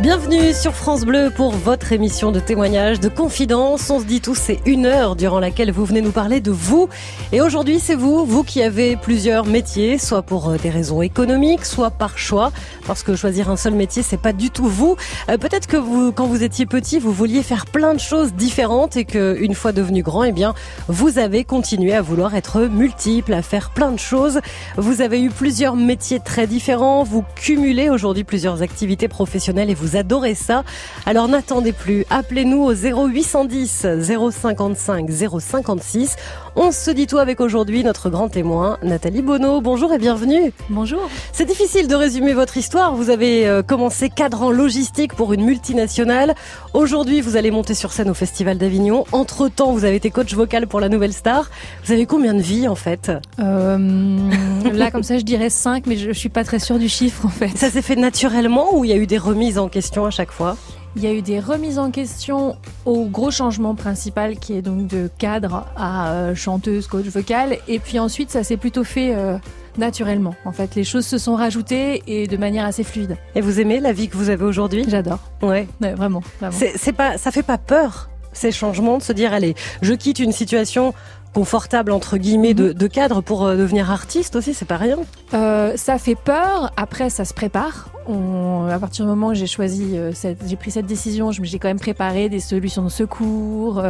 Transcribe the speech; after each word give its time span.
Bienvenue 0.00 0.52
sur 0.52 0.74
France 0.74 1.04
Bleu 1.04 1.30
pour 1.34 1.52
votre 1.52 1.92
émission 1.92 2.32
de 2.32 2.40
témoignages, 2.40 2.98
de 2.98 3.08
confidence. 3.08 3.88
On 3.90 4.00
se 4.00 4.04
dit 4.04 4.20
tous, 4.20 4.34
c'est 4.34 4.58
une 4.66 4.86
heure 4.86 5.14
durant 5.14 5.38
laquelle 5.38 5.70
vous 5.70 5.84
venez 5.84 6.00
nous 6.00 6.10
parler 6.10 6.40
de 6.40 6.50
vous. 6.50 6.88
Et 7.30 7.40
aujourd'hui, 7.40 7.78
c'est 7.78 7.94
vous, 7.94 8.26
vous 8.26 8.42
qui 8.42 8.60
avez 8.60 8.96
plusieurs 8.96 9.46
métiers, 9.46 9.98
soit 9.98 10.22
pour 10.22 10.48
euh, 10.48 10.56
des 10.56 10.68
raisons 10.68 11.00
économiques, 11.00 11.64
soit 11.64 11.92
par 11.92 12.18
choix, 12.18 12.50
parce 12.88 13.04
que 13.04 13.14
choisir 13.14 13.48
un 13.48 13.56
seul 13.56 13.74
métier, 13.74 14.02
c'est 14.02 14.20
pas 14.20 14.32
du 14.32 14.50
tout 14.50 14.66
vous. 14.66 14.96
Euh, 15.30 15.38
peut-être 15.38 15.68
que 15.68 15.76
vous, 15.76 16.10
quand 16.10 16.26
vous 16.26 16.42
étiez 16.42 16.66
petit, 16.66 16.98
vous 16.98 17.12
vouliez 17.12 17.44
faire 17.44 17.64
plein 17.64 17.94
de 17.94 18.00
choses 18.00 18.34
différentes 18.34 18.96
et 18.96 19.04
que, 19.04 19.36
une 19.40 19.54
fois 19.54 19.70
devenu 19.70 20.02
grand, 20.02 20.24
eh 20.24 20.32
bien, 20.32 20.54
vous 20.88 21.20
avez 21.20 21.44
continué 21.44 21.94
à 21.94 22.02
vouloir 22.02 22.34
être 22.34 22.62
multiple, 22.62 23.32
à 23.32 23.42
faire 23.42 23.70
plein 23.70 23.92
de 23.92 24.00
choses. 24.00 24.40
Vous 24.76 25.02
avez 25.02 25.22
eu 25.22 25.30
plusieurs 25.30 25.76
métiers 25.76 26.18
très 26.18 26.48
différents. 26.48 27.04
Vous 27.04 27.24
cumulez 27.36 27.90
aujourd'hui 27.90 28.24
plusieurs 28.24 28.60
activités 28.60 29.06
professionnelles 29.06 29.70
et 29.70 29.74
vous 29.74 29.83
vous 29.84 29.96
adorez 29.96 30.34
ça. 30.34 30.64
Alors 31.06 31.28
n'attendez 31.28 31.72
plus, 31.72 32.06
appelez-nous 32.10 32.62
au 32.62 32.72
0810 32.72 33.86
055 34.32 35.10
056. 35.10 36.16
On 36.56 36.70
se 36.70 36.92
dit 36.92 37.08
tout 37.08 37.18
avec 37.18 37.40
aujourd'hui 37.40 37.82
notre 37.82 38.10
grand 38.10 38.28
témoin, 38.28 38.78
Nathalie 38.84 39.22
Bonneau. 39.22 39.60
Bonjour 39.60 39.92
et 39.92 39.98
bienvenue. 39.98 40.52
Bonjour. 40.70 41.10
C'est 41.32 41.46
difficile 41.46 41.88
de 41.88 41.96
résumer 41.96 42.32
votre 42.32 42.56
histoire. 42.56 42.94
Vous 42.94 43.10
avez 43.10 43.48
euh, 43.48 43.64
commencé 43.64 44.08
cadre 44.08 44.42
en 44.42 44.52
logistique 44.52 45.14
pour 45.14 45.32
une 45.32 45.44
multinationale. 45.44 46.36
Aujourd'hui, 46.72 47.20
vous 47.20 47.36
allez 47.36 47.50
monter 47.50 47.74
sur 47.74 47.90
scène 47.90 48.08
au 48.08 48.14
Festival 48.14 48.56
d'Avignon. 48.56 49.04
Entre-temps, 49.10 49.72
vous 49.72 49.84
avez 49.84 49.96
été 49.96 50.12
coach 50.12 50.32
vocal 50.32 50.68
pour 50.68 50.78
la 50.78 50.88
Nouvelle 50.88 51.12
Star. 51.12 51.50
Vous 51.84 51.92
avez 51.92 52.06
combien 52.06 52.34
de 52.34 52.42
vies 52.42 52.68
en 52.68 52.76
fait 52.76 53.10
euh, 53.40 54.18
Là, 54.72 54.90
comme 54.92 55.02
ça, 55.02 55.18
je 55.18 55.24
dirais 55.24 55.50
5, 55.50 55.86
mais 55.86 55.96
je, 55.96 56.12
je 56.12 56.18
suis 56.18 56.28
pas 56.28 56.44
très 56.44 56.60
sûre 56.60 56.78
du 56.78 56.88
chiffre 56.88 57.26
en 57.26 57.30
fait. 57.30 57.48
Ça 57.58 57.68
s'est 57.68 57.82
fait 57.82 57.96
naturellement 57.96 58.76
ou 58.76 58.84
il 58.84 58.92
y 58.92 58.94
a 58.94 58.96
eu 58.96 59.08
des 59.08 59.18
remises 59.18 59.58
en 59.58 59.68
question 59.68 60.06
à 60.06 60.10
chaque 60.10 60.30
fois? 60.30 60.56
Il 60.96 61.02
y 61.02 61.06
a 61.06 61.12
eu 61.12 61.22
des 61.22 61.40
remises 61.40 61.78
en 61.78 61.90
question 61.90 62.56
au 62.84 63.06
gros 63.06 63.30
changement 63.30 63.74
principal 63.74 64.36
qui 64.36 64.54
est 64.54 64.62
donc 64.62 64.86
de 64.86 65.10
cadre 65.18 65.66
à 65.76 66.12
euh, 66.12 66.34
chanteuse, 66.34 66.86
coach 66.86 67.06
vocal. 67.06 67.58
Et 67.66 67.78
puis 67.78 67.98
ensuite, 67.98 68.30
ça 68.30 68.44
s'est 68.44 68.56
plutôt 68.56 68.84
fait 68.84 69.14
euh, 69.14 69.36
naturellement. 69.76 70.34
En 70.44 70.52
fait, 70.52 70.74
les 70.74 70.84
choses 70.84 71.06
se 71.06 71.18
sont 71.18 71.34
rajoutées 71.34 72.02
et 72.06 72.26
de 72.26 72.36
manière 72.36 72.64
assez 72.64 72.84
fluide. 72.84 73.16
Et 73.34 73.40
vous 73.40 73.60
aimez 73.60 73.80
la 73.80 73.92
vie 73.92 74.08
que 74.08 74.16
vous 74.16 74.30
avez 74.30 74.44
aujourd'hui? 74.44 74.84
J'adore. 74.86 75.18
Ouais. 75.42 75.66
ouais. 75.80 75.94
vraiment. 75.94 76.22
vraiment. 76.40 76.56
C'est 76.76 76.92
pas, 76.92 77.18
ça 77.18 77.30
fait 77.30 77.42
pas 77.42 77.58
peur 77.58 78.08
ces 78.32 78.52
changements 78.52 78.98
de 78.98 79.02
se 79.02 79.12
dire 79.12 79.32
allez, 79.32 79.54
je 79.80 79.94
quitte 79.94 80.18
une 80.18 80.32
situation 80.32 80.92
confortable 81.34 81.90
entre 81.90 82.16
guillemets 82.16 82.54
de, 82.54 82.72
de 82.72 82.86
cadre 82.86 83.20
pour 83.20 83.44
euh, 83.44 83.56
devenir 83.56 83.90
artiste 83.90 84.36
aussi, 84.36 84.54
c'est 84.54 84.64
pas 84.64 84.76
rien. 84.76 84.98
Euh, 85.34 85.72
ça 85.76 85.98
fait 85.98 86.14
peur. 86.14 86.72
Après, 86.76 87.10
ça 87.10 87.24
se 87.24 87.34
prépare. 87.34 87.88
On, 88.06 88.68
à 88.70 88.78
partir 88.78 89.04
du 89.04 89.10
moment 89.10 89.28
où 89.28 89.34
j'ai 89.34 89.46
choisi, 89.46 89.92
euh, 89.94 90.12
j'ai 90.46 90.56
pris 90.56 90.70
cette 90.70 90.86
décision, 90.86 91.32
j'ai 91.32 91.58
quand 91.58 91.68
même 91.68 91.80
préparé 91.80 92.28
des 92.28 92.38
solutions 92.38 92.84
de 92.84 92.88
secours. 92.88 93.82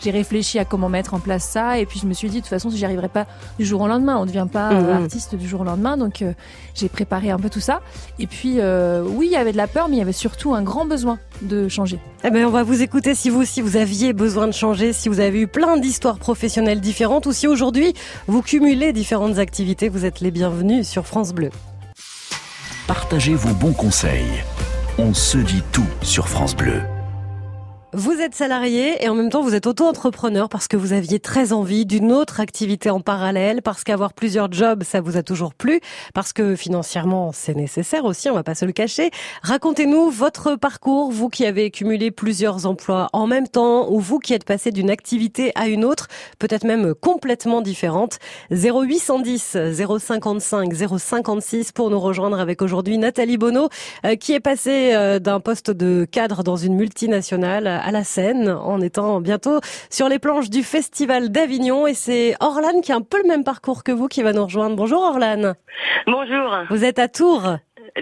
J'ai 0.00 0.10
réfléchi 0.10 0.58
à 0.58 0.64
comment 0.64 0.88
mettre 0.88 1.14
en 1.14 1.20
place 1.20 1.44
ça, 1.44 1.78
et 1.78 1.86
puis 1.86 1.98
je 2.00 2.06
me 2.06 2.12
suis 2.12 2.28
dit 2.28 2.36
de 2.36 2.40
toute 2.40 2.50
façon, 2.50 2.68
j'y 2.68 2.84
arriverai 2.84 3.08
pas 3.08 3.26
du 3.58 3.64
jour 3.64 3.80
au 3.80 3.88
lendemain. 3.88 4.16
On 4.18 4.22
ne 4.22 4.26
devient 4.26 4.48
pas 4.52 4.70
mmh. 4.72 4.90
artiste 4.90 5.34
du 5.36 5.48
jour 5.48 5.60
au 5.60 5.64
lendemain, 5.64 5.96
donc 5.96 6.24
j'ai 6.74 6.88
préparé 6.88 7.30
un 7.30 7.38
peu 7.38 7.48
tout 7.48 7.60
ça. 7.60 7.80
Et 8.18 8.26
puis, 8.26 8.58
oui, 8.60 9.26
il 9.26 9.32
y 9.32 9.36
avait 9.36 9.52
de 9.52 9.56
la 9.56 9.68
peur, 9.68 9.88
mais 9.88 9.96
il 9.96 10.00
y 10.00 10.02
avait 10.02 10.12
surtout 10.12 10.52
un 10.54 10.62
grand 10.62 10.84
besoin 10.84 11.18
de 11.42 11.68
changer. 11.68 11.98
Eh 12.24 12.30
ben, 12.30 12.46
on 12.46 12.50
va 12.50 12.62
vous 12.62 12.82
écouter 12.82 13.14
si 13.14 13.30
vous 13.30 13.40
aussi 13.40 13.60
vous 13.60 13.76
aviez 13.76 14.12
besoin 14.12 14.46
de 14.46 14.52
changer, 14.52 14.92
si 14.92 15.08
vous 15.08 15.20
avez 15.20 15.40
eu 15.40 15.46
plein 15.46 15.76
d'histoires 15.76 16.18
professionnelles 16.18 16.80
différentes, 16.80 17.26
ou 17.26 17.32
si 17.32 17.46
aujourd'hui 17.46 17.94
vous 18.26 18.42
cumulez 18.42 18.92
différentes 18.92 19.38
activités. 19.38 19.88
Vous 19.88 20.04
êtes 20.04 20.20
les 20.20 20.30
bienvenus 20.30 20.88
sur 20.88 21.06
France 21.06 21.32
Bleu. 21.32 21.50
Partagez 22.86 23.34
vos 23.34 23.54
bons 23.54 23.72
conseils. 23.72 24.42
On 24.98 25.14
se 25.14 25.38
dit 25.38 25.62
tout 25.72 25.86
sur 26.02 26.28
France 26.28 26.56
Bleu. 26.56 26.82
Vous 27.92 28.20
êtes 28.20 28.36
salarié 28.36 29.02
et 29.04 29.08
en 29.08 29.16
même 29.16 29.30
temps 29.30 29.42
vous 29.42 29.56
êtes 29.56 29.66
auto-entrepreneur 29.66 30.48
parce 30.48 30.68
que 30.68 30.76
vous 30.76 30.92
aviez 30.92 31.18
très 31.18 31.52
envie 31.52 31.86
d'une 31.86 32.12
autre 32.12 32.38
activité 32.38 32.88
en 32.88 33.00
parallèle, 33.00 33.62
parce 33.62 33.82
qu'avoir 33.82 34.12
plusieurs 34.12 34.52
jobs 34.52 34.84
ça 34.84 35.00
vous 35.00 35.16
a 35.16 35.24
toujours 35.24 35.54
plu, 35.54 35.80
parce 36.14 36.32
que 36.32 36.54
financièrement 36.54 37.32
c'est 37.32 37.56
nécessaire 37.56 38.04
aussi, 38.04 38.30
on 38.30 38.34
va 38.34 38.44
pas 38.44 38.54
se 38.54 38.64
le 38.64 38.70
cacher. 38.70 39.10
Racontez-nous 39.42 40.08
votre 40.08 40.54
parcours, 40.54 41.10
vous 41.10 41.28
qui 41.28 41.44
avez 41.44 41.72
cumulé 41.72 42.12
plusieurs 42.12 42.64
emplois 42.64 43.08
en 43.12 43.26
même 43.26 43.48
temps 43.48 43.90
ou 43.90 43.98
vous 43.98 44.20
qui 44.20 44.34
êtes 44.34 44.44
passé 44.44 44.70
d'une 44.70 44.88
activité 44.88 45.50
à 45.56 45.66
une 45.66 45.84
autre, 45.84 46.06
peut-être 46.38 46.64
même 46.64 46.94
complètement 46.94 47.60
différente. 47.60 48.20
0810 48.52 49.56
055 49.98 50.72
056 50.96 51.72
pour 51.72 51.90
nous 51.90 51.98
rejoindre 51.98 52.38
avec 52.38 52.62
aujourd'hui 52.62 52.98
Nathalie 52.98 53.36
Bonneau 53.36 53.68
euh, 54.06 54.14
qui 54.14 54.32
est 54.32 54.38
passée 54.38 54.92
euh, 54.94 55.18
d'un 55.18 55.40
poste 55.40 55.72
de 55.72 56.06
cadre 56.08 56.44
dans 56.44 56.56
une 56.56 56.76
multinationale 56.76 57.79
à 57.82 57.90
la 57.90 58.04
scène 58.04 58.48
en 58.48 58.80
étant 58.80 59.20
bientôt 59.20 59.60
sur 59.90 60.08
les 60.08 60.18
planches 60.18 60.50
du 60.50 60.62
Festival 60.62 61.30
d'Avignon. 61.30 61.86
Et 61.86 61.94
c'est 61.94 62.34
Orlane 62.40 62.80
qui 62.82 62.92
a 62.92 62.96
un 62.96 63.02
peu 63.02 63.20
le 63.22 63.28
même 63.28 63.44
parcours 63.44 63.84
que 63.84 63.92
vous 63.92 64.08
qui 64.08 64.22
va 64.22 64.32
nous 64.32 64.44
rejoindre. 64.44 64.76
Bonjour 64.76 65.02
Orlane. 65.02 65.54
Bonjour. 66.06 66.64
Vous 66.70 66.84
êtes 66.84 66.98
à 66.98 67.08
Tours. 67.08 67.56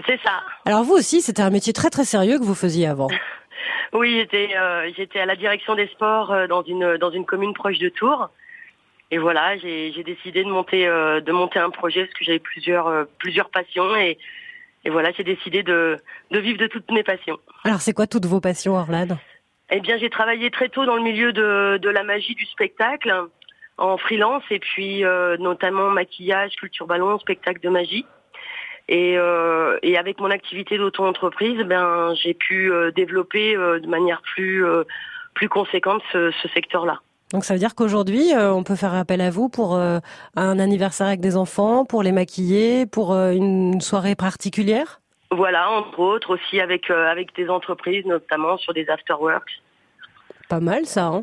C'est 0.05 0.19
ça. 0.23 0.41
Alors 0.65 0.83
vous 0.83 0.93
aussi, 0.93 1.21
c'était 1.21 1.41
un 1.41 1.49
métier 1.49 1.73
très 1.73 1.89
très 1.89 2.05
sérieux 2.05 2.37
que 2.37 2.43
vous 2.43 2.55
faisiez 2.55 2.87
avant. 2.87 3.07
oui, 3.93 4.17
j'étais 4.19 4.55
euh, 4.55 4.89
j'étais 4.95 5.19
à 5.19 5.25
la 5.25 5.35
direction 5.35 5.75
des 5.75 5.87
sports 5.87 6.31
euh, 6.31 6.47
dans 6.47 6.63
une 6.63 6.97
dans 6.97 7.11
une 7.11 7.25
commune 7.25 7.53
proche 7.53 7.79
de 7.79 7.89
Tours. 7.89 8.29
Et 9.11 9.17
voilà, 9.17 9.57
j'ai 9.57 10.03
décidé 10.03 10.43
de 10.43 10.49
monter 10.49 10.87
euh, 10.87 11.19
de 11.19 11.31
monter 11.31 11.59
un 11.59 11.71
projet 11.71 12.05
parce 12.05 12.13
que 12.17 12.23
j'avais 12.25 12.39
plusieurs 12.39 13.07
plusieurs 13.17 13.49
passions 13.49 13.95
et 13.95 14.17
et 14.85 14.89
voilà, 14.89 15.11
j'ai 15.11 15.23
décidé 15.23 15.63
de 15.63 15.97
de 16.31 16.39
vivre 16.39 16.59
de 16.59 16.67
toutes 16.67 16.89
mes 16.91 17.03
passions. 17.03 17.39
Alors 17.63 17.81
c'est 17.81 17.93
quoi 17.93 18.07
toutes 18.07 18.25
vos 18.25 18.39
passions, 18.39 18.75
Orlane 18.75 19.17
eh 19.71 19.79
bien, 19.81 19.97
j'ai 19.97 20.09
travaillé 20.09 20.49
très 20.49 20.69
tôt 20.69 20.85
dans 20.85 20.95
le 20.95 21.03
milieu 21.03 21.31
de, 21.31 21.89
la 21.89 22.03
magie 22.03 22.35
du 22.35 22.45
spectacle, 22.45 23.13
en 23.77 23.97
freelance, 23.97 24.43
et 24.49 24.59
puis 24.59 25.05
euh, 25.05 25.37
notamment 25.37 25.89
maquillage, 25.89 26.55
culture 26.55 26.87
ballon, 26.87 27.17
spectacle 27.19 27.61
de 27.61 27.69
magie. 27.69 28.05
Et, 28.87 29.17
euh, 29.17 29.77
et 29.83 29.97
avec 29.97 30.19
mon 30.19 30.31
activité 30.31 30.77
d'auto-entreprise, 30.77 31.59
ben, 31.63 32.13
j'ai 32.15 32.33
pu 32.33 32.71
euh, 32.71 32.91
développer 32.91 33.53
de 33.55 33.87
manière 33.87 34.21
plus, 34.23 34.65
plus 35.35 35.49
conséquente 35.49 36.01
ce, 36.11 36.31
ce 36.41 36.47
secteur-là. 36.49 36.99
Donc 37.31 37.45
ça 37.45 37.53
veut 37.53 37.59
dire 37.59 37.75
qu'aujourd'hui, 37.75 38.31
on 38.35 38.63
peut 38.63 38.75
faire 38.75 38.95
appel 38.95 39.21
à 39.21 39.29
vous 39.29 39.49
pour 39.49 39.77
un 39.77 40.59
anniversaire 40.59 41.05
avec 41.05 41.19
des 41.19 41.37
enfants, 41.37 41.85
pour 41.85 42.01
les 42.01 42.11
maquiller, 42.11 42.87
pour 42.87 43.13
une 43.13 43.79
soirée 43.81 44.15
particulière? 44.15 44.99
Voilà, 45.31 45.71
entre 45.71 45.99
autres, 45.99 46.35
aussi 46.35 46.59
avec, 46.59 46.89
euh, 46.89 47.07
avec 47.07 47.35
des 47.35 47.49
entreprises, 47.49 48.05
notamment 48.05 48.57
sur 48.57 48.73
des 48.73 48.89
afterworks. 48.89 49.61
Pas 50.49 50.59
mal 50.59 50.85
ça, 50.85 51.05
hein 51.05 51.21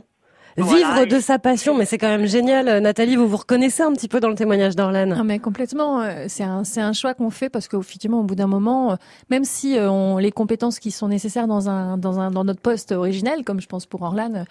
Vivre 0.56 1.05
de 1.05 1.21
sa 1.21 1.39
passion, 1.39 1.77
mais 1.77 1.84
c'est 1.84 1.99
quand 1.99 2.09
même 2.09 2.27
génial. 2.27 2.81
Nathalie, 2.81 3.17
vous 3.17 3.28
vous 3.28 3.37
reconnaissez 3.37 3.83
un 3.83 3.93
petit 3.93 4.09
peu 4.09 4.21
dans 4.21 4.31
le 4.31 4.34
témoignage 4.34 4.75
d'Orlane 4.75 5.15
Ah 5.19 5.22
mais 5.22 5.39
complètement. 5.39 6.00
Euh, 6.00 6.25
c'est 6.28 6.44
un 6.44 6.65
c'est 6.65 6.81
un 6.81 6.94
choix 6.94 7.12
qu'on 7.15 7.31
fait 7.31 7.50
parce 7.50 7.69
qu'effectivement, 7.69 8.21
au 8.21 8.22
bout 8.22 8.34
d'un 8.34 8.47
moment, 8.47 8.93
euh, 8.93 8.97
même 9.28 9.44
si 9.44 9.78
euh, 9.78 9.91
on, 9.91 10.17
les 10.17 10.33
compétences 10.33 10.78
qui 10.78 10.91
sont 10.91 11.09
nécessaires 11.09 11.47
dans 11.47 11.69
un 11.69 11.99
dans 11.99 12.21
un 12.21 12.31
dans 12.31 12.44
notre 12.44 12.61
poste 12.61 12.93
originel, 12.93 13.44
comme 13.44 13.61
je 13.61 13.67
pense 13.67 13.84
pour 13.87 14.03
Orlane, 14.03 14.47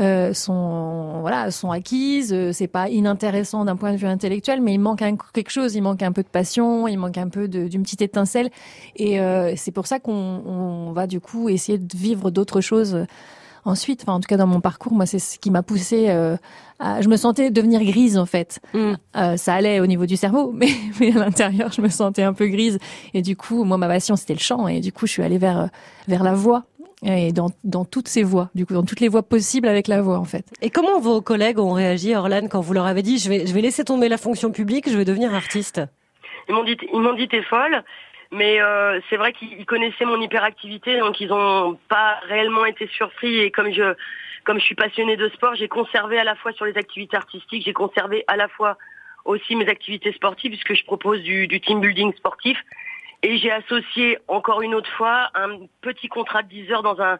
euh, 0.00 0.32
sont 0.32 1.20
voilà 1.20 1.50
sont 1.50 1.70
acquises. 1.70 2.34
C'est 2.52 2.66
pas 2.66 2.88
inintéressant 2.88 3.64
d'un 3.64 3.76
point 3.76 3.92
de 3.92 3.98
vue 3.98 4.06
intellectuel, 4.06 4.60
mais 4.62 4.74
il 4.74 4.78
manque 4.78 5.02
un, 5.02 5.16
quelque 5.16 5.50
chose. 5.50 5.74
Il 5.74 5.82
manque 5.82 6.02
un 6.02 6.12
peu 6.12 6.22
de 6.22 6.28
passion, 6.28 6.88
il 6.88 6.96
manque 6.96 7.18
un 7.18 7.28
peu 7.28 7.48
d'une 7.48 7.82
petite 7.82 8.02
étincelle, 8.02 8.50
et 8.96 9.20
euh, 9.20 9.52
c'est 9.56 9.72
pour 9.72 9.86
ça 9.86 10.00
qu'on 10.00 10.12
on 10.12 10.92
va 10.92 11.06
du 11.06 11.20
coup 11.20 11.48
essayer 11.48 11.78
de 11.78 11.96
vivre 11.96 12.30
d'autres 12.30 12.60
choses 12.60 13.04
ensuite. 13.64 14.02
Enfin, 14.02 14.14
en 14.14 14.20
tout 14.20 14.28
cas, 14.28 14.36
dans 14.36 14.46
mon 14.46 14.60
parcours, 14.60 14.92
moi, 14.92 15.06
c'est 15.06 15.18
ce 15.18 15.38
qui 15.38 15.50
m'a 15.50 15.62
poussé. 15.62 16.06
Euh, 16.08 16.36
à... 16.78 17.00
Je 17.02 17.08
me 17.08 17.16
sentais 17.16 17.50
devenir 17.50 17.82
grise 17.84 18.18
en 18.18 18.26
fait. 18.26 18.60
Mm. 18.74 18.92
Euh, 19.16 19.36
ça 19.36 19.54
allait 19.54 19.80
au 19.80 19.86
niveau 19.86 20.06
du 20.06 20.16
cerveau, 20.16 20.52
mais, 20.54 20.68
mais 21.00 21.14
à 21.16 21.20
l'intérieur, 21.20 21.72
je 21.72 21.80
me 21.80 21.88
sentais 21.88 22.22
un 22.22 22.32
peu 22.32 22.46
grise. 22.46 22.78
Et 23.14 23.22
du 23.22 23.36
coup, 23.36 23.64
moi, 23.64 23.78
ma 23.78 23.88
passion, 23.88 24.16
c'était 24.16 24.34
le 24.34 24.40
chant. 24.40 24.68
Et 24.68 24.80
du 24.80 24.92
coup, 24.92 25.06
je 25.06 25.12
suis 25.12 25.22
allée 25.22 25.38
vers 25.38 25.68
vers 26.08 26.22
la 26.22 26.34
voix 26.34 26.64
et 27.02 27.32
dans, 27.32 27.48
dans 27.64 27.84
toutes 27.84 28.08
ces 28.08 28.22
voix, 28.22 28.50
du 28.54 28.66
coup, 28.66 28.74
dans 28.74 28.84
toutes 28.84 29.00
les 29.00 29.08
voix 29.08 29.22
possibles 29.22 29.68
avec 29.68 29.88
la 29.88 30.02
voix, 30.02 30.18
en 30.18 30.24
fait. 30.24 30.44
Et 30.60 30.70
comment 30.70 31.00
vos 31.00 31.22
collègues 31.22 31.58
ont 31.58 31.72
réagi, 31.72 32.14
Orlane, 32.14 32.48
quand 32.48 32.60
vous 32.60 32.74
leur 32.74 32.86
avez 32.86 33.02
dit, 33.02 33.18
je 33.18 33.28
vais, 33.28 33.46
je 33.46 33.54
vais 33.54 33.62
laisser 33.62 33.84
tomber 33.84 34.08
la 34.08 34.18
fonction 34.18 34.50
publique, 34.50 34.88
je 34.88 34.96
vais 34.96 35.04
devenir 35.04 35.34
artiste? 35.34 35.80
Ils 36.48 36.54
m'ont 36.54 36.64
dit, 36.64 36.76
ils 36.92 37.00
m'ont 37.00 37.14
dit, 37.14 37.28
t'es 37.28 37.42
folle. 37.42 37.84
Mais 38.32 38.60
euh, 38.60 39.00
c'est 39.10 39.16
vrai 39.16 39.32
qu'ils 39.32 39.66
connaissaient 39.66 40.04
mon 40.04 40.20
hyperactivité, 40.20 40.98
donc 40.98 41.20
ils 41.20 41.28
n'ont 41.28 41.78
pas 41.88 42.20
réellement 42.28 42.64
été 42.64 42.86
surpris. 42.88 43.40
Et 43.40 43.50
comme 43.50 43.72
je, 43.72 43.94
comme 44.44 44.58
je 44.58 44.64
suis 44.64 44.76
passionnée 44.76 45.16
de 45.16 45.28
sport, 45.30 45.56
j'ai 45.56 45.68
conservé 45.68 46.18
à 46.18 46.24
la 46.24 46.36
fois 46.36 46.52
sur 46.52 46.64
les 46.64 46.76
activités 46.76 47.16
artistiques, 47.16 47.64
j'ai 47.64 47.72
conservé 47.72 48.24
à 48.28 48.36
la 48.36 48.48
fois 48.48 48.78
aussi 49.24 49.56
mes 49.56 49.68
activités 49.68 50.12
sportives, 50.12 50.52
puisque 50.52 50.74
je 50.74 50.84
propose 50.84 51.22
du, 51.22 51.48
du 51.48 51.60
team 51.60 51.80
building 51.80 52.14
sportif. 52.14 52.58
Et 53.22 53.36
j'ai 53.36 53.50
associé 53.50 54.18
encore 54.28 54.62
une 54.62 54.74
autre 54.74 54.90
fois 54.96 55.30
un 55.34 55.58
petit 55.82 56.08
contrat 56.08 56.42
de 56.42 56.48
10 56.48 56.72
heures 56.72 56.82
dans 56.82 57.00
un 57.00 57.18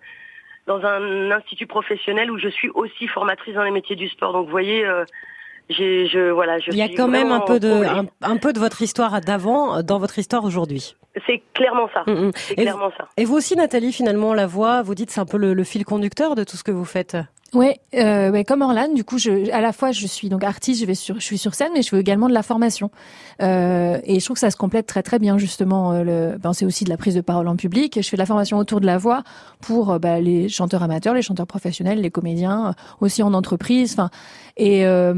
dans 0.66 0.84
un 0.84 1.30
institut 1.32 1.66
professionnel 1.66 2.30
où 2.30 2.38
je 2.38 2.48
suis 2.48 2.68
aussi 2.70 3.08
formatrice 3.08 3.54
dans 3.54 3.64
les 3.64 3.70
métiers 3.70 3.96
du 3.96 4.08
sport. 4.08 4.32
Donc 4.32 4.44
vous 4.44 4.50
voyez, 4.50 4.84
euh, 4.84 5.04
je 5.70 6.30
voilà, 6.30 6.58
je 6.58 6.70
Il 6.70 6.76
y 6.76 6.82
a 6.82 6.88
quand 6.88 7.08
même 7.08 7.32
un 7.32 7.40
peu 7.40 7.60
de 7.60 7.82
un, 8.22 8.36
peu 8.36 8.52
de 8.52 8.58
votre 8.58 8.82
histoire 8.82 9.20
d'avant 9.20 9.82
dans 9.82 9.98
votre 9.98 10.18
histoire 10.18 10.44
aujourd'hui. 10.44 10.96
C'est 11.26 11.42
clairement 11.54 11.88
ça. 11.92 12.04
Mm, 12.06 12.26
mm. 12.26 12.30
C'est 12.34 12.54
clairement 12.54 12.90
ça. 12.96 13.08
Et 13.16 13.24
vous 13.24 13.34
aussi, 13.34 13.56
Nathalie, 13.56 13.92
finalement, 13.92 14.32
la 14.32 14.46
voix, 14.46 14.82
vous 14.82 14.94
dites, 14.94 15.10
c'est 15.10 15.20
un 15.20 15.26
peu 15.26 15.36
le, 15.36 15.64
fil 15.64 15.84
conducteur 15.84 16.34
de 16.34 16.44
tout 16.44 16.56
ce 16.56 16.62
que 16.62 16.70
vous 16.70 16.84
faites. 16.84 17.16
Ouais, 17.52 17.80
euh, 17.94 18.30
ouais, 18.30 18.44
comme 18.44 18.62
Orlan, 18.62 18.92
du 18.94 19.02
coup, 19.02 19.18
je, 19.18 19.50
à 19.50 19.60
la 19.60 19.72
fois, 19.72 19.90
je 19.90 20.06
suis 20.06 20.28
donc 20.28 20.44
artiste, 20.44 20.80
je 20.80 20.86
vais 20.86 20.94
sur, 20.94 21.16
je 21.16 21.24
suis 21.24 21.38
sur 21.38 21.54
scène, 21.54 21.70
mais 21.74 21.82
je 21.82 21.88
fais 21.88 21.98
également 21.98 22.28
de 22.28 22.32
la 22.32 22.44
formation. 22.44 22.92
Euh, 23.42 23.98
et 24.04 24.20
je 24.20 24.24
trouve 24.24 24.34
que 24.34 24.40
ça 24.40 24.52
se 24.52 24.56
complète 24.56 24.86
très 24.86 25.02
très 25.02 25.18
bien 25.18 25.36
justement. 25.36 25.92
Euh, 25.92 26.04
le, 26.04 26.38
ben, 26.38 26.52
c'est 26.52 26.64
aussi 26.64 26.84
de 26.84 26.90
la 26.90 26.96
prise 26.96 27.16
de 27.16 27.20
parole 27.20 27.48
en 27.48 27.56
public. 27.56 27.98
Je 28.00 28.08
fais 28.08 28.16
de 28.16 28.20
la 28.20 28.26
formation 28.26 28.58
autour 28.58 28.80
de 28.80 28.86
la 28.86 28.98
voix 28.98 29.24
pour 29.60 29.92
euh, 29.92 29.98
ben, 29.98 30.22
les 30.22 30.48
chanteurs 30.48 30.84
amateurs, 30.84 31.14
les 31.14 31.22
chanteurs 31.22 31.48
professionnels, 31.48 32.00
les 32.00 32.10
comédiens, 32.10 32.74
aussi 33.00 33.22
en 33.24 33.34
entreprise. 33.34 33.94
Enfin, 33.94 34.10
et 34.60 34.84
euh, 34.84 35.14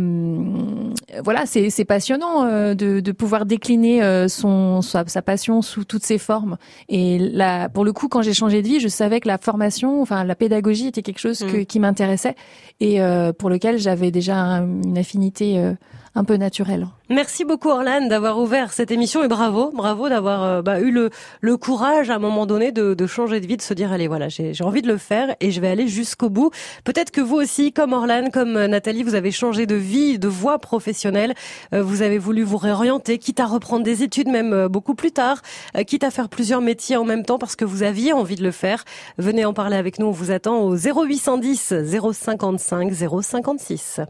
voilà, 1.24 1.46
c'est, 1.46 1.68
c'est 1.70 1.84
passionnant 1.84 2.44
de, 2.74 3.00
de 3.00 3.12
pouvoir 3.12 3.44
décliner 3.44 4.28
son 4.28 4.82
sa, 4.82 5.04
sa, 5.06 5.20
passion 5.20 5.62
sous 5.62 5.84
toutes 5.84 6.04
ses 6.04 6.18
formes. 6.18 6.56
Et 6.88 7.18
là, 7.18 7.68
pour 7.68 7.84
le 7.84 7.92
coup, 7.92 8.06
quand 8.06 8.22
j'ai 8.22 8.34
changé 8.34 8.62
de 8.62 8.68
vie, 8.68 8.78
je 8.78 8.86
savais 8.86 9.18
que 9.18 9.26
la 9.26 9.38
formation, 9.38 10.00
enfin 10.00 10.22
la 10.22 10.36
pédagogie, 10.36 10.86
était 10.86 11.02
quelque 11.02 11.18
chose 11.18 11.40
que, 11.40 11.62
mmh. 11.62 11.66
qui 11.66 11.80
m'intéressait 11.80 12.36
et 12.80 13.00
pour 13.38 13.50
lequel 13.50 13.78
j'avais 13.78 14.12
déjà 14.12 14.34
une 14.34 14.96
affinité 14.96 15.74
un 16.14 16.24
peu 16.24 16.36
naturel. 16.36 16.86
Merci 17.08 17.44
beaucoup 17.44 17.68
Orlane 17.68 18.08
d'avoir 18.08 18.38
ouvert 18.38 18.72
cette 18.72 18.90
émission 18.90 19.22
et 19.22 19.28
bravo, 19.28 19.70
bravo 19.72 20.08
d'avoir 20.08 20.42
euh, 20.42 20.62
bah, 20.62 20.80
eu 20.80 20.90
le, 20.90 21.10
le 21.40 21.56
courage 21.56 22.10
à 22.10 22.16
un 22.16 22.18
moment 22.18 22.44
donné 22.46 22.70
de, 22.70 22.94
de 22.94 23.06
changer 23.06 23.40
de 23.40 23.46
vie, 23.46 23.56
de 23.56 23.62
se 23.62 23.72
dire 23.72 23.92
allez 23.92 24.08
voilà 24.08 24.28
j'ai 24.28 24.52
envie 24.62 24.82
de 24.82 24.88
le 24.88 24.98
faire 24.98 25.34
et 25.40 25.50
je 25.50 25.60
vais 25.60 25.68
aller 25.68 25.88
jusqu'au 25.88 26.28
bout. 26.28 26.50
Peut-être 26.84 27.10
que 27.10 27.20
vous 27.20 27.36
aussi, 27.36 27.72
comme 27.72 27.92
Orlane, 27.92 28.30
comme 28.30 28.56
euh, 28.56 28.68
Nathalie, 28.68 29.02
vous 29.02 29.14
avez 29.14 29.30
changé 29.30 29.66
de 29.66 29.74
vie, 29.74 30.18
de 30.18 30.28
voie 30.28 30.58
professionnelle. 30.58 31.34
Euh, 31.72 31.82
vous 31.82 32.02
avez 32.02 32.18
voulu 32.18 32.42
vous 32.42 32.58
réorienter, 32.58 33.18
quitte 33.18 33.40
à 33.40 33.46
reprendre 33.46 33.82
des 33.82 34.02
études 34.02 34.28
même 34.28 34.68
beaucoup 34.68 34.94
plus 34.94 35.12
tard, 35.12 35.42
quitte 35.86 36.04
à 36.04 36.10
faire 36.10 36.28
plusieurs 36.28 36.60
métiers 36.60 36.96
en 36.96 37.04
même 37.04 37.24
temps 37.24 37.38
parce 37.38 37.56
que 37.56 37.64
vous 37.64 37.82
aviez 37.82 38.12
envie 38.12 38.36
de 38.36 38.42
le 38.42 38.50
faire. 38.50 38.84
Venez 39.18 39.44
en 39.44 39.52
parler 39.52 39.76
avec 39.76 39.98
nous, 39.98 40.06
on 40.06 40.10
vous 40.10 40.30
attend 40.30 40.60
au 40.60 40.76
0810 40.76 41.74
055 42.12 42.92
056. 42.92 44.00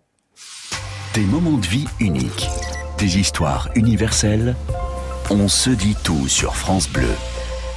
Des 1.14 1.26
moments 1.26 1.58
de 1.58 1.66
vie 1.66 1.86
uniques, 2.00 2.48
des 2.96 3.18
histoires 3.18 3.68
universelles. 3.74 4.56
On 5.28 5.46
se 5.46 5.68
dit 5.68 5.94
tout 6.02 6.26
sur 6.26 6.56
France 6.56 6.88
Bleu. 6.88 7.14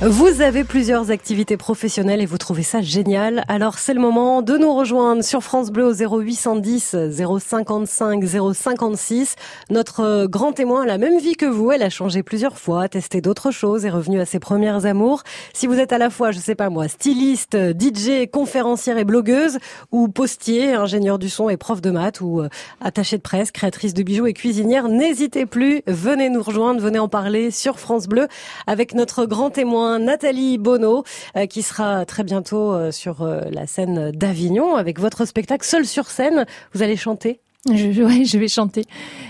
Vous 0.02 0.42
avez 0.42 0.66
plusieurs 0.66 1.10
activités 1.10 1.56
professionnelles 1.56 2.20
et 2.20 2.26
vous 2.26 2.38
trouvez 2.38 2.64
ça 2.64 2.82
génial. 2.82 3.46
Alors 3.48 3.80
c'est 3.80 3.94
le 3.94 4.02
moment 4.02 4.42
de 4.42 4.58
nous 4.58 4.76
rejoindre 4.76 5.24
sur 5.24 5.42
France 5.42 5.72
Bleu 5.72 5.86
au 5.86 5.94
0810 5.94 6.98
055 7.40 8.22
056. 8.54 9.36
Notre 9.70 10.26
grand 10.26 10.52
témoin 10.52 10.84
a 10.84 10.86
la 10.86 10.98
même 10.98 11.18
vie 11.18 11.38
que 11.38 11.46
vous. 11.46 11.72
Elle 11.72 11.82
a 11.82 11.90
changé 11.90 12.24
plusieurs 12.24 12.58
fois, 12.58 12.90
testé 12.90 13.22
d'autres 13.22 13.52
choses, 13.52 13.86
est 13.86 13.90
revenue 13.90 14.20
à 14.20 14.26
ses 14.26 14.40
premières 14.40 14.86
amours. 14.86 15.24
Si 15.54 15.66
vous 15.66 15.80
êtes 15.80 15.94
à 15.94 15.98
la 15.98 16.10
fois, 16.10 16.32
je 16.32 16.40
sais 16.40 16.56
pas 16.56 16.70
moi, 16.70 16.90
styliste, 16.90 17.56
DJ, 17.56 18.30
conférencière 18.30 18.98
et 18.98 19.06
blogueuse, 19.06 19.60
ou 19.94 20.10
postier, 20.10 20.74
ingénieur 20.74 21.20
du 21.20 21.30
son 21.30 21.48
et 21.48 21.56
prof 21.56 21.82
de 21.82 21.92
maths, 21.92 22.20
ou 22.20 22.42
euh, 22.42 22.50
attachée 22.82 23.16
de 23.16 23.22
presse, 23.22 23.52
créatrice 23.52 23.94
de 23.94 24.04
bijoux 24.04 24.28
et 24.28 24.34
cuisinière, 24.34 24.90
n'hésitez 24.90 25.46
plus, 25.46 25.84
venez 25.88 26.30
nous 26.30 26.44
rejoindre, 26.44 26.82
venez 26.82 27.00
en 27.00 27.08
parler 27.08 27.50
sur 27.50 27.80
France 27.80 28.08
Bleu 28.08 28.28
avec 28.68 28.94
notre 28.94 29.26
grand 29.26 29.52
témoin 29.52 29.85
Nathalie 30.00 30.58
Bonneau, 30.58 31.04
euh, 31.36 31.46
qui 31.46 31.62
sera 31.62 32.06
très 32.06 32.24
bientôt 32.24 32.74
euh, 32.74 32.92
sur 32.92 33.22
euh, 33.22 33.42
la 33.52 33.68
scène 33.68 34.12
d'Avignon 34.12 34.76
avec 34.76 35.00
votre 35.00 35.26
spectacle 35.26 35.66
Seul 35.66 35.86
sur 35.86 36.08
scène. 36.08 36.46
Vous 36.74 36.84
allez 36.84 36.98
chanter? 36.98 37.42
Je, 37.68 38.04
ouais, 38.04 38.26
je 38.26 38.38
vais 38.38 38.48
chanter. 38.48 38.84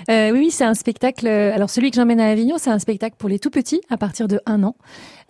Euh, 0.10 0.32
oui, 0.32 0.52
c'est 0.52 0.66
un 0.66 0.74
spectacle. 0.74 1.28
Alors 1.28 1.70
celui 1.70 1.90
que 1.90 1.96
j'emmène 1.96 2.20
à 2.20 2.30
Avignon, 2.30 2.58
c'est 2.58 2.70
un 2.70 2.80
spectacle 2.80 3.16
pour 3.18 3.30
les 3.30 3.40
tout 3.40 3.50
petits 3.50 3.82
à 3.90 3.96
partir 3.96 4.28
de 4.28 4.42
un 4.46 4.64
an, 4.64 4.76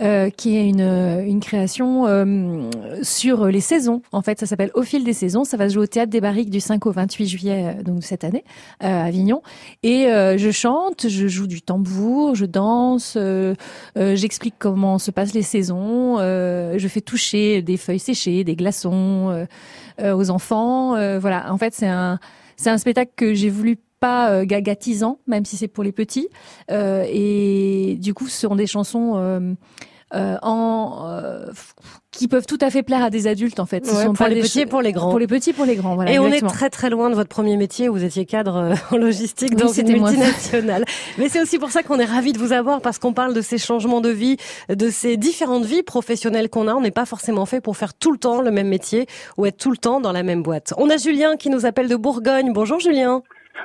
euh, 0.02 0.32
qui 0.32 0.58
est 0.58 0.68
une, 0.68 0.82
une 1.26 1.40
création 1.40 2.08
euh, 2.08 2.70
sur 3.04 3.46
les 3.46 3.62
saisons. 3.62 4.02
En 4.12 4.24
fait, 4.24 4.40
ça 4.40 4.48
s'appelle 4.48 4.72
Au 4.74 4.82
fil 4.82 5.04
des 5.04 5.14
saisons. 5.14 5.44
Ça 5.44 5.56
va 5.56 5.70
se 5.70 5.76
jouer 5.76 5.84
au 5.84 5.88
théâtre 5.88 6.10
des 6.10 6.20
Barriques 6.20 6.50
du 6.50 6.60
5 6.60 6.84
au 6.88 6.92
28 6.92 7.28
juillet, 7.28 7.78
donc 7.86 8.04
cette 8.04 8.24
année, 8.24 8.44
à 8.80 9.04
Avignon. 9.06 9.44
Et 9.84 10.08
je 10.08 10.50
chante, 10.52 11.08
je 11.08 11.28
joue 11.28 11.48
du 11.48 11.62
tambour, 11.62 12.34
je 12.34 12.46
danse, 12.46 13.18
j'explique 13.96 14.56
comment 14.58 14.98
se 14.98 15.12
passent 15.12 15.34
les 15.34 15.44
saisons, 15.44 16.18
je 16.18 16.88
fais 16.90 17.02
toucher 17.02 17.62
des 17.62 17.78
feuilles 17.78 18.00
séchées, 18.00 18.44
des 18.44 18.56
glaçons 18.56 19.46
aux 20.02 20.30
enfants. 20.32 21.20
voilà. 21.20 21.52
En 21.52 21.58
fait, 21.58 21.74
c'est 21.76 21.88
un 21.88 22.20
c'est 22.58 22.70
un 22.70 22.78
spectacle 22.78 23.12
que 23.16 23.34
j'ai 23.34 23.50
voulu 23.50 23.78
pas 24.00 24.32
euh, 24.32 24.46
gagatisant, 24.46 25.20
même 25.28 25.46
si 25.46 25.58
c'est 25.58 25.68
pour 25.68 25.84
les 25.84 25.92
petits. 25.92 26.30
Euh, 26.72 27.06
et 27.08 27.98
du 28.00 28.14
coup, 28.14 28.28
ce 28.28 28.48
sont 28.48 28.56
des 28.56 28.68
chansons 28.68 29.56
euh, 30.16 30.38
en 30.42 31.08
euh, 31.10 31.46
qui 32.12 32.28
peuvent 32.28 32.46
tout 32.46 32.58
à 32.62 32.70
fait 32.70 32.84
plaire 32.84 33.04
à 33.04 33.10
des 33.10 33.28
adultes 33.28 33.60
en 33.60 33.66
fait. 33.66 33.86
Ce 33.86 33.94
sont 33.94 34.14
pour 34.14 34.28
les 34.28 34.42
petits 34.42 34.62
et 34.62 34.66
pour 34.66 34.82
les 34.82 34.94
grands. 34.94 35.10
Pour 35.10 35.20
les 35.20 35.28
petits, 35.28 35.52
pour 35.52 35.66
les 35.66 35.76
grands. 35.76 35.96
Voilà, 35.96 36.12
et 36.12 36.20
on 36.20 36.28
est 36.28 36.46
très 36.48 36.70
très 36.70 36.90
loin 36.90 37.10
de 37.10 37.16
votre 37.16 37.30
premier 37.30 37.58
métier. 37.58 37.90
Vous 37.90 38.04
étiez 38.04 38.26
cadre 38.26 38.56
euh, 38.56 38.76
en 38.92 38.98
logistique 38.98 39.56
dans 39.56 39.68
une 39.68 39.92
multinationale. 39.92 40.86
Mais 41.18 41.28
c'est 41.28 41.42
aussi 41.42 41.60
pour 41.60 41.72
ça 41.72 41.84
qu'on 41.84 42.00
est 42.00 42.06
ravi 42.06 42.32
de 42.32 42.40
vous 42.40 42.54
avoir 42.54 42.82
parce 42.82 42.98
qu'on 42.98 43.14
parle 43.14 43.34
de 43.34 43.42
ces 43.42 43.58
changements 43.58 44.02
de 44.02 44.10
vie, 44.10 44.38
de 44.70 44.90
ces 44.90 45.18
différentes 45.18 45.66
vies 45.66 45.84
professionnelles 45.84 46.50
qu'on 46.50 46.68
a. 46.68 46.74
On 46.74 46.82
n'est 46.82 46.92
pas 46.92 47.06
forcément 47.06 47.46
fait 47.46 47.60
pour 47.60 47.76
faire 47.76 47.94
tout 47.94 48.12
le 48.12 48.18
temps 48.18 48.42
le 48.42 48.52
même 48.52 48.70
métier 48.70 49.08
ou 49.38 49.46
être 49.46 49.58
tout 49.58 49.72
le 49.72 49.78
temps 49.78 50.00
dans 50.00 50.12
la 50.14 50.24
même 50.24 50.44
boîte. 50.44 50.74
On 50.78 50.90
a 50.90 50.98
Julien 50.98 51.36
qui 51.36 51.50
nous 51.50 51.66
appelle 51.66 51.90
de 51.90 51.96
Bourgogne. 51.96 52.54
Bonjour 52.54 52.80
Julien. 52.80 53.22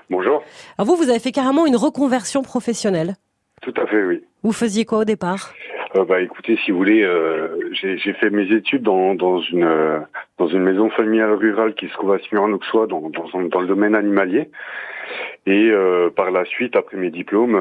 Bonjour. 0.08 0.43
Alors 0.76 0.87
vous, 0.87 0.96
vous 0.96 1.11
avez 1.11 1.20
fait 1.20 1.32
carrément 1.32 1.67
une 1.67 1.76
reconversion 1.76 2.43
professionnelle. 2.43 3.17
Tout 3.62 3.75
à 3.76 3.87
fait, 3.87 4.03
oui. 4.05 4.23
Vous 4.43 4.53
faisiez 4.53 4.85
quoi 4.85 4.99
au 4.99 5.05
départ? 5.05 5.53
Euh, 5.97 6.05
bah 6.05 6.21
écoutez, 6.21 6.57
si 6.65 6.71
vous 6.71 6.79
voulez, 6.79 7.03
euh, 7.03 7.71
j'ai 7.73 8.13
fait 8.15 8.31
mes 8.31 8.53
études 8.53 8.83
dans, 8.83 9.15
dans 9.15 9.41
une 9.41 9.65
euh, 9.65 9.99
dans 10.39 10.47
une 10.47 10.63
maison 10.63 10.89
familiale 10.91 11.33
rurale 11.33 11.75
qui 11.75 11.89
se 11.89 11.93
trouve 11.95 12.13
à 12.13 12.19
Smyrne-Auxois, 12.19 12.87
dans, 12.87 13.11
dans, 13.11 13.43
dans, 13.43 13.61
le 13.61 13.67
domaine 13.67 13.95
animalier. 13.95 14.51
Et 15.47 15.73
par 16.15 16.31
la 16.31 16.45
suite, 16.45 16.77
après 16.77 16.97
mes 16.97 17.11
diplômes, 17.11 17.57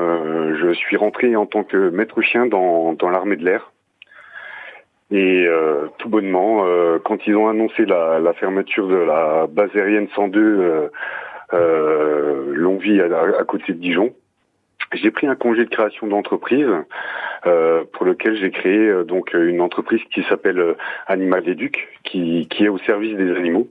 je 0.61 0.73
suis 0.73 0.97
rentré 0.97 1.35
en 1.35 1.45
tant 1.45 1.63
que 1.63 1.89
maître 1.89 2.21
chien 2.21 2.45
dans, 2.45 2.93
dans 2.93 3.09
l'armée 3.09 3.37
de 3.37 3.45
l'air. 3.45 3.71
Et 5.11 5.47
tout 5.97 6.09
bonnement, 6.09 6.63
quand 7.03 7.25
ils 7.25 7.35
ont 7.35 7.49
annoncé 7.49 7.85
la, 7.85 8.19
la, 8.19 8.33
fermeture 8.33 8.87
de 8.87 8.95
la 8.95 9.47
base 9.47 9.71
aérienne 9.75 10.07
102 10.13 10.89
euh, 11.53 12.53
Longvie 12.53 13.01
à, 13.01 13.05
à 13.39 13.43
côté 13.43 13.73
de 13.73 13.79
Dijon, 13.79 14.13
j'ai 14.93 15.11
pris 15.11 15.27
un 15.27 15.35
congé 15.35 15.65
de 15.65 15.69
création 15.69 16.07
d'entreprise 16.07 16.67
euh, 17.45 17.83
pour 17.93 18.05
lequel 18.05 18.35
j'ai 18.37 18.51
créé 18.51 18.77
euh, 18.77 19.03
donc 19.03 19.33
une 19.33 19.61
entreprise 19.61 20.01
qui 20.13 20.23
s'appelle 20.23 20.59
euh, 20.59 20.77
Animal 21.07 21.47
Éduc, 21.47 21.87
qui, 22.03 22.47
qui 22.49 22.65
est 22.65 22.69
au 22.69 22.79
service 22.79 23.15
des 23.15 23.31
animaux. 23.35 23.67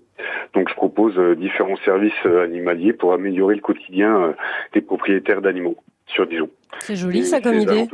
Donc 0.55 0.69
je 0.69 0.75
propose 0.75 1.17
différents 1.37 1.77
services 1.85 2.27
animaliers 2.27 2.93
pour 2.93 3.13
améliorer 3.13 3.55
le 3.55 3.61
quotidien 3.61 4.35
des 4.75 4.81
propriétaires 4.81 5.41
d'animaux 5.41 5.77
sur 6.07 6.27
Dijon. 6.27 6.51
C'est 6.81 6.97
joli 6.97 7.25
ça 7.25 7.41
comme 7.41 7.55
idée. 7.55 7.87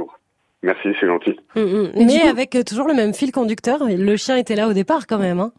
Merci, 0.62 0.88
c'est 0.98 1.06
gentil. 1.06 1.38
Mm, 1.54 1.60
mm. 1.60 1.90
Mais 1.96 2.22
avec 2.22 2.56
toujours 2.66 2.88
le 2.88 2.94
même 2.94 3.12
fil 3.12 3.30
conducteur, 3.30 3.80
le 3.86 4.16
chien 4.16 4.36
était 4.36 4.56
là 4.56 4.68
au 4.68 4.72
départ 4.72 5.06
quand 5.06 5.18
même. 5.18 5.38
Hein 5.40 5.52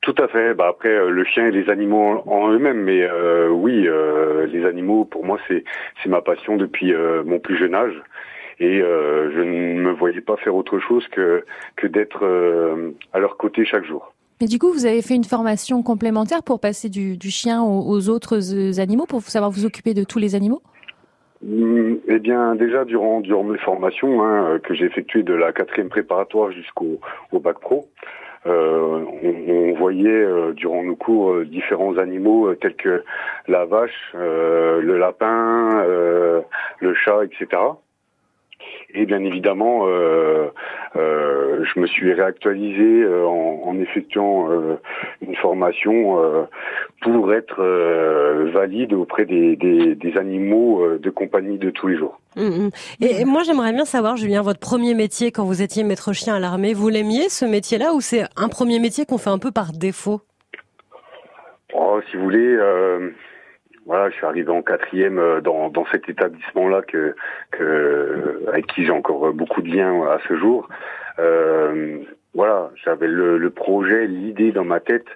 tout 0.00 0.14
à 0.18 0.28
fait. 0.28 0.54
Bah 0.54 0.68
après, 0.68 0.90
euh, 0.90 1.10
le 1.10 1.24
chien 1.24 1.46
et 1.46 1.50
les 1.50 1.68
animaux 1.68 2.22
en, 2.26 2.50
eux-mêmes, 2.50 2.82
mais 2.82 3.02
euh, 3.02 3.48
oui, 3.48 3.86
euh, 3.86 4.46
les 4.46 4.64
animaux, 4.64 5.04
pour 5.04 5.24
moi, 5.24 5.38
c'est 5.48 5.64
c'est 6.02 6.08
ma 6.08 6.22
passion 6.22 6.56
depuis 6.56 6.94
mon 7.24 7.38
plus 7.38 7.58
jeune 7.58 7.74
âge, 7.74 8.00
et 8.60 8.78
je 8.78 9.40
ne 9.40 9.80
me 9.80 9.92
voyais 9.92 10.20
pas 10.20 10.36
faire 10.36 10.54
autre 10.54 10.78
chose 10.78 11.06
que 11.08 11.44
que 11.76 11.86
d'être 11.86 12.24
à 13.12 13.18
leur 13.18 13.36
côté 13.36 13.64
chaque 13.64 13.84
jour. 13.84 14.14
Mais 14.40 14.46
du 14.46 14.58
coup, 14.58 14.72
vous 14.72 14.86
avez 14.86 15.02
fait 15.02 15.14
une 15.14 15.24
formation 15.24 15.82
complémentaire 15.82 16.44
pour 16.44 16.60
passer 16.60 16.88
du, 16.88 17.16
du 17.16 17.30
chien 17.30 17.60
aux, 17.60 18.08
autres 18.08 18.80
animaux, 18.80 19.04
pour 19.06 19.20
savoir 19.22 19.50
vous 19.50 19.66
occuper 19.66 19.94
de 19.94 20.04
tous 20.04 20.20
les 20.20 20.36
animaux? 20.36 20.62
Mm, 21.42 21.94
eh 22.06 22.18
bien, 22.20 22.54
déjà 22.54 22.84
durant 22.84 23.20
durant 23.20 23.44
mes 23.44 23.58
formations 23.58 24.22
hein, 24.24 24.58
que 24.62 24.74
j'ai 24.74 24.86
effectuées 24.86 25.24
de 25.24 25.34
la 25.34 25.52
quatrième 25.52 25.88
préparatoire 25.88 26.52
jusqu'au 26.52 27.00
au 27.32 27.40
bac 27.40 27.58
pro, 27.58 27.88
euh, 28.46 29.04
on, 29.22 29.52
on, 29.52 29.74
voyait 29.74 30.08
euh, 30.08 30.52
durant 30.52 30.82
nos 30.82 30.96
cours 30.96 31.32
euh, 31.32 31.44
différents 31.44 31.98
animaux 31.98 32.54
tels 32.54 32.76
que 32.76 33.04
la 33.46 33.64
vache, 33.64 34.12
le 34.14 34.98
lapin, 34.98 35.84
le 36.80 36.94
chat, 36.94 37.24
etc. 37.24 37.60
Et 38.94 39.04
bien 39.04 39.22
évidemment, 39.22 39.86
euh, 39.86 40.48
euh, 40.96 41.64
je 41.64 41.78
me 41.78 41.86
suis 41.86 42.12
réactualisé 42.12 43.06
en, 43.06 43.60
en, 43.64 43.78
effectuant 43.78 44.50
euh, 44.50 44.76
une 45.20 45.36
formation 45.36 46.46
pour 47.02 47.32
être 47.34 47.62
valide 48.52 48.94
auprès 48.94 49.26
des, 49.26 49.56
des, 49.56 49.94
des, 49.94 50.16
animaux 50.16 50.98
de 50.98 51.10
compagnie 51.10 51.58
de 51.58 51.70
tous 51.70 51.88
les 51.88 51.96
jours. 51.96 52.18
Mmh, 52.36 52.42
mmh. 52.42 52.70
Et, 53.02 53.24
moi, 53.24 53.42
j'aimerais 53.42 53.72
bien 53.72 53.84
savoir, 53.84 54.16
Julien, 54.16 54.42
votre 54.42 54.60
premier 54.60 54.94
métier 54.94 55.32
quand 55.32 55.44
vous 55.44 55.62
étiez 55.62 55.84
maître 55.84 56.12
chien 56.12 56.34
à 56.36 56.40
l'armée, 56.40 56.72
vous 56.72 56.88
l'aimiez 56.88 57.28
ce 57.28 57.44
métier-là 57.44 57.92
ou 57.94 58.00
c'est 58.00 58.24
un 58.36 58.48
premier 58.48 58.78
métier 58.78 59.04
qu'on 59.04 59.18
fait 59.18 59.30
un 59.30 59.38
peu 59.38 59.50
par 59.50 59.72
défaut? 59.72 60.22
Oh, 61.74 62.00
Si 62.10 62.16
vous 62.16 62.22
voulez, 62.24 62.56
voilà, 63.88 64.10
je 64.10 64.14
suis 64.16 64.26
arrivé 64.26 64.50
en 64.50 64.62
quatrième 64.62 65.40
dans, 65.42 65.70
dans 65.70 65.86
cet 65.86 66.08
établissement-là 66.08 66.82
que, 66.82 67.16
que 67.50 68.44
avec 68.46 68.66
qui 68.66 68.84
j'ai 68.84 68.92
encore 68.92 69.32
beaucoup 69.32 69.62
de 69.62 69.68
liens 69.68 70.02
à 70.06 70.18
ce 70.28 70.36
jour. 70.36 70.68
Euh, 71.18 72.04
voilà, 72.34 72.70
j'avais 72.84 73.08
le, 73.08 73.38
le, 73.38 73.50
projet, 73.50 74.06
l'idée 74.06 74.52
dans 74.52 74.64
ma 74.64 74.80
tête 74.80 75.06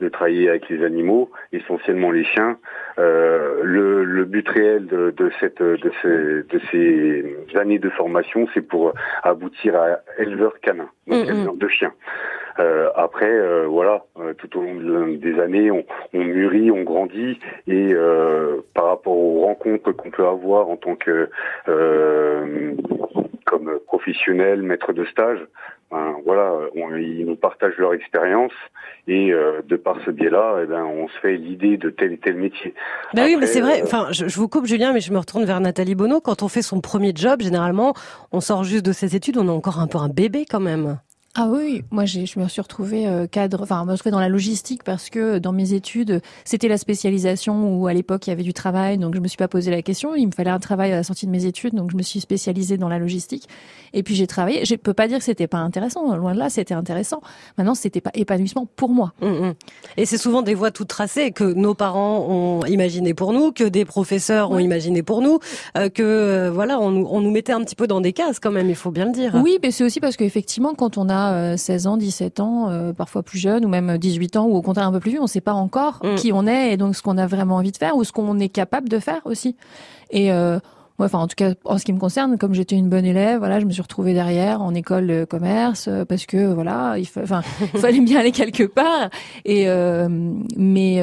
de 0.00 0.08
travailler 0.08 0.48
avec 0.48 0.68
les 0.68 0.84
animaux, 0.84 1.30
essentiellement 1.52 2.10
les 2.10 2.24
chiens. 2.24 2.58
Euh, 2.98 3.60
le, 3.62 4.04
le, 4.04 4.24
but 4.24 4.48
réel 4.48 4.86
de, 4.86 5.10
de 5.10 5.30
cette 5.38 5.62
de 5.62 5.92
ces, 6.00 6.08
de 6.08 6.60
ces 6.70 7.58
années 7.58 7.78
de 7.78 7.90
formation, 7.90 8.48
c'est 8.54 8.62
pour 8.62 8.94
aboutir 9.22 9.76
à 9.76 9.98
éleveur 10.18 10.58
canin, 10.60 10.88
donc 11.06 11.28
éleveur 11.28 11.54
de 11.54 11.68
chiens. 11.68 11.92
Euh, 12.58 12.90
après, 12.96 13.30
euh, 13.30 13.66
voilà, 13.66 14.04
euh, 14.18 14.34
tout 14.34 14.58
au 14.58 14.62
long 14.62 15.06
des 15.08 15.38
années, 15.40 15.70
on, 15.70 15.84
on 16.12 16.24
mûrit, 16.24 16.70
on 16.70 16.82
grandit, 16.82 17.38
et 17.66 17.92
euh, 17.94 18.60
par 18.74 18.86
rapport 18.86 19.16
aux 19.16 19.40
rencontres 19.40 19.92
qu'on 19.92 20.10
peut 20.10 20.26
avoir 20.26 20.68
en 20.68 20.76
tant 20.76 20.96
que 20.96 21.30
comme 23.46 23.78
professionnel, 23.86 24.62
maître 24.62 24.92
de 24.92 25.04
stage, 25.04 25.40
ben, 25.92 26.16
voilà, 26.24 26.52
on, 26.74 26.96
ils 26.96 27.26
nous 27.26 27.36
partagent 27.36 27.76
leur 27.76 27.92
expérience 27.92 28.52
et 29.06 29.32
euh, 29.32 29.60
de 29.68 29.76
par 29.76 29.96
ce 30.04 30.10
biais-là, 30.10 30.60
eh 30.62 30.66
ben, 30.66 30.84
on 30.84 31.06
se 31.08 31.18
fait 31.20 31.36
l'idée 31.36 31.76
de 31.76 31.90
tel 31.90 32.12
et 32.12 32.18
tel 32.18 32.36
métier. 32.36 32.72
Bah 33.14 33.22
oui, 33.26 33.36
mais 33.38 33.46
c'est 33.46 33.60
vrai. 33.60 33.82
Enfin, 33.82 34.08
je, 34.10 34.26
je, 34.26 34.36
vous 34.36 34.48
coupe, 34.48 34.66
Julien, 34.66 34.92
mais 34.92 35.00
je 35.00 35.12
me 35.12 35.18
retourne 35.18 35.44
vers 35.44 35.60
Nathalie 35.60 35.94
Bonneau. 35.94 36.20
Quand 36.20 36.42
on 36.42 36.48
fait 36.48 36.62
son 36.62 36.80
premier 36.80 37.12
job, 37.14 37.42
généralement, 37.42 37.94
on 38.32 38.40
sort 38.40 38.64
juste 38.64 38.86
de 38.86 38.92
ses 38.92 39.16
études, 39.16 39.36
on 39.36 39.46
est 39.46 39.50
encore 39.50 39.80
un 39.80 39.86
peu 39.86 39.98
un 39.98 40.08
bébé 40.08 40.46
quand 40.48 40.60
même. 40.60 40.98
Ah 41.34 41.48
oui, 41.50 41.82
moi 41.90 42.04
je 42.04 42.38
me 42.38 42.46
suis 42.46 42.60
retrouvée 42.60 43.06
euh, 43.06 43.26
cadre, 43.26 43.62
enfin 43.62 43.86
me 43.86 44.10
dans 44.10 44.20
la 44.20 44.28
logistique 44.28 44.84
parce 44.84 45.08
que 45.08 45.38
dans 45.38 45.52
mes 45.52 45.72
études 45.72 46.20
c'était 46.44 46.68
la 46.68 46.76
spécialisation 46.76 47.74
où 47.74 47.86
à 47.86 47.94
l'époque 47.94 48.26
il 48.26 48.30
y 48.30 48.32
avait 48.34 48.42
du 48.42 48.52
travail, 48.52 48.98
donc 48.98 49.14
je 49.14 49.20
me 49.20 49.26
suis 49.28 49.38
pas 49.38 49.48
posé 49.48 49.70
la 49.70 49.80
question. 49.80 50.14
Il 50.14 50.26
me 50.26 50.32
fallait 50.32 50.50
un 50.50 50.58
travail 50.58 50.92
à 50.92 50.96
la 50.96 51.02
sortie 51.02 51.24
de 51.24 51.30
mes 51.30 51.46
études, 51.46 51.74
donc 51.74 51.90
je 51.90 51.96
me 51.96 52.02
suis 52.02 52.20
spécialisée 52.20 52.76
dans 52.76 52.90
la 52.90 52.98
logistique. 52.98 53.48
Et 53.94 54.02
puis 54.02 54.14
j'ai 54.14 54.26
travaillé. 54.26 54.66
Je 54.66 54.74
peux 54.74 54.92
pas 54.92 55.08
dire 55.08 55.16
que 55.16 55.24
c'était 55.24 55.46
pas 55.46 55.56
intéressant, 55.56 56.14
loin 56.16 56.34
de 56.34 56.38
là, 56.38 56.50
c'était 56.50 56.74
intéressant. 56.74 57.22
Maintenant 57.56 57.74
c'était 57.74 58.02
pas 58.02 58.10
épanouissement 58.12 58.66
pour 58.76 58.90
moi. 58.90 59.14
Mmh, 59.22 59.26
mmh. 59.26 59.54
Et 59.96 60.04
c'est 60.04 60.18
souvent 60.18 60.42
des 60.42 60.52
voies 60.52 60.70
toutes 60.70 60.88
tracées 60.88 61.30
que 61.30 61.44
nos 61.44 61.72
parents 61.72 62.26
ont 62.28 62.66
imaginé 62.66 63.14
pour 63.14 63.32
nous, 63.32 63.52
que 63.52 63.64
des 63.64 63.86
professeurs 63.86 64.50
ont 64.50 64.58
imaginé 64.58 65.02
pour 65.02 65.22
nous, 65.22 65.38
euh, 65.78 65.88
que 65.88 66.02
euh, 66.02 66.50
voilà 66.52 66.78
on, 66.78 67.06
on 67.06 67.22
nous 67.22 67.30
mettait 67.30 67.54
un 67.54 67.62
petit 67.62 67.74
peu 67.74 67.86
dans 67.86 68.02
des 68.02 68.12
cases 68.12 68.38
quand 68.38 68.52
même, 68.52 68.68
il 68.68 68.76
faut 68.76 68.90
bien 68.90 69.06
le 69.06 69.12
dire. 69.12 69.40
Oui, 69.42 69.58
mais 69.62 69.70
c'est 69.70 69.82
aussi 69.82 69.98
parce 69.98 70.18
qu'effectivement 70.18 70.74
quand 70.74 70.98
on 70.98 71.08
a 71.08 71.21
16 71.56 71.86
euh, 71.86 71.90
ans, 71.90 71.96
17 71.96 72.40
ans, 72.40 72.68
euh, 72.70 72.92
parfois 72.92 73.22
plus 73.22 73.38
jeune, 73.38 73.64
ou 73.64 73.68
même 73.68 73.98
18 73.98 74.36
ans, 74.36 74.46
ou 74.46 74.56
au 74.56 74.62
contraire 74.62 74.86
un 74.86 74.92
peu 74.92 75.00
plus 75.00 75.12
vieux, 75.12 75.20
on 75.20 75.24
ne 75.24 75.28
sait 75.28 75.40
pas 75.40 75.54
encore 75.54 76.00
mm. 76.02 76.14
qui 76.16 76.32
on 76.32 76.46
est 76.46 76.72
et 76.72 76.76
donc 76.76 76.96
ce 76.96 77.02
qu'on 77.02 77.18
a 77.18 77.26
vraiment 77.26 77.56
envie 77.56 77.72
de 77.72 77.76
faire 77.76 77.96
ou 77.96 78.04
ce 78.04 78.12
qu'on 78.12 78.38
est 78.38 78.48
capable 78.48 78.88
de 78.88 78.98
faire 78.98 79.20
aussi. 79.24 79.56
Et 80.10 80.32
euh, 80.32 80.58
enfin 80.98 81.18
en 81.18 81.26
tout 81.26 81.34
cas 81.36 81.54
en 81.64 81.78
ce 81.78 81.84
qui 81.84 81.92
me 81.92 81.98
concerne, 81.98 82.38
comme 82.38 82.54
j'étais 82.54 82.76
une 82.76 82.88
bonne 82.88 83.04
élève, 83.04 83.38
voilà, 83.38 83.60
je 83.60 83.64
me 83.64 83.70
suis 83.70 83.82
retrouvée 83.82 84.14
derrière 84.14 84.62
en 84.62 84.74
école 84.74 85.06
de 85.06 85.24
commerce 85.24 85.88
parce 86.08 86.26
que 86.26 86.52
voilà, 86.52 86.96
il, 86.98 87.06
enfin, 87.22 87.42
il 87.74 87.80
fallait 87.80 88.00
bien 88.00 88.20
aller 88.20 88.32
quelque 88.32 88.64
part. 88.64 89.10
Et 89.44 89.66
mais 90.56 91.02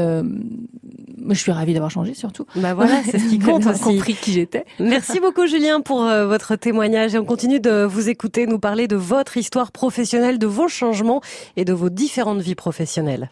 je 1.35 1.41
suis 1.41 1.51
ravie 1.51 1.73
d'avoir 1.73 1.91
changé 1.91 2.13
surtout. 2.13 2.45
Bah 2.55 2.73
voilà, 2.73 3.01
c'est 3.03 3.19
ce 3.19 3.29
qui 3.29 3.39
compte 3.39 3.65
aussi. 3.65 3.81
compris 3.81 4.15
qui 4.15 4.33
j'étais. 4.33 4.65
Merci 4.79 5.19
beaucoup 5.19 5.47
Julien 5.47 5.81
pour 5.81 6.03
euh, 6.03 6.27
votre 6.27 6.55
témoignage 6.55 7.15
et 7.15 7.19
on 7.19 7.25
continue 7.25 7.59
de 7.59 7.83
vous 7.83 8.09
écouter, 8.09 8.47
nous 8.47 8.59
parler 8.59 8.87
de 8.87 8.95
votre 8.95 9.37
histoire 9.37 9.71
professionnelle, 9.71 10.39
de 10.39 10.47
vos 10.47 10.67
changements 10.67 11.21
et 11.55 11.65
de 11.65 11.73
vos 11.73 11.89
différentes 11.89 12.41
vies 12.41 12.55
professionnelles. 12.55 13.29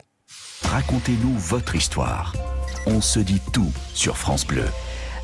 Racontez-nous 0.63 1.33
votre 1.37 1.75
histoire. 1.75 2.33
On 2.85 3.01
se 3.01 3.19
dit 3.19 3.41
tout 3.53 3.71
sur 3.93 4.17
France 4.17 4.45
Bleu. 4.45 4.65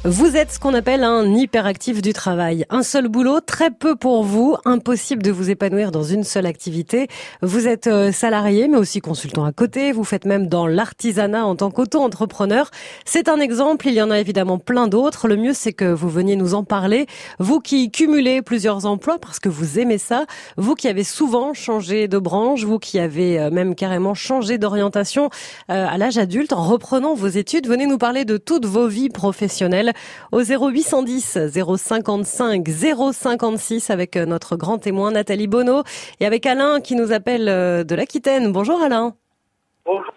Vous 0.05 0.35
êtes 0.35 0.51
ce 0.51 0.59
qu'on 0.59 0.73
appelle 0.73 1.05
un 1.05 1.33
hyperactif 1.33 2.01
du 2.01 2.11
travail. 2.11 2.65
Un 2.69 2.83
seul 2.83 3.07
boulot, 3.07 3.39
très 3.39 3.71
peu 3.71 3.95
pour 3.95 4.25
vous, 4.25 4.57
impossible 4.65 5.23
de 5.23 5.31
vous 5.31 5.49
épanouir 5.49 5.91
dans 5.91 6.03
une 6.03 6.25
seule 6.25 6.45
activité. 6.45 7.07
Vous 7.41 7.69
êtes 7.69 7.87
euh, 7.87 8.11
salarié, 8.11 8.67
mais 8.67 8.75
aussi 8.75 8.99
consultant 8.99 9.45
à 9.45 9.53
côté. 9.53 9.93
Vous 9.93 10.03
faites 10.03 10.25
même 10.25 10.47
dans 10.47 10.67
l'artisanat 10.67 11.45
en 11.45 11.55
tant 11.55 11.71
qu'auto-entrepreneur. 11.71 12.69
C'est 13.05 13.29
un 13.29 13.39
exemple, 13.39 13.87
il 13.87 13.93
y 13.93 14.01
en 14.01 14.11
a 14.11 14.19
évidemment 14.19 14.57
plein 14.57 14.89
d'autres. 14.89 15.29
Le 15.29 15.37
mieux, 15.37 15.53
c'est 15.53 15.71
que 15.71 15.85
vous 15.85 16.09
veniez 16.09 16.35
nous 16.35 16.53
en 16.53 16.65
parler. 16.65 17.07
Vous 17.39 17.61
qui 17.61 17.89
cumulez 17.89 18.41
plusieurs 18.41 18.85
emplois 18.85 19.19
parce 19.19 19.39
que 19.39 19.47
vous 19.47 19.79
aimez 19.79 19.99
ça. 19.99 20.25
Vous 20.57 20.75
qui 20.75 20.89
avez 20.89 21.05
souvent 21.05 21.53
changé 21.53 22.09
de 22.09 22.17
branche. 22.17 22.65
Vous 22.65 22.77
qui 22.77 22.99
avez 22.99 23.39
euh, 23.39 23.51
même 23.51 23.73
carrément 23.73 24.15
changé 24.15 24.57
d'orientation 24.57 25.29
euh, 25.71 25.87
à 25.87 25.97
l'âge 25.97 26.17
adulte 26.17 26.51
en 26.51 26.63
reprenant 26.63 27.13
vos 27.13 27.27
études. 27.27 27.69
Venez 27.69 27.85
nous 27.85 27.97
parler 27.97 28.25
de 28.25 28.35
toutes 28.35 28.65
vos 28.65 28.87
vies 28.89 29.07
professionnelles 29.07 29.92
au 30.31 30.41
0810 30.41 31.49
055 31.77 32.67
056 32.67 33.89
avec 33.89 34.15
euh, 34.15 34.25
notre 34.25 34.55
grand 34.55 34.77
témoin 34.77 35.11
Nathalie 35.11 35.47
Bonneau 35.47 35.83
et 36.19 36.25
avec 36.25 36.45
Alain 36.45 36.79
qui 36.81 36.95
nous 36.95 37.11
appelle 37.11 37.49
euh, 37.49 37.83
de 37.83 37.95
l'Aquitaine. 37.95 38.51
Bonjour 38.51 38.81
Alain. 38.81 39.13
Bonjour. 39.85 40.13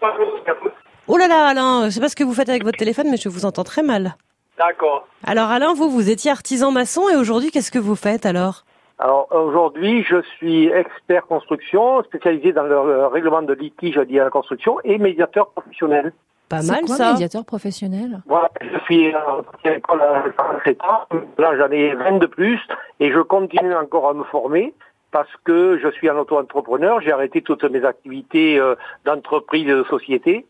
Oh 1.07 1.17
là 1.17 1.27
là 1.27 1.45
Alain, 1.45 1.85
je 1.85 1.91
sais 1.91 2.01
pas 2.01 2.09
ce 2.09 2.15
que 2.15 2.23
vous 2.23 2.33
faites 2.33 2.49
avec 2.49 2.63
votre 2.63 2.77
téléphone 2.77 3.07
mais 3.09 3.17
je 3.17 3.29
vous 3.29 3.45
entends 3.45 3.63
très 3.63 3.83
mal. 3.83 4.15
D'accord. 4.57 5.07
Alors 5.23 5.49
Alain, 5.49 5.73
vous, 5.73 5.89
vous 5.89 6.09
étiez 6.09 6.31
artisan 6.31 6.71
maçon 6.71 7.09
et 7.09 7.15
aujourd'hui, 7.15 7.51
qu'est-ce 7.51 7.71
que 7.71 7.79
vous 7.79 7.95
faites 7.95 8.25
alors? 8.25 8.63
Alors 8.99 9.27
aujourd'hui, 9.31 10.03
je 10.03 10.21
suis 10.37 10.67
expert 10.69 11.27
construction, 11.27 12.01
spécialisé 12.03 12.51
dans 12.51 12.63
le 12.63 13.05
règlement 13.05 13.43
de 13.43 13.53
litige 13.53 13.97
lié 13.99 14.19
à 14.19 14.23
la 14.23 14.29
construction 14.31 14.79
et 14.83 14.97
médiateur 14.97 15.51
professionnel. 15.51 16.13
Pas 16.49 16.61
mal 16.61 16.81
quoi, 16.85 16.95
ça. 16.95 17.11
médiateur 17.11 17.43
professionnel? 17.43 18.21
Voilà, 18.25 18.49
je 18.61 18.79
suis 18.85 19.13
à 19.13 19.43
l'école 19.65 20.01
à 20.01 20.23
37 20.37 20.81
ans, 20.83 21.01
là 21.37 21.57
j'en 21.57 21.69
ai 21.71 21.93
20 21.93 22.19
de 22.19 22.25
plus 22.25 22.59
et 22.99 23.11
je 23.11 23.19
continue 23.19 23.75
encore 23.75 24.07
à 24.09 24.13
me 24.13 24.23
former 24.23 24.73
parce 25.11 25.29
que 25.43 25.77
je 25.81 25.89
suis 25.89 26.09
un 26.09 26.17
auto-entrepreneur, 26.17 27.01
j'ai 27.01 27.11
arrêté 27.11 27.41
toutes 27.41 27.63
mes 27.63 27.83
activités 27.85 28.59
euh, 28.59 28.75
d'entreprise 29.05 29.67
et 29.67 29.73
de 29.73 29.83
société. 29.85 30.45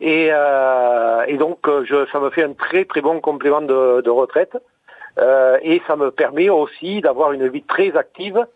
Et, 0.00 0.28
euh, 0.32 1.24
et 1.26 1.36
donc 1.36 1.66
euh, 1.66 1.84
je, 1.84 2.06
ça 2.12 2.20
me 2.20 2.30
fait 2.30 2.44
un 2.44 2.52
très 2.52 2.84
très 2.84 3.00
bon 3.00 3.20
complément 3.20 3.60
de, 3.60 4.00
de 4.00 4.10
retraite 4.10 4.56
euh, 5.18 5.58
et 5.62 5.82
ça 5.88 5.96
me 5.96 6.12
permet 6.12 6.48
aussi 6.48 7.00
d'avoir 7.00 7.32
une 7.32 7.48
vie 7.48 7.62
très 7.62 7.96
active 7.96 8.46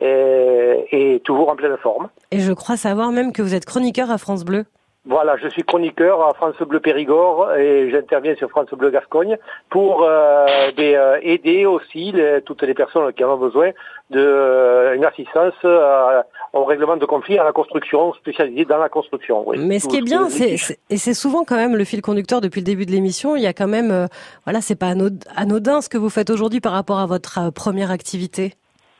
et, 0.00 0.86
et 0.90 1.20
toujours 1.20 1.50
en 1.50 1.56
pleine 1.56 1.76
forme. 1.76 2.08
Et 2.30 2.40
je 2.40 2.52
crois 2.52 2.76
savoir 2.78 3.12
même 3.12 3.32
que 3.32 3.42
vous 3.42 3.54
êtes 3.54 3.66
chroniqueur 3.66 4.10
à 4.10 4.16
France 4.16 4.44
Bleu. 4.44 4.64
Voilà, 5.08 5.38
je 5.38 5.48
suis 5.48 5.62
chroniqueur 5.62 6.22
à 6.22 6.34
France 6.34 6.56
Bleu 6.60 6.80
Périgord 6.80 7.54
et 7.54 7.90
j'interviens 7.90 8.34
sur 8.34 8.50
France 8.50 8.68
Bleu 8.72 8.90
Gascogne 8.90 9.38
pour 9.70 10.02
euh, 10.02 10.70
des, 10.76 10.96
euh, 10.96 11.18
aider 11.22 11.64
aussi 11.64 12.12
les, 12.12 12.42
toutes 12.42 12.62
les 12.62 12.74
personnes 12.74 13.10
qui 13.14 13.24
en 13.24 13.32
ont 13.32 13.38
besoin 13.38 13.70
de 14.10 14.20
euh, 14.20 15.02
assistance 15.08 15.54
au 16.52 16.64
règlement 16.66 16.98
de 16.98 17.06
conflits 17.06 17.38
à 17.38 17.44
la 17.44 17.52
construction, 17.52 18.12
spécialisée 18.14 18.66
dans 18.66 18.76
la 18.76 18.90
construction. 18.90 19.48
Oui. 19.48 19.56
Mais 19.58 19.78
ce 19.78 19.88
qui 19.88 19.96
est 19.96 20.02
bien, 20.02 20.28
c'est 20.28 20.56
et 20.90 20.98
c'est 20.98 21.14
souvent 21.14 21.42
quand 21.42 21.56
même 21.56 21.74
le 21.74 21.84
fil 21.84 22.02
conducteur 22.02 22.42
depuis 22.42 22.60
le 22.60 22.66
début 22.66 22.84
de 22.84 22.90
l'émission. 22.90 23.34
Il 23.34 23.42
y 23.42 23.46
a 23.46 23.54
quand 23.54 23.68
même, 23.68 24.08
voilà, 24.44 24.60
c'est 24.60 24.78
pas 24.78 24.92
anodin 25.36 25.80
ce 25.80 25.88
que 25.88 25.96
vous 25.96 26.10
faites 26.10 26.28
aujourd'hui 26.28 26.60
par 26.60 26.72
rapport 26.72 26.98
à 26.98 27.06
votre 27.06 27.50
première 27.50 27.90
activité. 27.90 28.52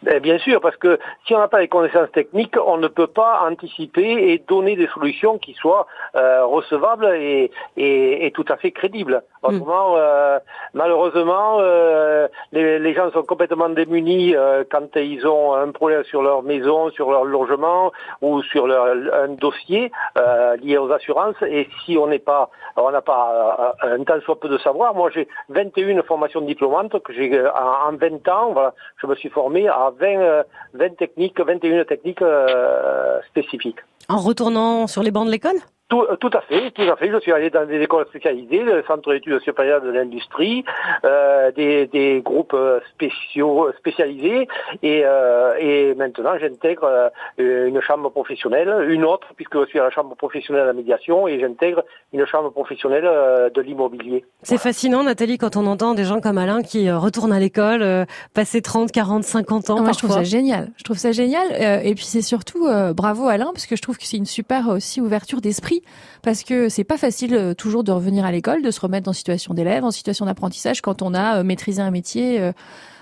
Ben, 0.03 0.21
bien 0.21 0.39
sûr, 0.39 0.61
parce 0.61 0.77
que 0.77 0.99
si 1.27 1.35
on 1.35 1.39
n'a 1.39 1.49
pas 1.49 1.59
les 1.59 1.67
connaissances 1.67 2.13
techniques, 2.13 2.55
on 2.65 2.77
ne 2.77 2.87
peut 2.87 3.09
pas 3.09 3.43
anticiper 3.51 4.31
et 4.31 4.39
donner 4.47 4.77
des 4.77 4.87
solutions 4.89 5.39
qui 5.39 5.55
soient 5.55 5.89
euh, 6.15 6.47
recevables 6.47 7.07
et, 7.17 7.51
et, 7.77 8.27
et, 8.27 8.31
tout 8.31 8.45
à 8.49 8.57
fait 8.57 8.71
crédibles. 8.71 9.23
Autrement, 9.43 9.95
euh, 9.97 10.39
malheureusement, 10.75 11.59
euh, 11.61 12.29
les, 12.53 12.79
les, 12.79 12.95
gens 12.95 13.11
sont 13.11 13.23
complètement 13.23 13.69
démunis 13.69 14.37
euh, 14.37 14.63
quand 14.71 14.95
ils 14.97 15.27
ont 15.27 15.55
un 15.55 15.71
problème 15.73 16.05
sur 16.05 16.23
leur 16.23 16.43
maison, 16.43 16.91
sur 16.91 17.11
leur 17.11 17.25
logement 17.25 17.93
ou 18.23 18.43
sur 18.43 18.67
leur, 18.67 18.87
un 19.15 19.29
dossier 19.29 19.91
euh, 20.17 20.57
lié 20.57 20.79
aux 20.79 20.91
assurances. 20.93 21.41
Et 21.43 21.69
si 21.85 21.97
on 21.99 22.07
n'est 22.07 22.19
pas, 22.19 22.51
on 22.77 22.91
n'a 22.91 23.03
pas 23.03 23.75
euh, 23.85 23.97
un 23.97 24.05
temps 24.05 24.21
soit 24.25 24.39
peu 24.39 24.49
de 24.49 24.59
savoir. 24.59 24.95
Moi, 24.95 25.11
j'ai 25.13 25.29
21 25.49 26.03
formations 26.03 26.41
diplômantes 26.41 27.01
que 27.03 27.13
j'ai 27.13 27.41
en, 27.41 27.91
en 27.91 27.97
20 27.97 28.29
ans. 28.29 28.53
Voilà, 28.53 28.75
je 29.01 29.07
me 29.07 29.15
suis 29.17 29.29
formé 29.29 29.69
à 29.69 29.88
20, 29.91 30.45
20 30.75 30.85
euh, 30.85 30.89
techniques, 30.99 31.41
21 31.41 31.85
techniques 31.85 32.23
euh, 32.23 33.21
spécifiques. 33.31 33.79
En 34.09 34.19
retournant 34.19 34.87
sur 34.87 35.03
les 35.03 35.11
bancs 35.11 35.27
de 35.27 35.31
l'école? 35.31 35.59
Tout, 35.89 36.05
tout, 36.21 36.31
à 36.33 36.41
fait, 36.43 36.71
tout 36.73 36.83
à 36.83 36.97
fait. 36.97 37.11
Je 37.11 37.19
suis 37.21 37.33
allé 37.33 37.51
dans 37.51 37.67
des 37.67 37.81
écoles 37.81 38.07
spécialisées, 38.09 38.63
le 38.63 38.85
Centre 38.87 39.13
d'études 39.13 39.41
supérieures 39.41 39.81
de 39.81 39.91
l'industrie, 39.91 40.65
euh, 41.05 41.51
des, 41.53 41.87
des, 41.87 42.21
groupes 42.21 42.57
spéciaux, 42.95 43.71
spécialisés, 43.79 44.49
et, 44.83 45.03
euh, 45.05 45.55
et 45.59 45.95
maintenant 45.95 46.39
j'intègre 46.39 47.11
euh, 47.41 47.67
une 47.67 47.81
chambre 47.81 48.11
professionnelle, 48.11 48.87
une 48.89 49.05
autre 49.05 49.29
puisque 49.37 49.59
je 49.61 49.67
suis 49.67 49.79
à 49.79 49.85
la 49.85 49.91
chambre 49.91 50.15
professionnelle 50.15 50.63
de 50.63 50.69
la 50.69 50.73
médiation, 50.73 51.27
et 51.27 51.41
j'intègre 51.41 51.85
une 52.13 52.27
chambre 52.27 52.51
professionnelle 52.51 53.07
euh, 53.07 53.51
de 53.51 53.61
l'immobilier. 53.61 54.25
C'est 54.43 54.57
voilà. 54.57 54.63
fascinant, 54.63 55.03
Nathalie, 55.05 55.39
quand 55.39 55.57
on 55.57 55.67
entend 55.67 55.95
des 55.95 56.05
gens 56.05 56.21
comme 56.21 56.39
Alain 56.39 56.63
qui 56.63 56.91
retournent 56.91 57.33
à 57.33 57.41
l'école, 57.41 57.83
euh, 57.83 58.05
passer 58.35 58.61
30, 58.61 58.93
40, 58.93 59.25
50 59.25 59.71
ans. 59.71 59.77
Ah, 59.79 59.83
moi, 59.83 59.93
je 59.93 59.99
trouve 59.99 60.13
ça 60.13 60.23
génial. 60.23 60.69
Je 60.77 60.85
trouve 60.85 60.99
ça 60.99 61.13
génial, 61.13 61.47
et 61.85 61.95
puis 61.95 62.05
c'est 62.05 62.23
surtout 62.23 62.67
bravo 62.95 63.29
Alain, 63.29 63.51
parce 63.53 63.67
que 63.67 63.77
je 63.77 63.83
trouve 63.83 63.97
que 63.97 64.05
c'est 64.05 64.17
une 64.17 64.27
super 64.27 64.69
aussi 64.69 65.01
ouverture 65.01 65.41
d'esprit 65.41 65.78
parce 66.23 66.43
que 66.43 66.69
c'est 66.69 66.85
pas 66.85 66.99
facile 66.99 67.55
toujours 67.57 67.85
de 67.85 67.93
revenir 67.93 68.25
à 68.25 68.33
l'école, 68.33 68.63
de 68.63 68.71
se 68.71 68.81
remettre 68.81 69.09
en 69.09 69.13
situation 69.13 69.55
d'élève, 69.55 69.85
en 69.85 69.91
situation 69.91 70.27
d'apprentissage 70.27 70.81
quand 70.81 71.03
on 71.03 71.15
a 71.15 71.43
maîtrisé 71.43 71.83
un 71.83 71.91
métier 71.91 72.53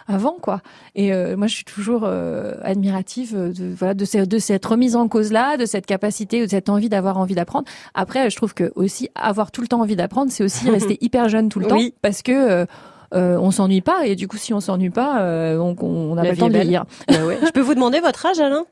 avant 0.09 0.37
quoi. 0.41 0.61
Et 0.95 1.13
euh, 1.13 1.37
moi 1.37 1.47
je 1.47 1.55
suis 1.55 1.65
toujours 1.65 2.03
euh, 2.05 2.55
admirative 2.63 3.37
de 3.37 3.75
voilà 3.75 3.95
de, 3.95 4.05
cette, 4.05 4.29
de 4.29 4.39
cette 4.39 4.65
remise 4.65 4.97
en 4.97 5.09
cause 5.09 5.33
là, 5.33 5.57
de 5.57 5.67
cette 5.67 5.87
capacité, 5.87 6.41
de 6.45 6.51
cette 6.51 6.69
envie 6.69 6.89
d'avoir 6.89 7.19
envie 7.19 7.35
d'apprendre. 7.35 7.69
Après 7.95 8.31
je 8.31 8.37
trouve 8.37 8.55
que 8.55 8.73
aussi 8.75 9.09
avoir 9.15 9.51
tout 9.51 9.61
le 9.61 9.69
temps 9.69 9.81
envie 9.81 9.97
d'apprendre, 9.97 10.31
c'est 10.31 10.45
aussi 10.45 10.71
rester 10.71 10.99
hyper 11.05 11.29
jeune 11.29 11.49
tout 11.49 11.61
le 11.61 11.67
temps 11.67 11.81
parce 12.03 12.23
que 12.23 12.33
euh, 12.33 12.67
euh, 13.15 13.39
on 13.39 13.51
s'ennuie 13.51 13.83
pas 13.83 14.07
et 14.07 14.17
du 14.17 14.29
coup 14.29 14.37
si 14.37 14.53
on 14.53 14.61
s'ennuie 14.61 14.91
pas, 14.91 15.21
euh, 15.21 15.59
on, 15.59 15.77
on 15.81 16.17
a 16.17 16.23
pas 16.23 16.31
le 16.31 16.37
temps 16.37 16.49
de 16.49 16.59
lire. 16.59 16.85
Bah 17.09 17.25
ouais. 17.25 17.39
Je 17.47 17.51
peux 17.51 17.61
vous 17.61 17.75
demander 17.75 18.01
votre 18.01 18.27
âge, 18.27 18.41
Alain? 18.41 18.65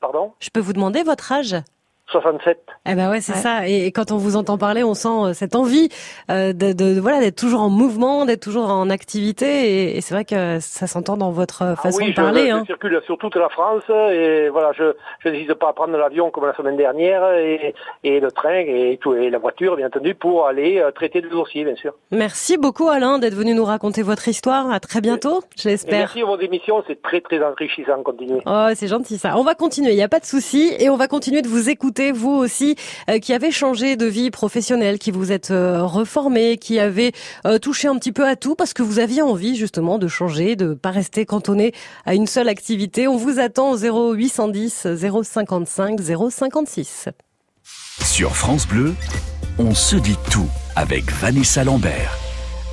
Pardon? 0.00 0.32
Je 0.38 0.50
peux 0.50 0.60
vous 0.60 0.72
demander 0.72 1.02
votre 1.02 1.32
âge 1.32 1.56
67. 2.10 2.58
Eh 2.86 2.94
ben 2.94 3.10
ouais, 3.10 3.20
c'est 3.20 3.32
ça. 3.32 3.66
Et, 3.66 3.90
quand 3.90 4.12
on 4.12 4.18
vous 4.18 4.36
entend 4.36 4.58
parler, 4.58 4.84
on 4.84 4.94
sent 4.94 5.08
euh, 5.08 5.32
cette 5.32 5.56
envie 5.56 5.88
euh, 6.30 6.52
de, 6.52 6.72
de, 6.72 7.00
voilà 7.00 7.20
d'être 7.20 7.36
toujours 7.36 7.62
en 7.62 7.70
mouvement, 7.70 8.26
d'être 8.26 8.42
toujours 8.42 8.70
en 8.70 8.90
activité. 8.90 9.96
Et, 9.96 10.00
c'est 10.02 10.14
vrai 10.14 10.24
que 10.24 10.58
ça 10.60 10.86
s'entend 10.86 11.16
dans 11.16 11.30
votre 11.30 11.62
ah 11.62 11.76
façon 11.76 12.06
de 12.06 12.12
parler. 12.12 12.48
Je, 12.48 12.52
hein. 12.52 12.60
je 12.60 12.66
circule 12.66 13.00
sur 13.06 13.16
toute 13.16 13.36
la 13.36 13.48
France 13.48 13.84
et 13.88 14.48
voilà, 14.50 14.72
je 14.72 14.94
je 15.20 15.30
n'hésite 15.30 15.54
pas 15.54 15.70
à 15.70 15.72
prendre 15.72 15.96
l'avion 15.96 16.30
comme 16.30 16.44
la 16.44 16.54
semaine 16.54 16.76
dernière 16.76 17.24
et, 17.32 17.74
et 18.02 18.20
le 18.20 18.30
train 18.30 18.58
et 18.58 18.98
tout 19.00 19.14
et 19.14 19.30
la 19.30 19.38
voiture 19.38 19.76
bien 19.76 19.86
entendu 19.86 20.14
pour 20.14 20.46
aller 20.46 20.78
euh, 20.78 20.90
traiter 20.90 21.22
des 21.22 21.30
dossiers 21.30 21.64
bien 21.64 21.76
sûr. 21.76 21.94
Merci 22.10 22.58
beaucoup 22.58 22.88
Alain 22.88 23.18
d'être 23.18 23.34
venu 23.34 23.54
nous 23.54 23.64
raconter 23.64 24.02
votre 24.02 24.28
histoire. 24.28 24.70
À 24.70 24.80
très 24.80 25.00
bientôt, 25.00 25.42
je 25.56 25.70
l'espère. 25.70 26.00
Merci 26.00 26.20
pour 26.20 26.36
vos 26.36 26.40
émissions, 26.40 26.84
c'est 26.86 27.00
très 27.00 27.22
très 27.22 27.42
enrichissant. 27.42 28.02
Continuez. 28.02 28.40
Oh, 28.44 28.68
c'est 28.74 28.88
gentil 28.88 29.16
ça. 29.16 29.38
On 29.38 29.42
va 29.42 29.54
continuer, 29.54 29.92
il 29.92 29.96
n'y 29.96 30.02
a 30.02 30.08
pas 30.08 30.20
de 30.20 30.26
souci 30.26 30.74
et 30.78 30.90
on 30.90 30.96
va 30.96 31.08
continuer 31.08 31.40
de 31.40 31.48
vous 31.48 31.70
écouter 31.70 31.93
vous 32.12 32.30
aussi 32.30 32.76
euh, 33.08 33.18
qui 33.18 33.32
avez 33.32 33.50
changé 33.50 33.96
de 33.96 34.06
vie 34.06 34.30
professionnelle, 34.30 34.98
qui 34.98 35.10
vous 35.10 35.32
êtes 35.32 35.50
euh, 35.50 35.84
reformé, 35.84 36.58
qui 36.58 36.78
avez 36.78 37.12
euh, 37.46 37.58
touché 37.58 37.88
un 37.88 37.96
petit 37.96 38.12
peu 38.12 38.26
à 38.26 38.36
tout 38.36 38.54
parce 38.54 38.74
que 38.74 38.82
vous 38.82 38.98
aviez 38.98 39.22
envie 39.22 39.56
justement 39.56 39.98
de 39.98 40.08
changer, 40.08 40.56
de 40.56 40.74
pas 40.74 40.90
rester 40.90 41.26
cantonné 41.26 41.72
à 42.04 42.14
une 42.14 42.26
seule 42.26 42.48
activité. 42.48 43.08
On 43.08 43.16
vous 43.16 43.38
attend 43.38 43.72
au 43.72 44.14
0810 44.14 44.86
055 45.22 46.00
056. 46.30 47.08
Sur 48.02 48.36
France 48.36 48.66
Bleu, 48.66 48.94
on 49.58 49.74
se 49.74 49.96
dit 49.96 50.18
tout 50.30 50.48
avec 50.76 51.10
Vanessa 51.12 51.64
Lambert. 51.64 52.23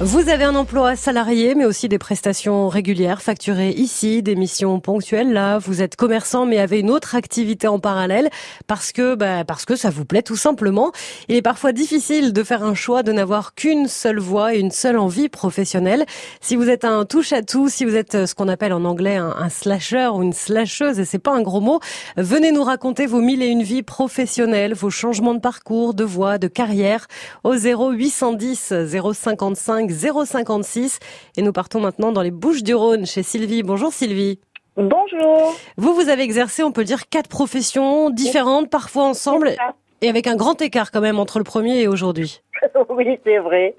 Vous 0.04 0.30
avez 0.30 0.46
un 0.46 0.56
emploi 0.56 0.96
salarié, 0.96 1.54
mais 1.54 1.64
aussi 1.64 1.88
des 1.88 2.00
prestations 2.00 2.70
régulières 2.70 3.22
facturées 3.22 3.70
ici, 3.70 4.24
des 4.24 4.36
missions 4.36 4.80
ponctuelles 4.80 5.32
là. 5.32 5.60
Vous 5.60 5.84
êtes 5.84 5.96
commerçant, 5.96 6.48
mais 6.48 6.58
avez 6.58 6.80
une 6.80 6.90
autre 6.90 7.14
activité 7.14 7.68
en 7.68 7.78
parallèle 7.78 8.32
parce 8.66 8.92
que, 8.92 9.14
bah, 9.14 9.44
parce 9.46 9.64
que 9.64 9.76
ça 9.76 9.92
vous 9.92 10.04
plaît 10.04 10.24
tout 10.24 10.36
simplement. 10.36 10.92
Il 11.28 11.36
est 11.36 11.44
parfois 11.44 11.72
difficile 11.72 12.34
de 12.34 12.44
faire 12.44 12.64
un 12.64 12.74
choix, 12.74 13.04
de 13.04 13.12
n'avoir 13.12 13.54
qu'une 13.54 13.88
seule 13.88 14.18
voie 14.18 14.56
et 14.56 14.60
une 14.60 14.72
seule 14.72 14.98
envie 14.98 15.30
professionnelle. 15.30 16.08
Si 16.42 16.56
vous 16.56 16.68
êtes 16.68 16.84
un 16.84 17.06
touche 17.06 17.32
à 17.32 17.44
tout, 17.44 17.70
si 17.70 17.86
vous 17.86 17.96
êtes 17.96 18.16
euh, 18.16 18.26
ce 18.26 18.34
qu'on 18.34 18.48
appelle 18.48 18.74
en 18.74 18.86
anglais 18.86 19.18
un, 19.18 19.50
slasher 19.50 20.10
ou 20.16 20.24
une 20.24 20.34
slasheuse, 20.34 21.00
et 21.00 21.06
c'est 21.06 21.20
pas 21.20 21.36
un 21.36 21.44
gros 21.44 21.62
mot, 21.62 21.80
venez 22.18 22.52
nous 22.52 22.64
raconter 22.64 23.06
vos 23.06 23.22
mille 23.22 23.44
et 23.44 23.48
une 23.50 23.62
vies 23.62 23.84
professionnelles, 23.84 24.74
vos 24.74 24.90
changements 24.90 25.36
de 25.36 25.42
parcours, 25.42 25.94
de 25.94 26.04
voie, 26.04 26.40
de 26.40 26.48
carrière 26.48 27.06
au 27.44 27.54
0810 27.54 28.74
055 29.14 29.91
056. 29.92 31.00
Et 31.38 31.42
nous 31.42 31.54
partons 31.54 31.80
maintenant 31.80 32.12
dans 32.12 32.22
les 32.22 32.32
Bouches 32.32 32.64
du 32.64 32.76
Rhône 32.76 33.06
chez 33.06 33.24
Sylvie. 33.24 33.64
Bonjour 33.64 33.94
Sylvie. 33.94 34.40
Bonjour. 34.78 35.54
Vous, 35.78 35.94
vous 35.94 36.10
avez 36.10 36.24
exercé, 36.24 36.64
on 36.64 36.72
peut 36.72 36.84
dire, 36.84 37.10
quatre 37.10 37.28
professions 37.28 38.10
différentes, 38.10 38.70
parfois 38.70 39.04
ensemble, 39.04 39.56
et 40.02 40.10
avec 40.10 40.28
un 40.28 40.36
grand 40.36 40.62
écart 40.62 40.92
quand 40.92 41.02
même 41.02 41.20
entre 41.20 41.38
le 41.38 41.44
premier 41.44 41.82
et 41.82 41.88
aujourd'hui. 41.88 42.42
oui, 42.90 43.20
c'est 43.26 43.40
vrai. 43.40 43.76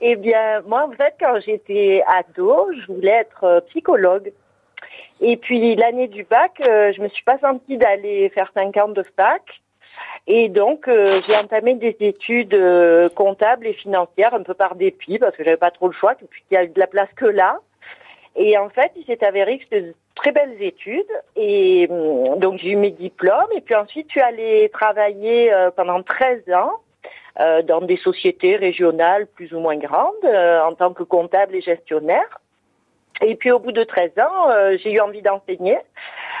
Eh 0.00 0.16
bien, 0.16 0.62
moi, 0.66 0.86
en 0.86 0.92
fait, 0.92 1.14
quand 1.18 1.40
j'étais 1.44 2.02
ado, 2.06 2.68
je 2.72 2.92
voulais 2.92 3.10
être 3.10 3.44
euh, 3.44 3.60
psychologue. 3.70 4.32
Et 5.20 5.36
puis, 5.36 5.74
l'année 5.74 6.08
du 6.08 6.24
bac, 6.24 6.60
euh, 6.60 6.92
je 6.94 7.00
me 7.00 7.08
suis 7.08 7.24
pas 7.24 7.38
sentie 7.38 7.78
d'aller 7.78 8.28
faire 8.30 8.50
5 8.54 8.76
ans 8.76 8.88
de 8.88 9.04
fac. 9.16 9.42
Et 10.26 10.48
donc, 10.48 10.88
euh, 10.88 11.20
j'ai 11.26 11.36
entamé 11.36 11.74
des 11.74 11.96
études 12.00 12.54
euh, 12.54 13.08
comptables 13.08 13.66
et 13.66 13.74
financières 13.74 14.34
un 14.34 14.42
peu 14.42 14.54
par 14.54 14.74
dépit 14.74 15.18
parce 15.18 15.36
que 15.36 15.44
j'avais 15.44 15.56
pas 15.56 15.70
trop 15.70 15.86
le 15.86 15.92
choix, 15.92 16.14
puisqu'il 16.14 16.54
y 16.54 16.56
a 16.56 16.66
de 16.66 16.78
la 16.78 16.88
place 16.88 17.08
que 17.14 17.26
là. 17.26 17.60
Et 18.34 18.58
en 18.58 18.68
fait, 18.68 18.90
il 18.96 19.04
s'est 19.04 19.24
avéré 19.24 19.58
que 19.58 19.64
c'était 19.64 19.82
de 19.82 19.94
très 20.16 20.32
belles 20.32 20.60
études. 20.60 21.06
Et 21.36 21.86
hum, 21.88 22.38
donc, 22.40 22.58
j'ai 22.58 22.70
eu 22.70 22.76
mes 22.76 22.90
diplômes. 22.90 23.52
Et 23.54 23.60
puis 23.60 23.76
ensuite, 23.76 24.06
je 24.08 24.12
suis 24.12 24.20
allée 24.20 24.68
travailler 24.70 25.52
euh, 25.52 25.70
pendant 25.70 26.02
13 26.02 26.42
ans 26.52 26.72
dans 27.68 27.82
des 27.82 27.98
sociétés 27.98 28.56
régionales 28.56 29.26
plus 29.26 29.52
ou 29.52 29.60
moins 29.60 29.76
grandes 29.76 30.24
en 30.24 30.72
tant 30.72 30.94
que 30.94 31.02
comptable 31.02 31.54
et 31.54 31.60
gestionnaire. 31.60 32.40
Et 33.20 33.34
puis 33.34 33.50
au 33.50 33.58
bout 33.58 33.72
de 33.72 33.84
13 33.84 34.12
ans, 34.20 34.78
j'ai 34.82 34.92
eu 34.92 35.00
envie 35.00 35.20
d'enseigner 35.20 35.76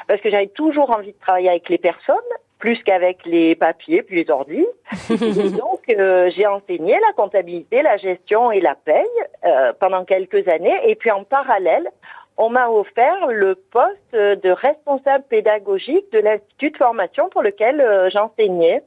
parce 0.08 0.22
que 0.22 0.30
j'avais 0.30 0.46
toujours 0.46 0.88
envie 0.88 1.12
de 1.12 1.18
travailler 1.18 1.50
avec 1.50 1.68
les 1.68 1.76
personnes 1.76 2.16
plus 2.58 2.82
qu'avec 2.82 3.24
les 3.26 3.54
papiers, 3.54 4.02
puis 4.02 4.16
les 4.16 4.30
ordi. 4.30 4.64
donc, 5.10 5.82
euh, 5.88 6.30
j'ai 6.34 6.46
enseigné 6.46 6.94
la 6.94 7.12
comptabilité, 7.14 7.82
la 7.82 7.96
gestion 7.96 8.50
et 8.50 8.60
la 8.60 8.74
paye 8.74 9.04
euh, 9.44 9.72
pendant 9.78 10.04
quelques 10.04 10.48
années. 10.48 10.76
Et 10.84 10.94
puis, 10.94 11.10
en 11.10 11.24
parallèle, 11.24 11.88
on 12.36 12.50
m'a 12.50 12.68
offert 12.68 13.26
le 13.28 13.54
poste 13.54 14.12
de 14.12 14.50
responsable 14.50 15.24
pédagogique 15.28 16.10
de 16.12 16.18
l'institut 16.18 16.70
de 16.70 16.76
formation 16.76 17.28
pour 17.30 17.42
lequel 17.42 17.80
euh, 17.80 18.10
j'enseignais. 18.10 18.82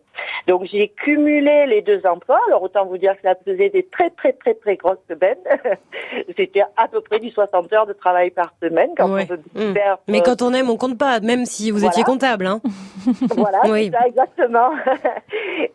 Donc 0.48 0.66
j'ai 0.66 0.90
cumulé 0.90 1.66
les 1.68 1.82
deux 1.82 2.02
emplois. 2.06 2.40
Alors 2.48 2.64
autant 2.64 2.86
vous 2.86 2.98
dire 2.98 3.16
que 3.16 3.22
ça 3.24 3.36
faisait 3.46 3.70
des 3.70 3.84
très 3.84 4.10
très 4.12 4.34
très 4.34 4.54
très 4.54 4.76
grosses 4.76 4.98
semaines. 5.10 5.38
C'était 6.38 6.64
à 6.78 6.88
peu 6.88 7.02
près 7.02 7.20
du 7.20 7.30
60 7.30 7.72
heures 7.74 7.86
de 7.86 7.94
travail 7.94 8.32
par 8.32 8.54
semaine 8.62 8.90
quand 8.98 9.10
on 9.10 9.18
mmh. 9.18 9.74
faire. 9.74 9.98
Mais 10.08 10.22
quand 10.22 10.42
on 10.42 10.54
aime, 10.54 10.70
on 10.70 10.78
compte 10.78 10.98
pas, 10.98 11.20
même 11.20 11.46
si 11.46 11.72
vous 11.72 11.86
étiez 11.86 12.04
comptable. 12.04 12.46
Hein. 12.46 12.62
voilà, 13.36 13.62
oui. 13.66 13.92
ça, 13.92 14.08
exactement. 14.08 14.72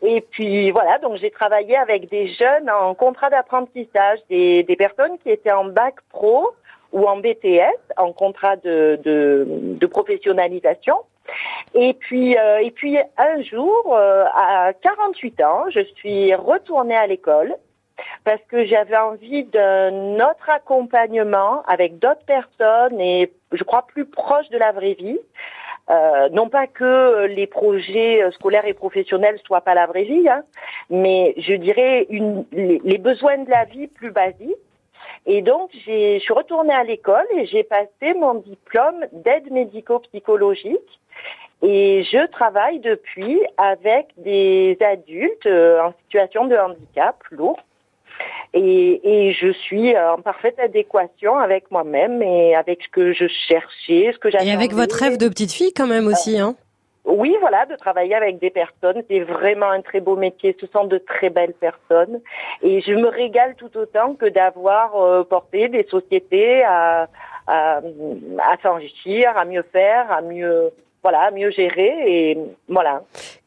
Et 0.03 0.21
puis 0.31 0.71
voilà, 0.71 0.99
donc 0.99 1.17
j'ai 1.17 1.31
travaillé 1.31 1.77
avec 1.77 2.11
des 2.11 2.29
jeunes 2.29 2.71
en 2.71 2.95
contrat 2.95 3.31
d'apprentissage, 3.31 4.19
des, 4.29 4.63
des 4.63 4.77
personnes 4.77 5.19
qui 5.23 5.31
étaient 5.31 5.53
en 5.53 5.65
bac 5.65 5.95
pro 6.11 6.51
ou 6.93 7.07
en 7.07 7.17
BTS, 7.17 7.79
en 7.97 8.13
contrat 8.13 8.57
de, 8.57 9.01
de, 9.05 9.47
de 9.49 9.87
professionnalisation. 9.87 10.95
Et 11.75 11.95
puis, 11.95 12.37
euh, 12.37 12.59
et 12.59 12.71
puis 12.71 12.99
un 13.17 13.43
jour, 13.43 13.95
euh, 13.95 14.25
à 14.35 14.73
48 14.83 15.41
ans, 15.43 15.65
je 15.71 15.81
suis 15.97 16.35
retournée 16.35 16.97
à 16.97 17.07
l'école 17.07 17.55
parce 18.25 18.43
que 18.49 18.65
j'avais 18.65 18.97
envie 18.97 19.45
d'un 19.45 20.17
autre 20.17 20.49
accompagnement 20.49 21.63
avec 21.67 21.99
d'autres 21.99 22.25
personnes 22.27 23.01
et 23.01 23.33
je 23.53 23.63
crois 23.65 23.87
plus 23.87 24.05
proche 24.05 24.49
de 24.51 24.59
la 24.59 24.73
vraie 24.73 24.95
vie. 24.95 25.19
Euh, 25.91 26.31
non 26.31 26.49
pas 26.49 26.67
que 26.67 27.27
les 27.27 27.47
projets 27.47 28.23
scolaires 28.33 28.65
et 28.65 28.73
professionnels 28.73 29.39
soient 29.45 29.61
pas 29.61 29.75
la 29.75 29.87
vraie 29.87 30.05
vie, 30.05 30.27
hein, 30.29 30.43
mais 30.89 31.35
je 31.37 31.53
dirais 31.53 32.07
une, 32.09 32.47
les, 32.53 32.81
les 32.83 32.99
besoins 32.99 33.37
de 33.37 33.51
la 33.51 33.65
vie 33.65 33.87
plus 33.89 34.11
basiques 34.11 34.57
et 35.27 35.41
donc, 35.41 35.71
je 35.73 36.19
suis 36.19 36.33
retournée 36.33 36.75
à 36.75 36.85
l'école 36.85 37.27
et 37.35 37.47
j'ai 37.47 37.65
passé 37.65 38.15
mon 38.15 38.35
diplôme 38.35 39.07
d'aide 39.13 39.51
médico-psychologique. 39.51 41.01
Et 41.63 42.05
je 42.05 42.27
travaille 42.31 42.81
depuis 42.81 43.41
avec 43.57 44.09
des 44.19 44.77
adultes 44.81 45.47
euh, 45.47 45.81
en 45.81 45.93
situation 46.05 46.47
de 46.47 46.57
handicap 46.57 47.17
lourd. 47.31 47.59
Et, 48.53 49.01
et, 49.03 49.33
je 49.33 49.51
suis 49.51 49.97
en 49.99 50.21
parfaite 50.21 50.59
adéquation 50.61 51.37
avec 51.37 51.71
moi-même 51.73 52.23
et 52.23 52.55
avec 52.55 52.83
ce 52.85 52.89
que 52.89 53.13
je 53.13 53.27
cherchais, 53.49 54.13
ce 54.13 54.19
que 54.19 54.31
j'avais. 54.31 54.47
Et 54.47 54.53
avec 54.53 54.73
votre 54.73 54.97
rêve 54.97 55.17
de 55.17 55.29
petite 55.29 55.53
fille 55.53 55.73
quand 55.73 55.89
même 55.89 56.07
aussi, 56.07 56.39
hein 56.39 56.55
oui, 57.05 57.37
voilà, 57.41 57.67
de 57.67 57.77
travailler 57.77 58.15
avec 58.15 58.39
des 58.39 58.49
personnes, 58.49 59.03
c'est 59.11 59.21
vraiment 59.21 59.69
un 59.69 59.83
très 59.83 60.01
beau 60.01 60.17
métier. 60.17 60.57
Ce 60.59 60.67
sont 60.69 60.85
de 60.85 60.97
très 60.97 61.29
belles 61.29 61.53
personnes, 61.53 62.21
et 62.63 62.81
je 62.81 62.93
me 62.93 63.09
régale 63.09 63.57
tout 63.57 63.77
autant 63.77 64.15
que 64.15 64.27
d'avoir 64.27 64.97
euh, 64.97 65.23
porté 65.23 65.69
des 65.69 65.85
sociétés 65.85 66.65
à, 66.65 67.09
à, 67.47 67.81
à 68.39 68.57
s'enrichir, 68.63 69.37
à 69.37 69.45
mieux 69.45 69.65
faire, 69.71 70.11
à 70.11 70.23
mieux 70.23 70.73
voilà, 71.05 71.31
mieux 71.31 71.51
gérer 71.51 71.93
et 72.07 72.39
voilà. 72.67 73.03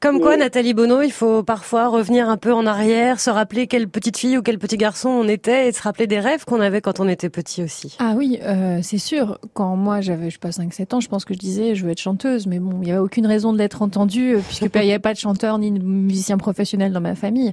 Comme 0.07 0.21
quoi, 0.21 0.37
Nathalie 0.37 0.73
Bonneau, 0.73 1.01
il 1.01 1.11
faut 1.11 1.43
parfois 1.43 1.89
revenir 1.89 2.29
un 2.29 2.37
peu 2.37 2.53
en 2.53 2.65
arrière, 2.65 3.19
se 3.19 3.29
rappeler 3.29 3.67
quelle 3.67 3.89
petite 3.89 4.15
fille 4.15 4.37
ou 4.37 4.41
quel 4.41 4.57
petit 4.57 4.77
garçon 4.77 5.09
on 5.09 5.27
était 5.27 5.67
et 5.67 5.73
se 5.73 5.81
rappeler 5.81 6.07
des 6.07 6.21
rêves 6.21 6.45
qu'on 6.45 6.61
avait 6.61 6.79
quand 6.79 7.01
on 7.01 7.09
était 7.09 7.29
petit 7.29 7.61
aussi. 7.61 7.97
Ah 7.99 8.13
oui, 8.15 8.39
euh, 8.41 8.79
c'est 8.81 8.99
sûr. 8.99 9.37
Quand 9.53 9.75
moi 9.75 9.99
j'avais, 9.99 10.29
je 10.29 10.35
sais 10.35 10.39
pas, 10.39 10.51
5-7 10.51 10.95
ans, 10.95 10.99
je 11.01 11.09
pense 11.09 11.25
que 11.25 11.33
je 11.33 11.39
disais 11.39 11.75
je 11.75 11.83
veux 11.83 11.91
être 11.91 11.99
chanteuse, 11.99 12.47
mais 12.47 12.59
bon, 12.59 12.79
il 12.81 12.85
n'y 12.85 12.91
avait 12.91 13.01
aucune 13.01 13.27
raison 13.27 13.51
de 13.51 13.57
l'être 13.57 13.81
entendue 13.81 14.35
euh, 14.35 14.39
puisque 14.39 14.73
il 14.73 14.81
n'y 14.81 14.91
avait 14.91 14.99
pas 14.99 15.13
de 15.13 15.19
chanteur 15.19 15.59
ni 15.59 15.71
de 15.71 15.83
musicien 15.83 16.37
professionnel 16.37 16.93
dans 16.93 17.01
ma 17.01 17.15
famille. 17.15 17.51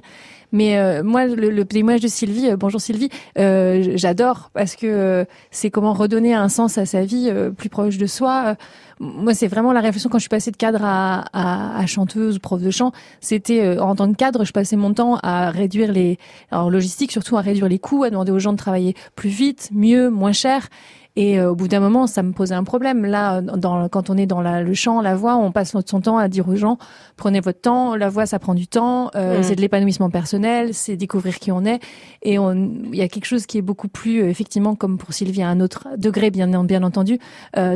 Mais 0.51 0.77
euh, 0.77 1.03
moi, 1.03 1.25
le, 1.25 1.49
le 1.49 1.65
témoignage 1.65 2.01
de 2.01 2.07
Sylvie, 2.07 2.49
euh, 2.49 2.57
bonjour 2.57 2.79
Sylvie, 2.79 3.09
euh, 3.37 3.93
j'adore 3.95 4.51
parce 4.53 4.77
que 4.77 5.25
c'est 5.51 5.69
comment 5.69 5.93
redonner 5.93 6.33
un 6.33 6.49
sens 6.49 6.77
à 6.77 6.85
sa 6.85 7.03
vie 7.03 7.31
plus 7.57 7.69
proche 7.69 7.97
de 7.97 8.05
soi. 8.05 8.55
moi, 8.99 9.33
c'est 9.33 9.47
vraiment 9.47 9.73
la 9.73 9.81
réflexion 9.81 10.09
quand 10.09 10.17
je 10.17 10.23
suis 10.23 10.29
passée 10.29 10.51
de 10.51 10.57
cadre 10.57 10.79
à, 10.83 11.25
à, 11.33 11.77
à 11.77 11.85
chanteuse 11.85 12.39
prof 12.45 12.61
de 12.61 12.71
chant, 12.71 12.91
c'était 13.19 13.77
en 13.79 13.95
tant 13.95 14.09
que 14.09 14.15
cadre, 14.15 14.45
je 14.45 14.53
passais 14.53 14.75
mon 14.75 14.93
temps 14.93 15.17
à 15.23 15.49
réduire 15.49 15.91
les, 15.91 16.17
en 16.51 16.69
logistique 16.69 17.11
surtout 17.11 17.35
à 17.37 17.41
réduire 17.41 17.67
les 17.67 17.79
coûts, 17.79 18.03
à 18.03 18.09
demander 18.09 18.31
aux 18.31 18.39
gens 18.39 18.53
de 18.53 18.57
travailler 18.57 18.95
plus 19.15 19.29
vite, 19.29 19.69
mieux, 19.73 20.09
moins 20.09 20.31
cher. 20.31 20.69
Et 21.17 21.39
euh, 21.39 21.51
au 21.51 21.55
bout 21.55 21.69
d'un 21.69 21.79
moment, 21.79 22.07
ça 22.07 22.23
me 22.23 22.33
posait 22.33 22.55
un 22.55 22.63
problème. 22.63 23.05
Là, 23.05 23.41
dans, 23.41 23.87
quand 23.87 24.09
on 24.09 24.17
est 24.17 24.25
dans 24.25 24.41
la, 24.41 24.61
le 24.61 24.73
chant, 24.73 25.01
la 25.01 25.15
voix, 25.15 25.37
on 25.37 25.51
passe 25.51 25.73
notre 25.73 25.89
son 25.89 26.01
temps 26.01 26.17
à 26.17 26.27
dire 26.27 26.47
aux 26.47 26.55
gens 26.55 26.77
prenez 27.15 27.39
votre 27.39 27.61
temps. 27.61 27.95
La 27.95 28.09
voix, 28.09 28.25
ça 28.25 28.37
prend 28.37 28.53
du 28.53 28.67
temps. 28.67 29.11
Euh, 29.15 29.39
mm. 29.39 29.43
C'est 29.43 29.55
de 29.55 29.61
l'épanouissement 29.61 30.09
personnel, 30.09 30.73
c'est 30.73 30.97
découvrir 30.97 31.39
qui 31.39 31.51
on 31.51 31.63
est. 31.63 31.79
Et 32.21 32.35
il 32.35 32.95
y 32.95 33.01
a 33.01 33.07
quelque 33.07 33.25
chose 33.25 33.45
qui 33.45 33.57
est 33.57 33.61
beaucoup 33.61 33.87
plus, 33.87 34.23
euh, 34.23 34.29
effectivement, 34.29 34.75
comme 34.75 34.97
pour 34.97 35.13
Sylvie, 35.13 35.41
à 35.41 35.47
un 35.47 35.61
autre 35.61 35.87
degré, 35.97 36.31
bien, 36.31 36.63
bien 36.63 36.83
entendu, 36.83 37.19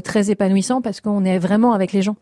très 0.04 0.32
épanouissant 0.32 0.82
parce 0.82 1.00
qu'on 1.00 1.24
est 1.24 1.40
vraiment 1.40 1.72
avec 1.72 1.94
les 1.94 2.02
gens. 2.02 2.16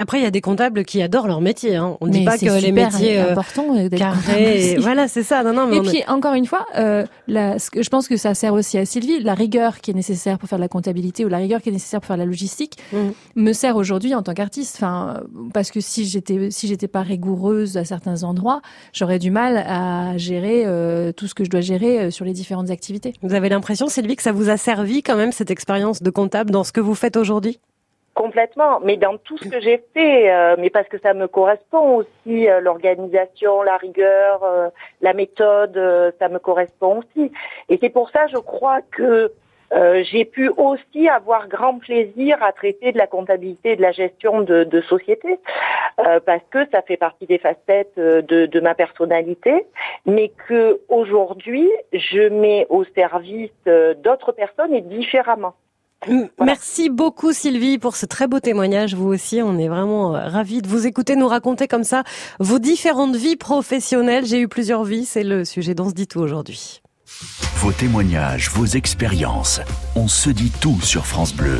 Après, 0.00 0.18
il 0.18 0.22
y 0.22 0.26
a 0.26 0.30
des 0.30 0.40
comptables 0.40 0.84
qui 0.84 1.02
adorent 1.02 1.26
leur 1.26 1.40
métier. 1.40 1.74
Hein. 1.74 1.96
On 2.00 2.06
ne 2.06 2.12
dit 2.12 2.24
pas 2.24 2.38
que 2.38 2.60
les 2.60 2.70
métiers 2.70 3.18
euh, 3.18 3.32
important 3.32 3.74
carrés, 3.96 4.76
voilà, 4.78 5.08
c'est 5.08 5.24
ça. 5.24 5.42
Non, 5.42 5.52
non, 5.52 5.66
mais 5.66 5.78
et 5.78 5.80
puis 5.80 6.02
encore 6.06 6.34
une 6.34 6.46
fois, 6.46 6.66
euh, 6.76 7.04
ce 7.28 7.70
que 7.70 7.82
je 7.82 7.90
pense 7.90 8.06
que 8.06 8.16
ça 8.16 8.34
sert 8.34 8.54
aussi 8.54 8.78
à 8.78 8.86
Sylvie, 8.86 9.20
la 9.20 9.34
rigueur 9.34 9.80
qui 9.80 9.90
est 9.90 9.94
nécessaire 9.94 10.38
pour 10.38 10.48
faire 10.48 10.58
de 10.58 10.62
la 10.62 10.68
comptabilité 10.68 11.24
ou 11.24 11.28
la 11.28 11.38
rigueur 11.38 11.60
qui 11.60 11.70
est 11.70 11.72
nécessaire 11.72 12.00
pour 12.00 12.06
faire 12.06 12.16
de 12.16 12.22
la 12.22 12.26
logistique 12.26 12.76
mm. 12.92 12.98
me 13.36 13.52
sert 13.52 13.76
aujourd'hui 13.76 14.14
en 14.14 14.22
tant 14.22 14.34
qu'artiste. 14.34 14.76
Enfin, 14.76 15.20
parce 15.52 15.70
que 15.72 15.80
si 15.80 16.06
j'étais 16.06 16.50
si 16.50 16.68
j'étais 16.68 16.88
pas 16.88 17.02
rigoureuse 17.02 17.76
à 17.76 17.84
certains 17.84 18.22
endroits, 18.22 18.60
j'aurais 18.92 19.18
du 19.18 19.30
mal 19.30 19.58
à 19.66 20.16
gérer 20.16 20.62
euh, 20.66 21.12
tout 21.12 21.26
ce 21.26 21.34
que 21.34 21.44
je 21.44 21.50
dois 21.50 21.60
gérer 21.60 22.00
euh, 22.00 22.10
sur 22.10 22.24
les 22.24 22.32
différentes 22.32 22.70
activités. 22.70 23.14
Vous 23.22 23.34
avez 23.34 23.48
l'impression, 23.48 23.88
Sylvie, 23.88 24.16
que 24.16 24.22
ça 24.22 24.32
vous 24.32 24.48
a 24.48 24.56
servi 24.56 25.02
quand 25.02 25.16
même 25.16 25.32
cette 25.32 25.50
expérience 25.50 26.02
de 26.02 26.10
comptable 26.10 26.50
dans 26.50 26.64
ce 26.64 26.72
que 26.72 26.80
vous 26.80 26.94
faites 26.94 27.16
aujourd'hui? 27.16 27.58
Complètement, 28.18 28.80
mais 28.80 28.96
dans 28.96 29.16
tout 29.16 29.38
ce 29.38 29.48
que 29.48 29.60
j'ai 29.60 29.80
fait, 29.94 30.28
euh, 30.28 30.56
mais 30.58 30.70
parce 30.70 30.88
que 30.88 30.98
ça 30.98 31.14
me 31.14 31.28
correspond 31.28 31.98
aussi, 31.98 32.48
euh, 32.48 32.58
l'organisation, 32.58 33.62
la 33.62 33.76
rigueur, 33.76 34.42
euh, 34.42 34.70
la 35.00 35.12
méthode, 35.12 35.80
ça 36.18 36.28
me 36.28 36.40
correspond 36.40 36.98
aussi. 36.98 37.30
Et 37.68 37.78
c'est 37.80 37.90
pour 37.90 38.10
ça, 38.10 38.26
je 38.26 38.38
crois 38.38 38.80
que 38.90 39.32
j'ai 40.10 40.24
pu 40.24 40.48
aussi 40.56 41.08
avoir 41.08 41.46
grand 41.46 41.78
plaisir 41.78 42.42
à 42.42 42.50
traiter 42.50 42.90
de 42.90 42.98
la 42.98 43.06
comptabilité 43.06 43.72
et 43.72 43.76
de 43.76 43.82
la 43.82 43.92
gestion 43.92 44.40
de, 44.40 44.64
de 44.64 44.80
société, 44.80 45.38
parce 45.96 46.42
que 46.50 46.68
ça 46.72 46.82
fait 46.82 46.96
partie 46.96 47.26
des 47.26 47.38
facettes 47.38 47.96
de, 47.96 48.46
de 48.46 48.60
ma 48.60 48.74
personnalité, 48.74 49.64
mais 50.06 50.32
que 50.48 50.80
aujourd'hui, 50.88 51.70
je 51.92 52.28
mets 52.30 52.66
au 52.68 52.82
service 52.96 53.52
d'autres 54.02 54.32
personnes 54.32 54.74
et 54.74 54.80
différemment. 54.80 55.54
Merci 56.40 56.90
beaucoup 56.90 57.32
Sylvie 57.32 57.78
pour 57.78 57.96
ce 57.96 58.06
très 58.06 58.28
beau 58.28 58.40
témoignage. 58.40 58.94
Vous 58.94 59.08
aussi, 59.08 59.42
on 59.42 59.58
est 59.58 59.68
vraiment 59.68 60.14
euh, 60.14 60.28
ravis 60.28 60.62
de 60.62 60.68
vous 60.68 60.86
écouter 60.86 61.16
nous 61.16 61.26
raconter 61.26 61.66
comme 61.66 61.84
ça 61.84 62.04
vos 62.38 62.58
différentes 62.58 63.16
vies 63.16 63.36
professionnelles. 63.36 64.24
J'ai 64.24 64.40
eu 64.40 64.48
plusieurs 64.48 64.84
vies, 64.84 65.04
c'est 65.04 65.24
le 65.24 65.44
sujet 65.44 65.74
dont 65.74 65.88
se 65.88 65.94
dit 65.94 66.06
tout 66.06 66.20
aujourd'hui. 66.20 66.80
Vos 67.56 67.72
témoignages, 67.72 68.50
vos 68.50 68.66
expériences, 68.66 69.60
on 69.96 70.06
se 70.06 70.30
dit 70.30 70.52
tout 70.60 70.80
sur 70.80 71.06
France 71.06 71.34
Bleu. 71.34 71.58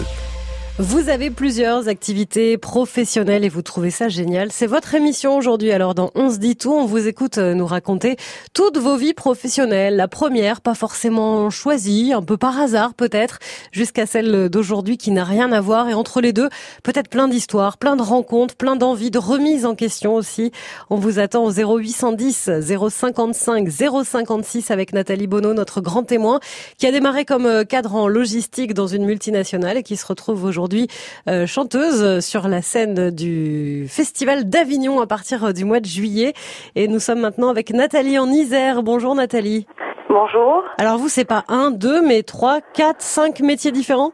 Vous 0.80 1.08
avez 1.08 1.30
plusieurs 1.30 1.88
activités 1.88 2.56
professionnelles 2.56 3.44
et 3.44 3.48
vous 3.48 3.62
trouvez 3.62 3.90
ça 3.90 4.08
génial. 4.08 4.52
C'est 4.52 4.68
votre 4.68 4.94
émission 4.94 5.36
aujourd'hui. 5.36 5.72
Alors 5.72 5.92
dans 5.92 6.12
On 6.14 6.30
se 6.30 6.38
dit 6.38 6.54
tout, 6.54 6.72
on 6.72 6.86
vous 6.86 7.08
écoute 7.08 7.38
euh, 7.38 7.52
nous 7.52 7.66
raconter 7.66 8.16
toutes 8.54 8.78
vos 8.78 8.96
vies 8.96 9.12
professionnelles. 9.12 9.96
La 9.96 10.06
première, 10.06 10.60
pas 10.60 10.76
forcément 10.76 11.50
choisie, 11.50 12.12
un 12.12 12.22
peu 12.22 12.36
par 12.36 12.60
hasard 12.60 12.94
peut-être, 12.94 13.40
jusqu'à 13.72 14.06
celle 14.06 14.50
d'aujourd'hui 14.50 14.98
qui 14.98 15.10
n'a 15.10 15.24
rien 15.24 15.50
à 15.50 15.60
voir. 15.60 15.88
Et 15.88 15.94
entre 15.94 16.20
les 16.20 16.32
deux, 16.32 16.48
peut-être 16.84 17.10
plein 17.10 17.26
d'histoires, 17.26 17.76
plein 17.76 17.96
de 17.96 18.02
rencontres, 18.02 18.54
plein 18.54 18.76
d'envies, 18.76 19.10
de 19.10 19.18
remises 19.18 19.66
en 19.66 19.74
question 19.74 20.14
aussi. 20.14 20.52
On 20.90 20.96
vous 20.96 21.18
attend 21.18 21.44
au 21.44 21.50
0810 21.50 22.50
055 22.60 23.68
056 23.68 24.70
avec 24.70 24.92
Nathalie 24.92 25.26
Bonneau, 25.26 25.54
notre 25.54 25.80
grand 25.80 26.04
témoin, 26.04 26.38
qui 26.78 26.86
a 26.86 26.92
démarré 26.92 27.24
comme 27.24 27.46
euh, 27.46 27.64
cadre 27.64 27.96
en 27.96 28.06
logistique 28.06 28.74
dans 28.74 28.86
une 28.86 29.06
multinationale 29.06 29.76
et 29.76 29.82
qui 29.82 29.96
se 29.96 30.06
retrouve 30.06 30.44
aujourd'hui 30.44 30.67
aujourd'hui 30.68 30.88
euh, 31.28 31.46
chanteuse 31.46 32.20
sur 32.20 32.46
la 32.46 32.60
scène 32.60 33.10
du 33.10 33.86
Festival 33.88 34.44
d'Avignon 34.44 35.00
à 35.00 35.06
partir 35.06 35.54
du 35.54 35.64
mois 35.64 35.80
de 35.80 35.86
juillet. 35.86 36.34
Et 36.74 36.88
nous 36.88 36.98
sommes 36.98 37.20
maintenant 37.20 37.48
avec 37.48 37.70
Nathalie 37.70 38.18
en 38.18 38.26
Isère. 38.26 38.82
Bonjour 38.82 39.14
Nathalie. 39.14 39.66
Bonjour. 40.10 40.64
Alors 40.78 40.98
vous, 40.98 41.08
c'est 41.08 41.24
pas 41.24 41.44
un, 41.48 41.70
deux, 41.70 42.02
mais 42.02 42.22
trois, 42.22 42.60
quatre, 42.74 43.00
cinq 43.00 43.40
métiers 43.40 43.72
différents? 43.72 44.12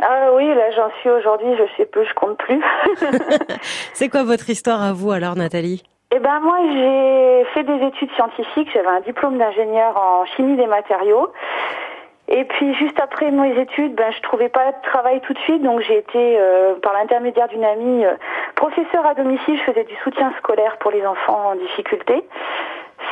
Ah 0.00 0.30
oui, 0.34 0.46
là 0.48 0.70
j'en 0.74 0.90
suis 1.00 1.10
aujourd'hui, 1.10 1.54
je 1.58 1.64
sais 1.76 1.86
plus, 1.86 2.06
je 2.06 2.14
compte 2.14 2.38
plus. 2.38 2.62
c'est 3.92 4.08
quoi 4.08 4.24
votre 4.24 4.48
histoire 4.48 4.82
à 4.82 4.92
vous 4.94 5.10
alors 5.10 5.36
Nathalie? 5.36 5.82
Eh 6.14 6.18
ben 6.18 6.40
moi 6.40 6.56
j'ai 6.72 7.44
fait 7.52 7.64
des 7.64 7.86
études 7.86 8.10
scientifiques, 8.12 8.68
j'avais 8.72 8.88
un 8.88 9.00
diplôme 9.00 9.36
d'ingénieur 9.36 9.96
en 9.96 10.24
chimie 10.36 10.56
des 10.56 10.66
matériaux 10.66 11.28
et 12.28 12.44
puis 12.44 12.74
juste 12.74 12.98
après 13.00 13.30
mes 13.30 13.60
études, 13.60 13.94
ben 13.94 14.10
je 14.10 14.20
trouvais 14.22 14.48
pas 14.48 14.72
de 14.72 14.82
travail 14.82 15.20
tout 15.20 15.34
de 15.34 15.38
suite, 15.40 15.62
donc 15.62 15.80
j'ai 15.80 15.98
été 15.98 16.38
euh, 16.38 16.74
par 16.76 16.94
l'intermédiaire 16.94 17.48
d'une 17.48 17.64
amie 17.64 18.04
euh, 18.04 18.14
professeur 18.54 19.04
à 19.04 19.14
domicile. 19.14 19.58
Je 19.58 19.72
faisais 19.72 19.84
du 19.84 19.94
soutien 19.96 20.32
scolaire 20.38 20.78
pour 20.78 20.90
les 20.90 21.04
enfants 21.06 21.50
en 21.50 21.54
difficulté. 21.56 22.24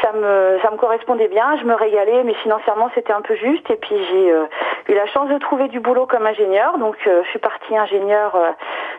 Ça 0.01 0.13
me 0.13 0.59
ça 0.63 0.71
me 0.71 0.77
correspondait 0.77 1.29
bien, 1.29 1.57
je 1.59 1.65
me 1.65 1.75
régalais, 1.75 2.23
mais 2.25 2.35
financièrement 2.35 2.91
c'était 2.95 3.13
un 3.13 3.21
peu 3.21 3.35
juste. 3.35 3.71
Et 3.71 3.77
puis 3.77 3.97
j'ai 4.11 4.33
euh, 4.33 4.47
eu 4.89 4.95
la 4.95 5.07
chance 5.07 5.29
de 5.29 5.39
trouver 5.39 5.69
du 5.69 5.81
boulot 5.81 6.07
comme 6.07 6.27
ingénieur, 6.27 6.79
donc 6.79 6.97
je 7.05 7.29
suis 7.31 7.39
partie 7.39 7.77
ingénieur 7.77 8.37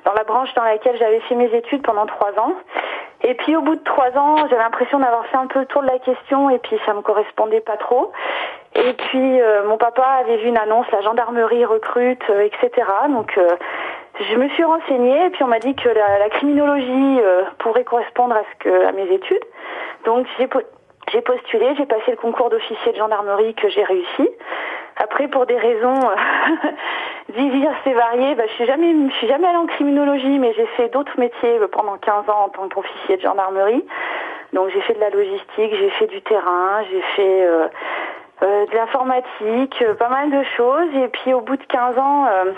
dans 0.06 0.14
la 0.14 0.24
branche 0.24 0.54
dans 0.54 0.64
laquelle 0.64 0.98
j'avais 0.98 1.20
fait 1.22 1.36
mes 1.36 1.54
études 1.56 1.82
pendant 1.82 2.06
trois 2.06 2.32
ans. 2.40 2.54
Et 3.26 3.36
puis 3.36 3.56
au 3.56 3.62
bout 3.62 3.76
de 3.76 3.84
trois 3.84 4.10
ans, 4.18 4.36
j'avais 4.50 4.62
l'impression 4.62 5.00
d'avoir 5.00 5.26
fait 5.28 5.38
un 5.38 5.48
peu 5.48 5.60
le 5.60 5.66
tour 5.66 5.82
de 5.82 5.88
la 5.88 6.00
question 6.00 6.50
et 6.50 6.60
puis 6.60 6.78
ça 6.86 6.94
me 6.94 7.02
correspondait 7.02 7.62
pas 7.62 7.78
trop. 7.78 8.12
Et 8.76 8.94
puis 8.94 9.42
euh, 9.42 9.66
mon 9.66 9.78
papa 9.78 10.04
avait 10.20 10.38
vu 10.38 10.50
une 10.50 10.58
annonce, 10.58 10.86
la 10.92 11.02
gendarmerie 11.02 11.64
recrute, 11.64 12.24
euh, 12.30 12.42
etc. 12.42 12.88
Donc 13.10 13.38
euh, 13.38 13.48
je 14.20 14.36
me 14.36 14.50
suis 14.50 14.64
renseignée 14.64 15.28
et 15.28 15.30
puis 15.30 15.44
on 15.44 15.48
m'a 15.48 15.60
dit 15.60 15.74
que 15.74 15.90
la, 15.90 16.30
criminologie 16.30 17.20
pourrait 17.60 17.84
correspondre 17.84 18.36
à 18.36 18.42
ce 18.42 18.64
que 18.64 18.86
à 18.86 18.92
mes 18.92 19.10
études. 19.14 19.44
Donc 20.06 20.28
j'ai 20.38 20.48
j'ai 21.12 21.22
postulé, 21.22 21.76
j'ai 21.78 21.86
passé 21.86 22.12
le 22.12 22.18
concours 22.18 22.50
d'officier 22.50 22.92
de 22.92 22.98
gendarmerie 22.98 23.54
que 23.56 23.70
j'ai 23.70 23.84
réussi. 23.84 24.30
Après, 24.98 25.28
pour 25.28 25.46
des 25.46 25.58
raisons 25.58 26.00
diverses 27.36 27.88
et 27.88 27.94
variées, 27.94 28.36
bah, 28.36 28.44
je 28.48 28.54
suis 28.54 28.66
jamais, 28.66 28.94
je 29.10 29.16
suis 29.16 29.28
jamais 29.28 29.48
allée 29.48 29.58
en 29.58 29.66
criminologie, 29.66 30.40
mais 30.40 30.54
j'ai 30.54 30.68
fait 30.78 30.90
d'autres 30.90 31.20
métiers 31.20 31.60
pendant 31.72 31.98
15 31.98 32.30
ans 32.30 32.46
en 32.46 32.50
tant 32.50 32.70
qu'officier 32.70 33.18
de 33.18 33.22
gendarmerie. 33.22 33.84
Donc 34.54 34.70
j'ai 34.70 34.82
fait 34.82 34.94
de 34.94 35.00
la 35.00 35.10
logistique, 35.10 35.76
j'ai 35.76 35.90
fait 35.92 36.08
du 36.08 36.22
terrain, 36.22 36.84
j'ai 36.92 37.02
fait 37.16 37.46
euh, 38.44 38.66
de 38.66 38.76
l'informatique, 38.76 39.82
euh, 39.82 39.94
pas 39.96 40.10
mal 40.10 40.30
de 40.30 40.44
choses. 40.56 40.96
Et 40.96 41.08
puis 41.08 41.34
au 41.34 41.42
bout 41.42 41.58
de 41.58 41.64
15 41.64 41.98
ans, 41.98 42.26
euh, 42.28 42.52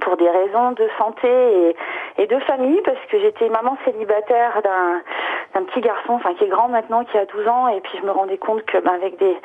pour 0.00 0.16
des 0.16 0.28
raisons 0.28 0.72
de 0.72 0.88
santé 0.98 1.74
et, 2.18 2.26
de 2.26 2.38
famille, 2.40 2.80
parce 2.84 2.98
que 3.10 3.18
j'étais 3.20 3.48
maman 3.48 3.76
célibataire 3.84 4.60
d'un 4.62 5.62
petit 5.64 5.80
garçon, 5.80 6.14
enfin 6.14 6.34
qui 6.34 6.44
est 6.44 6.48
grand 6.48 6.68
maintenant, 6.68 7.04
qui 7.04 7.16
a 7.18 7.26
12 7.26 7.48
ans, 7.48 7.68
et 7.68 7.80
puis 7.80 7.98
je 8.00 8.06
me 8.06 8.10
rendais 8.10 8.38
compte 8.38 8.64
que 8.64 8.78
ben, 8.78 8.94
avec 8.94 9.18
des, 9.18 9.36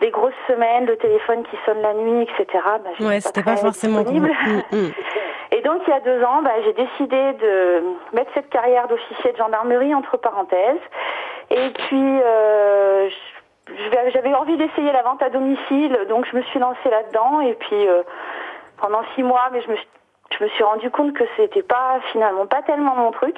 des 0.00 0.10
grosses 0.10 0.32
semaines, 0.46 0.86
le 0.86 0.96
téléphone 0.96 1.42
qui 1.44 1.56
sonne 1.66 1.80
la 1.82 1.94
nuit, 1.94 2.22
etc. 2.22 2.64
Ben, 2.84 3.06
ouais, 3.06 3.20
c'était 3.20 3.42
pas, 3.42 3.56
forcément 3.56 4.02
disponible. 4.02 4.30
Mm, 4.72 4.76
mm. 4.76 4.92
Et 5.50 5.62
donc 5.62 5.80
il 5.86 5.90
y 5.90 5.94
a 5.94 6.00
deux 6.00 6.22
ans, 6.24 6.42
ben, 6.42 6.52
j'ai 6.64 6.74
décidé 6.74 7.32
de 7.34 7.82
mettre 8.12 8.30
cette 8.34 8.50
carrière 8.50 8.86
d'officier 8.86 9.32
de 9.32 9.36
gendarmerie 9.38 9.94
entre 9.94 10.18
parenthèses. 10.18 10.76
Et 11.50 11.70
puis 11.70 12.20
euh, 12.22 13.08
j'avais 14.12 14.34
envie 14.34 14.56
d'essayer 14.56 14.92
la 14.92 15.02
vente 15.02 15.22
à 15.22 15.30
domicile, 15.30 15.98
donc 16.08 16.26
je 16.30 16.36
me 16.36 16.42
suis 16.42 16.58
lancée 16.58 16.90
là-dedans 16.90 17.40
et 17.40 17.54
puis 17.54 17.88
euh, 17.88 18.02
pendant 18.78 19.00
six 19.14 19.22
mois, 19.22 19.48
mais 19.52 19.62
je 19.62 19.70
me, 19.70 19.76
je 20.30 20.44
me 20.44 20.48
suis 20.50 20.64
rendu 20.64 20.90
compte 20.90 21.14
que 21.14 21.24
c'était 21.36 21.62
pas 21.62 22.00
finalement 22.12 22.46
pas 22.46 22.62
tellement 22.62 22.96
mon 22.96 23.10
truc. 23.10 23.36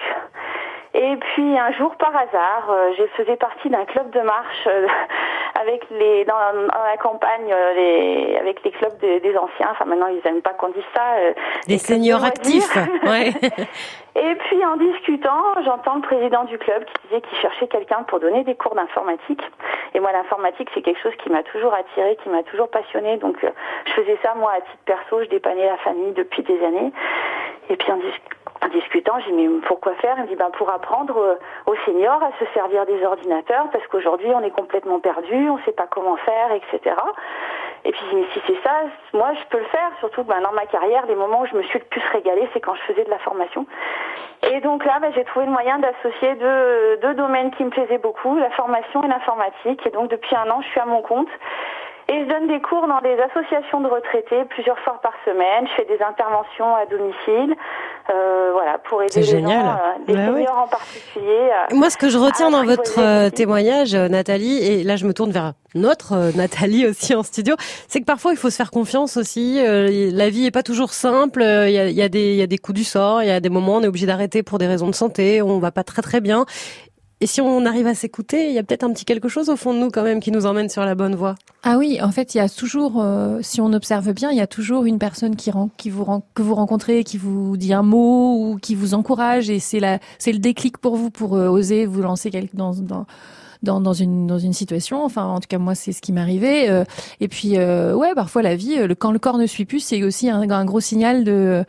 Et 0.92 1.16
puis 1.16 1.56
un 1.56 1.70
jour 1.72 1.94
par 1.96 2.10
hasard, 2.16 2.68
euh, 2.68 2.90
j'ai 2.96 3.06
faisais 3.08 3.36
partie 3.36 3.68
d'un 3.70 3.84
club 3.84 4.10
de 4.10 4.20
marche 4.20 4.66
euh, 4.66 4.88
avec 5.60 5.88
les 5.90 6.24
dans, 6.24 6.34
la 6.34 6.96
campagne 6.96 7.52
euh, 7.52 7.74
les 7.74 8.36
avec 8.36 8.64
les 8.64 8.72
clubs 8.72 8.98
des 8.98 9.36
anciens. 9.36 9.68
Enfin 9.70 9.84
maintenant 9.84 10.08
ils 10.08 10.20
n'aiment 10.24 10.42
pas 10.42 10.52
qu'on 10.54 10.70
dise 10.70 10.82
ça. 10.92 11.02
des 11.68 11.78
seniors 11.78 12.24
actifs. 12.24 12.76
Ouais. 13.04 13.32
Et 14.16 14.34
puis 14.34 14.64
en 14.64 14.76
discutant, 14.76 15.62
j'entends 15.64 15.96
le 15.96 16.02
président 16.02 16.44
du 16.44 16.58
club 16.58 16.84
qui 16.84 17.06
disait 17.06 17.20
qu'il 17.20 17.38
cherchait 17.38 17.68
quelqu'un 17.68 18.02
pour 18.02 18.18
donner 18.18 18.42
des 18.42 18.56
cours 18.56 18.74
d'informatique. 18.74 19.42
Et 19.94 20.00
moi 20.00 20.10
l'informatique 20.10 20.68
c'est 20.74 20.82
quelque 20.82 21.00
chose 21.00 21.14
qui 21.22 21.30
m'a 21.30 21.44
toujours 21.44 21.72
attiré, 21.72 22.16
qui 22.22 22.28
m'a 22.30 22.42
toujours 22.42 22.68
passionné. 22.68 23.16
Donc 23.18 23.36
je 23.40 23.92
faisais 23.92 24.18
ça 24.24 24.34
moi 24.34 24.50
à 24.56 24.60
titre 24.60 24.82
perso, 24.86 25.22
je 25.22 25.28
dépannais 25.28 25.66
la 25.66 25.78
famille 25.78 26.12
depuis 26.12 26.42
des 26.42 26.64
années. 26.64 26.92
Et 27.68 27.76
puis 27.76 27.92
en 27.92 27.96
discutant 27.98 28.39
en 28.62 28.68
discutant, 28.68 29.18
j'ai 29.20 29.32
dit 29.32 29.48
mais 29.48 29.60
pourquoi 29.66 29.94
faire? 29.94 30.14
Il 30.18 30.24
me 30.24 30.28
dit 30.28 30.36
ben 30.36 30.50
pour 30.50 30.70
apprendre 30.70 31.16
euh, 31.16 31.34
aux 31.66 31.76
seniors 31.86 32.22
à 32.22 32.30
se 32.38 32.44
servir 32.52 32.84
des 32.86 33.02
ordinateurs 33.04 33.68
parce 33.72 33.86
qu'aujourd'hui 33.88 34.28
on 34.34 34.42
est 34.42 34.50
complètement 34.50 35.00
perdu, 35.00 35.48
on 35.48 35.56
ne 35.56 35.62
sait 35.62 35.72
pas 35.72 35.86
comment 35.86 36.16
faire, 36.16 36.52
etc. 36.52 36.94
Et 37.84 37.92
puis 37.92 38.26
si 38.32 38.40
c'est 38.46 38.62
ça, 38.62 38.82
moi 39.14 39.32
je 39.34 39.48
peux 39.48 39.58
le 39.58 39.64
faire, 39.66 39.90
surtout 40.00 40.24
ben, 40.24 40.40
dans 40.42 40.52
ma 40.52 40.66
carrière, 40.66 41.06
les 41.06 41.14
moments 41.14 41.40
où 41.42 41.46
je 41.46 41.56
me 41.56 41.62
suis 41.62 41.78
le 41.78 41.84
plus 41.86 42.02
régalée, 42.12 42.48
c'est 42.52 42.60
quand 42.60 42.74
je 42.74 42.82
faisais 42.92 43.04
de 43.04 43.10
la 43.10 43.18
formation. 43.18 43.66
Et 44.50 44.60
donc 44.60 44.84
là, 44.84 44.98
ben, 45.00 45.12
j'ai 45.14 45.24
trouvé 45.24 45.46
le 45.46 45.52
moyen 45.52 45.78
d'associer 45.78 46.34
deux, 46.34 46.98
deux 47.02 47.14
domaines 47.14 47.50
qui 47.52 47.64
me 47.64 47.70
plaisaient 47.70 47.98
beaucoup, 47.98 48.38
la 48.38 48.50
formation 48.50 49.02
et 49.04 49.08
l'informatique. 49.08 49.86
Et 49.86 49.90
donc 49.90 50.10
depuis 50.10 50.36
un 50.36 50.50
an, 50.50 50.60
je 50.60 50.68
suis 50.68 50.80
à 50.80 50.86
mon 50.86 51.02
compte. 51.02 51.28
Et 52.12 52.24
je 52.24 52.28
donne 52.28 52.48
des 52.48 52.60
cours 52.60 52.88
dans 52.88 53.00
des 53.02 53.16
associations 53.22 53.80
de 53.80 53.86
retraités 53.86 54.44
plusieurs 54.48 54.78
fois 54.80 54.98
par 55.00 55.12
semaine. 55.24 55.68
Je 55.68 55.74
fais 55.76 55.84
des 55.86 56.02
interventions 56.02 56.74
à 56.74 56.84
domicile, 56.86 57.54
euh, 58.12 58.50
voilà, 58.52 58.78
pour 58.78 59.00
aider 59.04 59.20
les 59.20 59.22
génial. 59.22 59.64
gens, 59.64 59.70
euh, 59.70 60.04
des 60.08 60.14
Bah 60.14 60.20
oui. 60.34 60.40
seniors 60.42 60.58
en 60.58 60.66
particulier. 60.66 61.50
euh, 61.70 61.76
Moi, 61.76 61.88
ce 61.88 61.96
que 61.96 62.08
je 62.08 62.18
retiens 62.18 62.50
dans 62.50 62.64
votre 62.64 62.98
euh, 62.98 63.30
témoignage, 63.30 63.94
euh, 63.94 64.08
Nathalie, 64.08 64.58
et 64.58 64.82
là 64.82 64.96
je 64.96 65.06
me 65.06 65.14
tourne 65.14 65.30
vers 65.30 65.52
notre 65.76 66.36
Nathalie 66.36 66.84
aussi 66.88 67.14
en 67.14 67.22
studio, 67.22 67.54
c'est 67.86 68.00
que 68.00 68.04
parfois 68.06 68.32
il 68.32 68.36
faut 68.38 68.50
se 68.50 68.56
faire 68.56 68.72
confiance 68.72 69.16
aussi. 69.16 69.60
la 69.62 70.28
vie 70.30 70.46
est 70.46 70.50
pas 70.50 70.64
toujours 70.64 70.92
simple. 70.92 71.42
Il 71.42 71.70
y, 71.70 71.78
a, 71.78 71.86
il 71.86 71.94
y 71.94 72.02
a 72.02 72.08
des 72.08 72.32
il 72.32 72.36
y 72.40 72.42
a 72.42 72.48
des 72.48 72.58
coups 72.58 72.76
du 72.76 72.82
sort. 72.84 73.22
Il 73.22 73.28
y 73.28 73.30
a 73.30 73.38
des 73.38 73.50
moments 73.50 73.74
où 73.74 73.78
on 73.78 73.82
est 73.82 73.86
obligé 73.86 74.06
d'arrêter 74.06 74.42
pour 74.42 74.58
des 74.58 74.66
raisons 74.66 74.88
de 74.88 74.96
santé. 74.96 75.42
On 75.42 75.60
va 75.60 75.70
pas 75.70 75.84
très 75.84 76.02
très 76.02 76.20
bien. 76.20 76.44
Et 77.20 77.26
si 77.26 77.40
on 77.40 77.66
arrive 77.66 77.86
à 77.86 77.94
s'écouter, 77.94 78.48
il 78.48 78.54
y 78.54 78.58
a 78.58 78.62
peut-être 78.62 78.82
un 78.82 78.92
petit 78.92 79.04
quelque 79.04 79.28
chose 79.28 79.50
au 79.50 79.56
fond 79.56 79.74
de 79.74 79.78
nous 79.78 79.90
quand 79.90 80.02
même 80.02 80.20
qui 80.20 80.30
nous 80.30 80.46
emmène 80.46 80.68
sur 80.68 80.84
la 80.84 80.94
bonne 80.94 81.14
voie. 81.14 81.34
Ah 81.62 81.76
oui, 81.76 82.00
en 82.02 82.10
fait, 82.10 82.34
il 82.34 82.38
y 82.38 82.40
a 82.40 82.48
toujours, 82.48 82.94
euh, 83.02 83.40
si 83.42 83.60
on 83.60 83.72
observe 83.74 84.12
bien, 84.12 84.30
il 84.30 84.38
y 84.38 84.40
a 84.40 84.46
toujours 84.46 84.86
une 84.86 84.98
personne 84.98 85.36
qui, 85.36 85.50
vous 85.50 86.22
que 86.34 86.42
vous 86.42 86.54
rencontrez, 86.54 87.04
qui 87.04 87.18
vous 87.18 87.58
dit 87.58 87.74
un 87.74 87.82
mot 87.82 88.52
ou 88.52 88.56
qui 88.56 88.74
vous 88.74 88.94
encourage, 88.94 89.50
et 89.50 89.58
c'est 89.58 89.80
la, 89.80 89.98
c'est 90.18 90.32
le 90.32 90.38
déclic 90.38 90.78
pour 90.78 90.96
vous 90.96 91.10
pour 91.10 91.36
euh, 91.36 91.48
oser 91.48 91.84
vous 91.84 92.00
lancer 92.00 92.30
dans, 92.54 92.72
dans 92.72 93.06
dans, 93.62 93.92
une 93.92 94.26
dans 94.26 94.38
une 94.38 94.52
situation. 94.52 95.04
Enfin 95.04 95.24
en 95.24 95.40
tout 95.40 95.48
cas 95.48 95.58
moi 95.58 95.74
c'est 95.74 95.92
ce 95.92 96.00
qui 96.00 96.16
arrivé 96.16 96.68
euh, 96.68 96.84
et 97.20 97.28
puis 97.28 97.56
euh, 97.56 97.94
ouais 97.94 98.14
parfois 98.14 98.42
la 98.42 98.56
vie 98.56 98.76
euh, 98.78 98.94
quand 98.98 99.12
le 99.12 99.18
corps 99.18 99.38
ne 99.38 99.46
suit 99.46 99.64
plus 99.64 99.80
c'est 99.80 100.02
aussi 100.02 100.28
un 100.28 100.64
gros 100.64 100.80
signal 100.80 101.24
de 101.24 101.64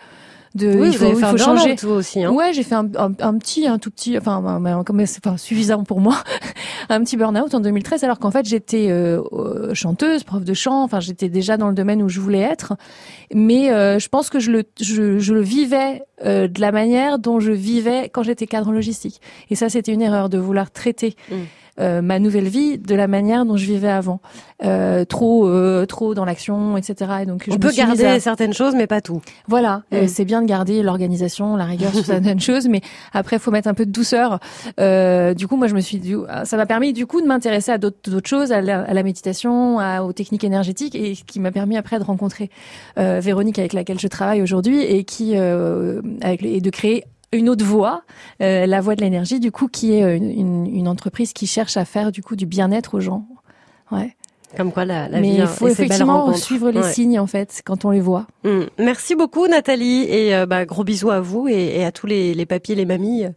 de 0.56 0.68
Oui, 0.68 0.90
il 0.92 0.98
faut, 0.98 1.06
il 1.06 1.38
changer 1.38 1.76
aussi. 1.86 2.24
Hein. 2.24 2.32
Ouais, 2.32 2.54
j'ai 2.54 2.64
fait 2.64 2.76
un, 2.76 2.90
un, 2.98 3.12
un 3.20 3.38
petit, 3.38 3.68
un 3.68 3.78
tout 3.78 3.92
petit, 3.92 4.18
enfin, 4.18 4.84
comme 4.86 5.06
c'est 5.06 5.26
enfin, 5.26 5.38
suffisant 5.38 5.84
pour 5.84 6.02
moi, 6.02 6.18
un 6.90 7.04
petit 7.04 7.18
burn-out 7.18 7.54
en 7.54 7.60
2013, 7.60 8.04
alors 8.04 8.20
qu'en 8.20 8.32
fait 8.32 8.46
j'étais 8.46 8.88
euh, 8.90 9.22
euh, 9.34 9.74
chanteuse, 9.74 10.24
prof 10.24 10.44
de 10.44 10.54
chant, 10.54 10.84
enfin 10.84 11.00
j'étais 11.00 11.30
déjà 11.30 11.58
dans 11.58 11.70
le 11.70 11.76
domaine 11.76 12.02
où 12.04 12.10
je 12.10 12.20
voulais 12.20 12.42
être, 12.42 12.74
mais 13.34 13.72
euh, 13.72 14.00
je 14.00 14.10
pense 14.10 14.30
que 14.30 14.40
je 14.40 14.52
le, 14.52 14.64
je, 14.80 15.20
je 15.20 15.34
le 15.34 15.42
vivais 15.42 16.04
euh, 16.26 16.48
de 16.48 16.62
la 16.62 16.72
manière 16.72 17.18
dont 17.18 17.40
je 17.40 17.52
vivais 17.52 18.10
quand 18.10 18.22
j'étais 18.22 18.46
cadre 18.46 18.72
logistique. 18.72 19.22
Et 19.50 19.56
ça, 19.56 19.70
c'était 19.70 19.92
une 19.92 20.02
erreur 20.02 20.30
de 20.30 20.38
vouloir 20.38 20.70
traiter. 20.70 21.16
Mm. 21.32 21.36
Euh, 21.80 22.02
ma 22.02 22.20
nouvelle 22.20 22.48
vie 22.48 22.78
de 22.78 22.96
la 22.96 23.08
manière 23.08 23.46
dont 23.46 23.56
je 23.58 23.66
vivais 23.66 23.90
avant, 23.90 24.20
euh, 24.64 25.06
trop, 25.06 25.48
euh, 25.48 25.86
trop 25.86 26.14
dans 26.14 26.26
l'action, 26.26 26.76
etc. 26.78 27.12
Et 27.22 27.26
donc 27.26 27.44
je 27.48 27.52
On 27.54 27.58
peut 27.58 27.72
garder 27.72 28.06
à- 28.06 28.20
certaines 28.20 28.54
choses, 28.54 28.76
mais 28.76 28.88
pas 28.88 29.02
tout. 29.02 29.22
voilà, 29.48 29.84
euh, 29.94 30.04
Mm. 30.04 30.08
c'est 30.08 30.26
bien 30.26 30.42
de 30.42 30.48
garder 30.48 30.84
l'organisation, 30.84 31.56
la 31.56 31.66
rigueur 31.66 31.94
sur 31.94 32.06
certaines 32.06 32.40
choses, 32.42 32.68
mais 32.68 32.82
après, 33.14 33.40
faut 33.40 33.52
mettre 33.52 33.68
un 33.68 33.74
peu 33.74 33.86
de 33.86 33.92
douceur. 33.92 34.40
Euh, 34.80 35.34
du 35.34 35.48
coup, 35.48 35.56
moi, 35.56 35.68
je 35.68 35.76
me 35.76 35.82
suis 35.82 35.98
dit, 35.98 36.14
ça 36.44 36.58
m'a 36.58 36.66
permis 36.66 36.94
du 36.94 37.06
coup 37.06 37.22
de 37.22 37.28
m'intéresser 37.28 37.72
à 37.72 37.78
d'autres 37.78 38.22
choses, 38.26 38.52
à 38.52 38.62
la, 38.62 38.82
à 38.82 38.94
la 38.94 39.04
méditation, 39.04 39.80
à, 39.80 40.02
aux 40.04 40.14
techniques 40.14 40.44
énergétiques, 40.44 40.96
et 40.96 41.14
qui 41.16 41.40
m'a 41.40 41.52
permis 41.52 41.78
après 41.78 42.00
de 42.00 42.04
rencontrer 42.04 42.50
euh, 43.00 43.20
Véronique 43.24 43.60
avec 43.60 43.74
laquelle 43.74 44.00
je 44.00 44.08
travaille 44.08 44.42
aujourd'hui 44.42 44.82
et 44.82 45.04
qui 45.04 45.34
euh, 45.36 46.02
avec 46.22 46.44
et 46.44 46.60
de 46.62 46.70
créer 46.70 47.04
une 47.34 47.50
autre 47.50 47.64
voie, 47.66 48.04
euh, 48.42 48.66
la 48.66 48.82
voie 48.82 48.96
de 48.96 49.02
l'énergie, 49.02 49.40
du 49.40 49.52
coup, 49.52 49.68
qui 49.68 49.94
est 49.94 50.18
une, 50.18 50.30
une, 50.32 50.66
une 50.76 50.88
entreprise 50.88 51.34
qui 51.34 51.48
cherche 51.48 51.78
à 51.78 51.86
faire 51.86 52.12
du 52.12 52.22
coup 52.24 52.36
du 52.36 52.46
bien-être 52.46 52.96
aux 52.96 53.00
gens. 53.00 53.26
Ouais. 53.92 54.16
Comme 54.58 54.74
quoi 54.74 54.84
la, 54.84 55.08
la 55.08 55.22
Mais 55.22 55.30
vie 55.30 55.36
il 55.36 55.42
hein, 55.42 55.48
faut 55.48 55.70
et 55.70 55.72
effectivement 55.72 56.34
suivre 56.34 56.72
les 56.72 56.82
Ouais. 56.82 56.92
signes 56.92 57.18
en 57.20 57.28
fait 57.28 57.62
quand 57.66 57.86
on 57.86 57.92
les 57.92 58.02
voit. 58.02 58.28
Mm. 58.44 58.64
Merci 58.80 59.16
beaucoup 59.16 59.48
Nathalie 59.48 60.04
et 60.10 60.36
euh, 60.36 60.46
bah, 60.46 60.66
gros 60.66 60.84
bisous 60.84 61.10
à 61.10 61.22
vous 61.22 61.48
et, 61.48 61.78
et 61.78 61.86
à 61.86 61.94
tous 61.94 62.06
les, 62.06 62.34
les 62.34 62.46
papiers, 62.46 62.76
les 62.76 62.84
mamies 62.86 63.24
euh, 63.24 63.30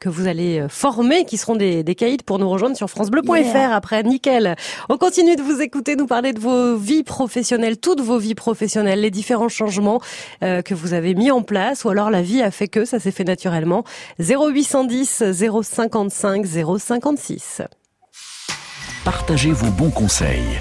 que 0.00 0.08
vous 0.08 0.26
allez 0.26 0.60
euh, 0.60 0.68
former, 0.68 1.24
qui 1.24 1.36
seront 1.36 1.56
des, 1.56 1.82
des 1.82 1.94
caïds 1.94 2.18
pour 2.24 2.38
nous 2.38 2.48
rejoindre 2.48 2.76
sur 2.76 2.88
francebleu.fr 2.90 3.36
Yeah. 3.36 3.74
après. 3.74 4.02
Nickel. 4.02 4.56
On 4.88 4.98
continue 4.98 5.36
de 5.36 5.42
vous 5.42 5.60
écouter, 5.60 5.96
nous 5.96 6.06
parler 6.06 6.32
de 6.32 6.40
vos 6.40 6.76
vies 6.76 7.02
professionnelles, 7.02 7.78
toutes 7.78 8.00
vos 8.00 8.18
vies 8.18 8.34
professionnelles, 8.34 9.00
les 9.00 9.10
différents 9.10 9.48
changements 9.48 10.00
euh, 10.42 10.62
que 10.62 10.74
vous 10.74 10.92
avez 10.94 11.14
mis 11.14 11.30
en 11.30 11.42
place 11.42 11.84
ou 11.84 11.88
alors 11.88 12.10
la 12.10 12.22
vie 12.22 12.42
a 12.42 12.50
fait 12.50 12.68
que 12.68 12.84
ça 12.84 12.98
s'est 12.98 13.10
fait 13.10 13.24
naturellement. 13.24 13.84
0810 14.20 15.22
055 15.62 16.46
056. 16.78 17.62
Partagez 19.04 19.52
vos 19.52 19.70
bons 19.70 19.90
conseils. 19.90 20.60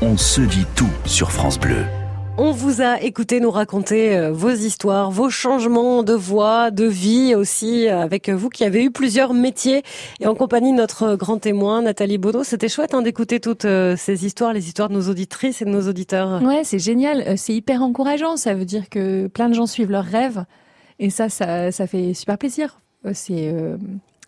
On 0.00 0.16
se 0.16 0.40
dit 0.40 0.66
tout 0.74 0.90
sur 1.04 1.30
France 1.30 1.58
Bleu. 1.58 1.84
On 2.44 2.50
vous 2.50 2.82
a 2.82 3.00
écouté 3.00 3.38
nous 3.38 3.52
raconter 3.52 4.16
euh, 4.16 4.32
vos 4.32 4.50
histoires, 4.50 5.12
vos 5.12 5.30
changements 5.30 6.02
de 6.02 6.12
voix, 6.12 6.72
de 6.72 6.84
vie 6.84 7.36
aussi, 7.36 7.86
euh, 7.86 8.00
avec 8.00 8.28
vous 8.30 8.48
qui 8.48 8.64
avez 8.64 8.82
eu 8.82 8.90
plusieurs 8.90 9.32
métiers 9.32 9.84
et 10.18 10.26
en 10.26 10.34
compagnie 10.34 10.72
de 10.72 10.76
notre 10.76 11.14
grand 11.14 11.38
témoin 11.38 11.82
Nathalie 11.82 12.18
Baudot. 12.18 12.42
C'était 12.42 12.68
chouette 12.68 12.94
hein, 12.94 13.02
d'écouter 13.02 13.38
toutes 13.38 13.64
euh, 13.64 13.94
ces 13.96 14.26
histoires, 14.26 14.52
les 14.52 14.66
histoires 14.66 14.88
de 14.88 14.94
nos 14.94 15.08
auditrices 15.08 15.62
et 15.62 15.64
de 15.64 15.70
nos 15.70 15.88
auditeurs. 15.88 16.42
Ouais, 16.42 16.64
c'est 16.64 16.80
génial. 16.80 17.22
Euh, 17.28 17.34
C'est 17.36 17.54
hyper 17.54 17.80
encourageant. 17.80 18.36
Ça 18.36 18.54
veut 18.54 18.64
dire 18.64 18.88
que 18.88 19.28
plein 19.28 19.48
de 19.48 19.54
gens 19.54 19.66
suivent 19.66 19.92
leurs 19.92 20.02
rêves. 20.04 20.44
Et 20.98 21.10
ça, 21.10 21.28
ça, 21.28 21.86
fait 21.86 22.12
super 22.12 22.38
plaisir. 22.38 22.80
Euh, 23.06 23.12
C'est, 23.14 23.52
euh, 23.54 23.76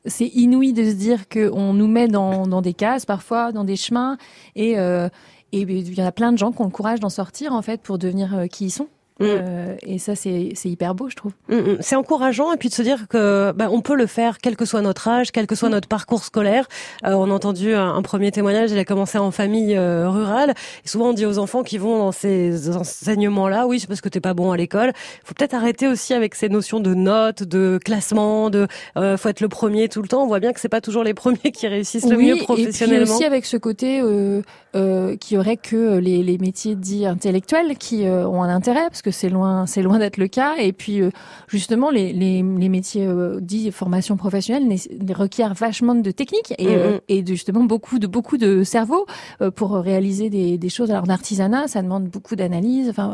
c'est 0.07 0.27
inouï 0.27 0.72
de 0.72 0.85
se 0.85 0.94
dire 0.94 1.29
qu'on 1.29 1.72
nous 1.72 1.88
met 1.88 2.09
dans, 2.09 2.62
des 2.62 2.74
cases, 2.74 3.07
parfois, 3.07 3.53
dans 3.53 3.64
des 3.64 3.77
chemins. 3.77 4.18
Et, 4.55 4.79
euh, 4.79 5.09
et 5.55 5.61
il 5.61 5.95
y 5.95 6.01
a 6.01 6.11
plein 6.11 6.33
de 6.33 6.38
gens 6.38 6.51
qui 6.51 6.61
ont 6.61 6.64
le 6.64 6.71
courage 6.71 6.99
d'en 6.99 7.09
sortir, 7.09 7.53
en 7.53 7.62
fait, 7.62 7.81
pour 7.81 7.99
devenir 7.99 8.35
euh, 8.35 8.47
qui 8.47 8.67
ils 8.67 8.71
sont. 8.71 8.88
Mm. 9.20 9.24
Euh, 9.27 9.77
et 9.83 9.98
ça, 9.98 10.16
c'est, 10.16 10.53
hyper 10.64 10.94
beau, 10.94 11.09
je 11.09 11.14
trouve. 11.14 11.33
Mm, 11.48 11.55
mm. 11.55 11.77
C'est 11.81 11.94
encourageant 11.94 12.53
et 12.53 12.57
puis 12.57 12.68
de 12.68 12.74
se 12.74 12.83
dire 12.83 13.07
que 13.09 13.53
bah, 13.53 13.68
on 13.70 13.81
peut 13.81 13.94
le 13.94 14.07
faire 14.07 14.38
quel 14.38 14.57
que 14.57 14.64
soit 14.64 14.81
notre 14.81 15.07
âge, 15.07 15.31
quel 15.31 15.46
que 15.46 15.55
soit 15.55 15.68
notre 15.68 15.87
parcours 15.87 16.24
scolaire. 16.24 16.66
Euh, 17.05 17.12
on 17.12 17.31
a 17.31 17.35
entendu 17.35 17.74
un, 17.74 17.94
un 17.94 18.03
premier 18.03 18.33
témoignage, 18.33 18.72
il 18.72 18.79
a 18.79 18.85
commencé 18.85 19.18
en 19.18 19.31
famille 19.31 19.77
euh, 19.77 20.11
rurale. 20.11 20.55
Et 20.85 20.88
souvent 20.88 21.11
on 21.11 21.12
dit 21.12 21.27
aux 21.27 21.38
enfants 21.38 21.62
qui 21.62 21.79
vont 21.79 21.98
dans 21.98 22.12
ces 22.12 22.77
enseignements-là, 22.77 23.66
oui 23.66 23.79
c'est 23.79 23.87
parce 23.87 24.00
que 24.00 24.09
t'es 24.09 24.20
pas 24.20 24.35
bon 24.35 24.50
à 24.50 24.57
l'école. 24.57 24.92
Il 24.94 25.27
faut 25.27 25.35
peut-être 25.35 25.55
arrêter 25.55 25.87
aussi 25.87 26.12
avec 26.12 26.35
ces 26.35 26.48
notions 26.48 26.81
de 26.81 26.94
notes, 26.94 27.44
de 27.44 27.79
classement, 27.85 28.50
de 28.50 28.66
euh, 28.96 29.16
faut 29.16 29.29
être 29.29 29.40
le 29.40 29.48
premier 29.48 29.88
tout 29.88 30.03
le 30.03 30.09
temps. 30.09 30.24
On 30.24 30.27
voit 30.27 30.40
bien 30.40 30.53
que 30.53 30.61
c'est 30.61 30.68
pas 30.68 30.81
toujours 30.81 31.05
les 31.05 31.14
premiers 31.24 31.53
qui 31.53 31.68
réussissent 31.68 32.09
le 32.09 32.16
oui, 32.16 32.27
mieux 32.27 32.37
Et 32.37 32.42
professionnellement. 32.42 33.05
puis 33.05 33.14
aussi 33.14 33.24
avec 33.24 33.46
ce 33.46 33.57
côté 33.57 34.00
euh, 34.03 34.42
euh, 34.74 35.16
qui 35.16 35.38
aurait 35.38 35.57
que 35.57 35.98
les, 35.98 36.24
les 36.24 36.37
métiers 36.37 36.74
dits 36.74 37.07
intellectuels 37.07 37.77
qui 37.79 38.07
euh, 38.07 38.27
ont 38.27 38.42
un 38.42 38.48
intérêt 38.48 38.88
parce 38.88 39.03
que 39.05 39.11
c'est 39.19 39.29
loin 39.29 39.67
c'est 39.67 39.83
loin 39.83 39.99
d'être 40.01 40.17
le 40.17 40.29
cas. 40.29 40.53
Et 40.59 40.73
puis 40.73 41.01
euh, 41.01 41.11
justement 41.47 41.90
les, 41.90 42.12
les, 42.12 42.43
les 42.43 42.69
métiers 42.69 43.07
euh, 43.07 43.38
dits 43.40 43.71
formation 43.71 44.17
professionnelle 44.17 44.67
requièrent 45.14 45.55
vachement 45.55 45.95
de 45.95 46.11
techniques 46.11 46.53
et, 46.59 46.67
Mhm. 46.67 46.73
euh, 46.77 46.99
et 47.14 47.23
de 47.23 47.33
justement 47.38 47.64
beaucoup 47.64 47.99
de 47.99 48.09
beaucoup 48.09 48.38
de 48.38 48.64
cerveau 48.64 49.07
euh, 49.43 49.51
pour 49.59 49.71
réaliser 49.90 50.31
des, 50.31 50.59
des 50.59 50.69
choses. 50.77 50.90
Alors 50.90 51.07
d'artisanat 51.07 51.69
ça 51.69 51.83
demande 51.83 52.05
beaucoup 52.14 52.35
d'analyse. 52.40 52.88
Enfin 52.88 53.09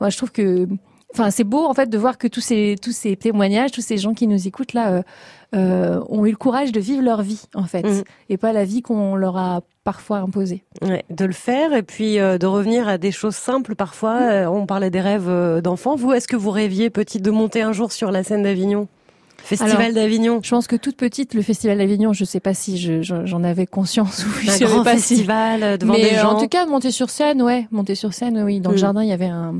moi 0.00 0.10
je 0.10 0.16
trouve 0.18 0.32
que 0.32 0.68
Enfin, 1.12 1.32
c'est 1.32 1.42
beau 1.42 1.64
en 1.66 1.74
fait 1.74 1.88
de 1.90 1.98
voir 1.98 2.18
que 2.18 2.28
tous 2.28 2.40
ces 2.50 2.76
tous 2.80 2.92
ces 2.92 3.16
témoignages, 3.16 3.72
tous 3.72 3.80
ces 3.80 3.98
gens 3.98 4.14
qui 4.14 4.28
nous 4.28 4.46
écoutent 4.46 4.74
là 4.74 4.92
euh, 4.92 5.02
euh, 5.54 6.00
ont 6.08 6.24
eu 6.26 6.30
le 6.30 6.36
courage 6.36 6.72
de 6.72 6.80
vivre 6.80 7.02
leur 7.02 7.22
vie 7.22 7.42
en 7.54 7.64
fait, 7.64 7.82
Mhm. 7.82 8.02
et 8.28 8.36
pas 8.36 8.52
la 8.52 8.64
vie 8.64 8.82
qu'on 8.82 9.16
leur 9.16 9.36
a 9.36 9.62
parfois 9.84 10.18
imposée. 10.18 10.62
Ouais, 10.82 11.04
de 11.10 11.24
le 11.24 11.32
faire 11.32 11.72
et 11.72 11.82
puis 11.82 12.18
euh, 12.20 12.38
de 12.38 12.46
revenir 12.46 12.86
à 12.88 12.98
des 12.98 13.10
choses 13.12 13.34
simples 13.34 13.74
parfois. 13.74 14.16
Euh, 14.20 14.46
on 14.46 14.66
parlait 14.66 14.90
des 14.90 15.00
rêves 15.00 15.60
d'enfants. 15.62 15.96
Vous, 15.96 16.12
est-ce 16.12 16.28
que 16.28 16.36
vous 16.36 16.50
rêviez 16.50 16.90
petite 16.90 17.22
de 17.22 17.30
monter 17.30 17.62
un 17.62 17.72
jour 17.72 17.90
sur 17.92 18.10
la 18.10 18.22
scène 18.22 18.42
d'Avignon? 18.44 18.86
Festival 19.42 19.94
d'Avignon? 19.94 20.40
Je 20.44 20.50
pense 20.50 20.66
que 20.66 20.76
toute 20.76 20.96
petite, 20.96 21.32
le 21.34 21.40
festival 21.42 21.78
d'Avignon, 21.78 22.12
je 22.12 22.24
sais 22.24 22.40
pas 22.40 22.52
si 22.54 22.76
je- 22.78 23.00
je- 23.02 23.24
j'en 23.24 23.42
avais 23.42 23.66
conscience 23.66 24.24
ou 24.46 24.50
un 24.50 24.58
grand 24.68 24.84
pas 24.84 24.96
si- 24.98 25.14
festival 25.16 25.62
euh, 25.62 25.76
devant 25.78 25.94
Mais 25.94 26.10
des 26.10 26.16
gens. 26.16 26.32
en 26.36 26.40
tout 26.40 26.46
cas, 26.48 26.66
monter 26.66 26.90
sur 26.90 27.08
scène, 27.10 27.40
ouais, 27.42 27.66
monter 27.70 27.94
sur 27.94 28.12
scène, 28.12 28.40
oui. 28.44 28.60
Dans 28.60 28.68
Mm. 28.70 28.74
le 28.74 28.78
jardin, 28.78 29.02
il 29.02 29.08
y 29.08 29.12
avait 29.12 29.24
un, 29.26 29.54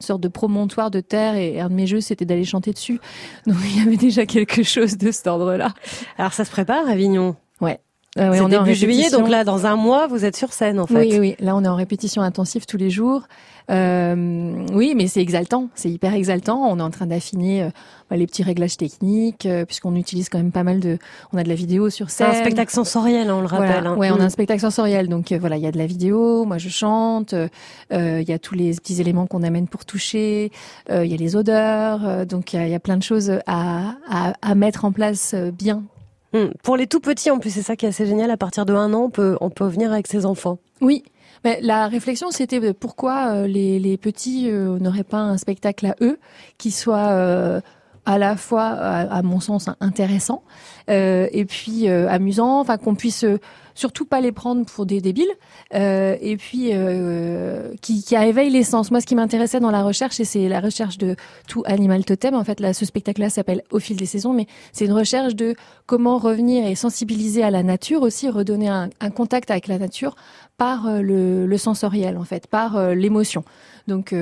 une 0.00 0.06
sorte 0.06 0.20
de 0.20 0.28
promontoire 0.28 0.90
de 0.90 1.00
terre 1.00 1.34
et 1.34 1.60
un 1.60 1.68
de 1.68 1.74
mes 1.74 1.86
jeux, 1.86 2.00
c'était 2.00 2.24
d'aller 2.24 2.44
chanter 2.44 2.72
dessus. 2.72 3.00
Donc 3.46 3.56
il 3.64 3.78
y 3.78 3.80
avait 3.80 3.96
déjà 3.96 4.26
quelque 4.26 4.62
chose 4.62 4.96
de 4.98 5.10
cet 5.10 5.26
ordre-là. 5.26 5.74
Alors 6.16 6.32
ça 6.32 6.44
se 6.44 6.50
prépare 6.50 6.88
Avignon? 6.88 7.36
Ah 8.18 8.30
ouais, 8.30 8.36
c'est 8.38 8.42
on 8.42 8.50
est 8.50 8.56
en 8.56 8.64
début 8.64 8.74
juillet, 8.74 9.10
donc 9.10 9.28
là 9.28 9.44
dans 9.44 9.66
un 9.66 9.76
mois 9.76 10.06
vous 10.08 10.24
êtes 10.24 10.36
sur 10.36 10.52
scène 10.52 10.78
en 10.80 10.86
fait. 10.86 10.94
Oui, 10.98 11.18
oui, 11.18 11.36
là 11.40 11.54
on 11.56 11.64
est 11.64 11.68
en 11.68 11.76
répétition 11.76 12.20
intensive 12.22 12.66
tous 12.66 12.76
les 12.76 12.90
jours. 12.90 13.22
Euh, 13.70 14.64
oui, 14.72 14.94
mais 14.96 15.08
c'est 15.08 15.20
exaltant, 15.20 15.68
c'est 15.74 15.90
hyper 15.90 16.14
exaltant. 16.14 16.66
On 16.70 16.78
est 16.78 16.82
en 16.82 16.90
train 16.90 17.04
d'affiner 17.06 17.64
euh, 17.64 17.68
les 18.16 18.26
petits 18.26 18.42
réglages 18.42 18.78
techniques, 18.78 19.44
euh, 19.44 19.66
puisqu'on 19.66 19.94
utilise 19.94 20.30
quand 20.30 20.38
même 20.38 20.52
pas 20.52 20.62
mal 20.64 20.80
de. 20.80 20.96
On 21.34 21.38
a 21.38 21.42
de 21.42 21.48
la 21.50 21.54
vidéo 21.54 21.90
sur 21.90 22.08
C'est 22.08 22.24
scène. 22.24 22.30
un 22.30 22.34
spectacle 22.40 22.72
sensoriel, 22.72 23.30
on 23.30 23.42
le 23.42 23.46
Voilà. 23.46 23.66
rappelle. 23.66 23.86
hein. 23.86 23.96
Ouais, 23.96 24.10
on 24.10 24.14
a 24.14 24.18
Mm. 24.18 24.22
un 24.22 24.30
spectacle 24.30 24.60
sensoriel, 24.62 25.08
donc 25.08 25.32
euh, 25.32 25.38
voilà, 25.38 25.56
il 25.58 25.62
y 25.62 25.66
a 25.66 25.70
de 25.72 25.76
la 25.78 25.86
vidéo, 25.86 26.44
moi 26.46 26.56
je 26.58 26.70
chante, 26.70 27.34
il 27.92 28.24
y 28.26 28.32
a 28.32 28.38
tous 28.38 28.54
les 28.54 28.70
petits 28.74 29.00
éléments 29.02 29.26
qu'on 29.26 29.42
amène 29.42 29.68
pour 29.68 29.84
toucher, 29.84 30.50
euh, 30.90 31.04
il 31.04 31.10
y 31.10 31.14
a 31.14 31.18
les 31.18 31.36
odeurs, 31.36 32.26
donc 32.26 32.54
il 32.54 32.66
y 32.66 32.70
y 32.70 32.74
a 32.74 32.80
plein 32.80 32.96
de 32.96 33.02
choses 33.02 33.32
à, 33.46 33.92
à, 34.10 34.32
à 34.40 34.54
mettre 34.54 34.84
en 34.86 34.92
place 34.92 35.34
bien. 35.34 35.82
Mm. 36.32 36.46
Pour 36.62 36.76
les 36.76 36.86
tout 36.86 37.00
petits 37.00 37.30
en 37.30 37.38
plus, 37.38 37.50
c'est 37.50 37.62
ça 37.62 37.76
qui 37.76 37.86
est 37.86 37.90
assez 37.90 38.06
génial. 38.06 38.30
À 38.30 38.36
partir 38.36 38.66
de 38.66 38.74
un 38.74 38.92
an, 38.94 39.04
on 39.04 39.10
peut, 39.10 39.36
on 39.40 39.50
peut 39.50 39.66
venir 39.66 39.92
avec 39.92 40.06
ses 40.06 40.26
enfants. 40.26 40.58
Oui. 40.80 41.04
Mais 41.44 41.60
la 41.62 41.86
réflexion, 41.86 42.30
c'était 42.30 42.72
pourquoi 42.72 43.46
les, 43.46 43.78
les 43.78 43.96
petits 43.96 44.50
n'auraient 44.50 45.04
pas 45.04 45.18
un 45.18 45.36
spectacle 45.36 45.86
à 45.86 45.94
eux 46.00 46.18
qui 46.58 46.72
soit 46.72 47.62
à 48.08 48.16
la 48.16 48.38
fois, 48.38 48.64
à, 48.64 49.20
mon 49.20 49.38
sens, 49.38 49.68
intéressant 49.80 50.42
euh, 50.88 51.28
et 51.30 51.44
puis 51.44 51.90
euh, 51.90 52.08
amusant, 52.08 52.58
enfin 52.58 52.78
qu'on 52.78 52.94
puisse 52.94 53.22
euh, 53.24 53.38
surtout 53.78 54.04
pas 54.04 54.20
les 54.20 54.32
prendre 54.32 54.66
pour 54.66 54.86
des 54.86 55.00
débiles 55.00 55.30
euh, 55.72 56.16
et 56.20 56.36
puis 56.36 56.70
euh, 56.72 57.72
qui, 57.80 58.02
qui 58.02 58.16
éveille 58.16 58.50
l'essence. 58.50 58.90
Moi, 58.90 59.00
ce 59.00 59.06
qui 59.06 59.14
m'intéressait 59.14 59.60
dans 59.60 59.70
la 59.70 59.84
recherche, 59.84 60.18
et 60.18 60.24
c'est 60.24 60.48
la 60.48 60.58
recherche 60.58 60.98
de 60.98 61.14
tout 61.46 61.62
animal 61.64 62.04
totem. 62.04 62.34
En 62.34 62.42
fait, 62.42 62.58
là, 62.58 62.74
ce 62.74 62.84
spectacle-là 62.84 63.30
s'appelle 63.30 63.62
Au 63.70 63.78
fil 63.78 63.96
des 63.96 64.06
saisons, 64.06 64.32
mais 64.32 64.46
c'est 64.72 64.86
une 64.86 64.92
recherche 64.92 65.36
de 65.36 65.54
comment 65.86 66.18
revenir 66.18 66.66
et 66.66 66.74
sensibiliser 66.74 67.44
à 67.44 67.52
la 67.52 67.62
nature 67.62 68.02
aussi, 68.02 68.28
redonner 68.28 68.68
un, 68.68 69.10
contact 69.10 69.50
avec 69.50 69.68
la 69.68 69.78
nature 69.78 70.16
par 70.56 71.00
le, 71.00 71.46
le 71.46 71.58
sensoriel, 71.58 72.18
en 72.18 72.24
fait, 72.24 72.48
par 72.48 72.94
l'émotion. 72.94 73.44
Donc, 73.86 74.12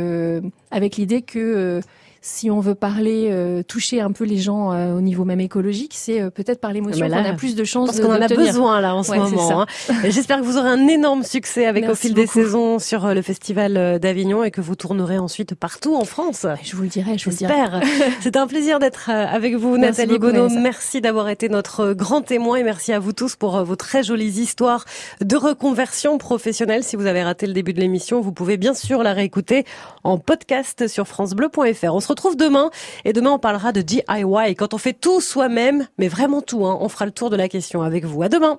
avec 0.71 0.97
l'idée 0.97 1.23
que 1.23 1.81
si 2.27 2.51
on 2.51 2.59
veut 2.59 2.75
parler, 2.75 3.29
euh, 3.31 3.63
toucher 3.63 4.01
un 4.01 4.11
peu 4.11 4.25
les 4.25 4.39
gens 4.39 4.73
euh, 4.73 4.95
au 4.95 5.01
niveau 5.01 5.25
même 5.25 5.39
écologique, 5.39 5.93
c'est 5.95 6.21
euh, 6.21 6.29
peut-être 6.29 6.61
par 6.61 6.73
l'émotion 6.73 7.07
qu'on 7.07 7.15
a 7.15 7.33
plus 7.35 7.55
de 7.55 7.63
chances 7.63 7.87
Parce 7.87 8.01
qu'on 8.01 8.13
en 8.13 8.21
a 8.21 8.27
besoin 8.27 8.81
là 8.81 8.97
en 8.97 9.05
ce 9.05 9.13
moment. 9.13 9.61
Hein. 9.61 9.67
J'espère 10.09 10.41
que 10.41 10.45
vous 10.45 10.59
aurez 10.59 10.69
un 10.69 10.89
énorme 10.89 11.23
succès 11.23 11.67
avec 11.67 11.89
au 11.89 11.95
fil 11.95 12.15
des 12.15 12.27
saisons 12.27 12.81
sur 12.81 13.15
le 13.15 13.23
festival 13.23 14.01
d'Avignon 14.01 14.43
et 14.43 14.51
que 14.51 14.61
vous 14.61 14.75
tournerez 14.75 15.19
ensuite 15.19 15.55
partout 15.55 15.95
en 15.95 16.05
France. 16.05 16.47
Je 16.65 16.75
vous 16.75 16.83
le 16.83 16.89
dirai, 16.89 17.17
je 17.17 17.31
j'espère. 17.31 17.81
C'est 18.21 18.37
un 18.37 18.49
plaisir 18.49 18.81
d'être 18.81 19.09
avec 19.09 19.55
vous, 19.55 19.79
Nathalie 19.79 20.19
Bonneau. 20.19 20.49
Merci 20.49 21.01
d'avoir 21.01 21.29
été 21.29 21.49
notre 21.49 21.93
grand 21.93 22.23
témoin 22.23 22.57
et 22.57 22.65
merci 22.65 22.93
à 22.93 22.99
vous 22.99 23.13
tous 23.13 23.37
pour 23.37 23.63
vos 23.63 23.77
très 23.77 24.03
jolies 24.03 24.41
histoires 24.41 24.85
de 25.21 25.37
reconversion 25.37 26.19
professionnelle. 26.19 26.83
Si 26.83 26.97
vous 26.97 27.07
avez 27.07 27.23
raté 27.23 27.47
le 27.47 27.53
début 27.53 27.73
de 27.73 27.81
l'émission, 27.81 28.21
vous 28.21 28.33
pouvez 28.33 28.57
bien 28.57 28.75
sûr 28.75 29.05
la 29.05 29.13
réécouter 29.13 29.65
en 30.03 30.19
podcast 30.19 30.89
sur 30.89 31.07
francebleu.fr. 31.07 31.95
On 31.95 32.01
se 32.01 32.16
retrouve 32.17 32.37
demain 32.37 32.71
et 33.05 33.13
demain 33.13 33.31
on 33.31 33.39
parlera 33.39 33.73
de 33.73 33.83
DIY 33.83 34.57
quand 34.57 34.75
on 34.75 34.79
fait 34.79 34.95
tout 34.95 35.21
soi-même, 35.21 35.87
mais 35.99 36.09
vraiment 36.09 36.41
tout. 36.41 36.67
Hein. 36.67 36.79
On 36.81 36.89
fera 36.89 37.05
le 37.05 37.13
tour 37.13 37.31
de 37.31 37.37
la 37.37 37.49
question 37.49 37.83
avec 37.83 38.05
vous. 38.05 38.23
À 38.23 38.29
demain. 38.29 38.59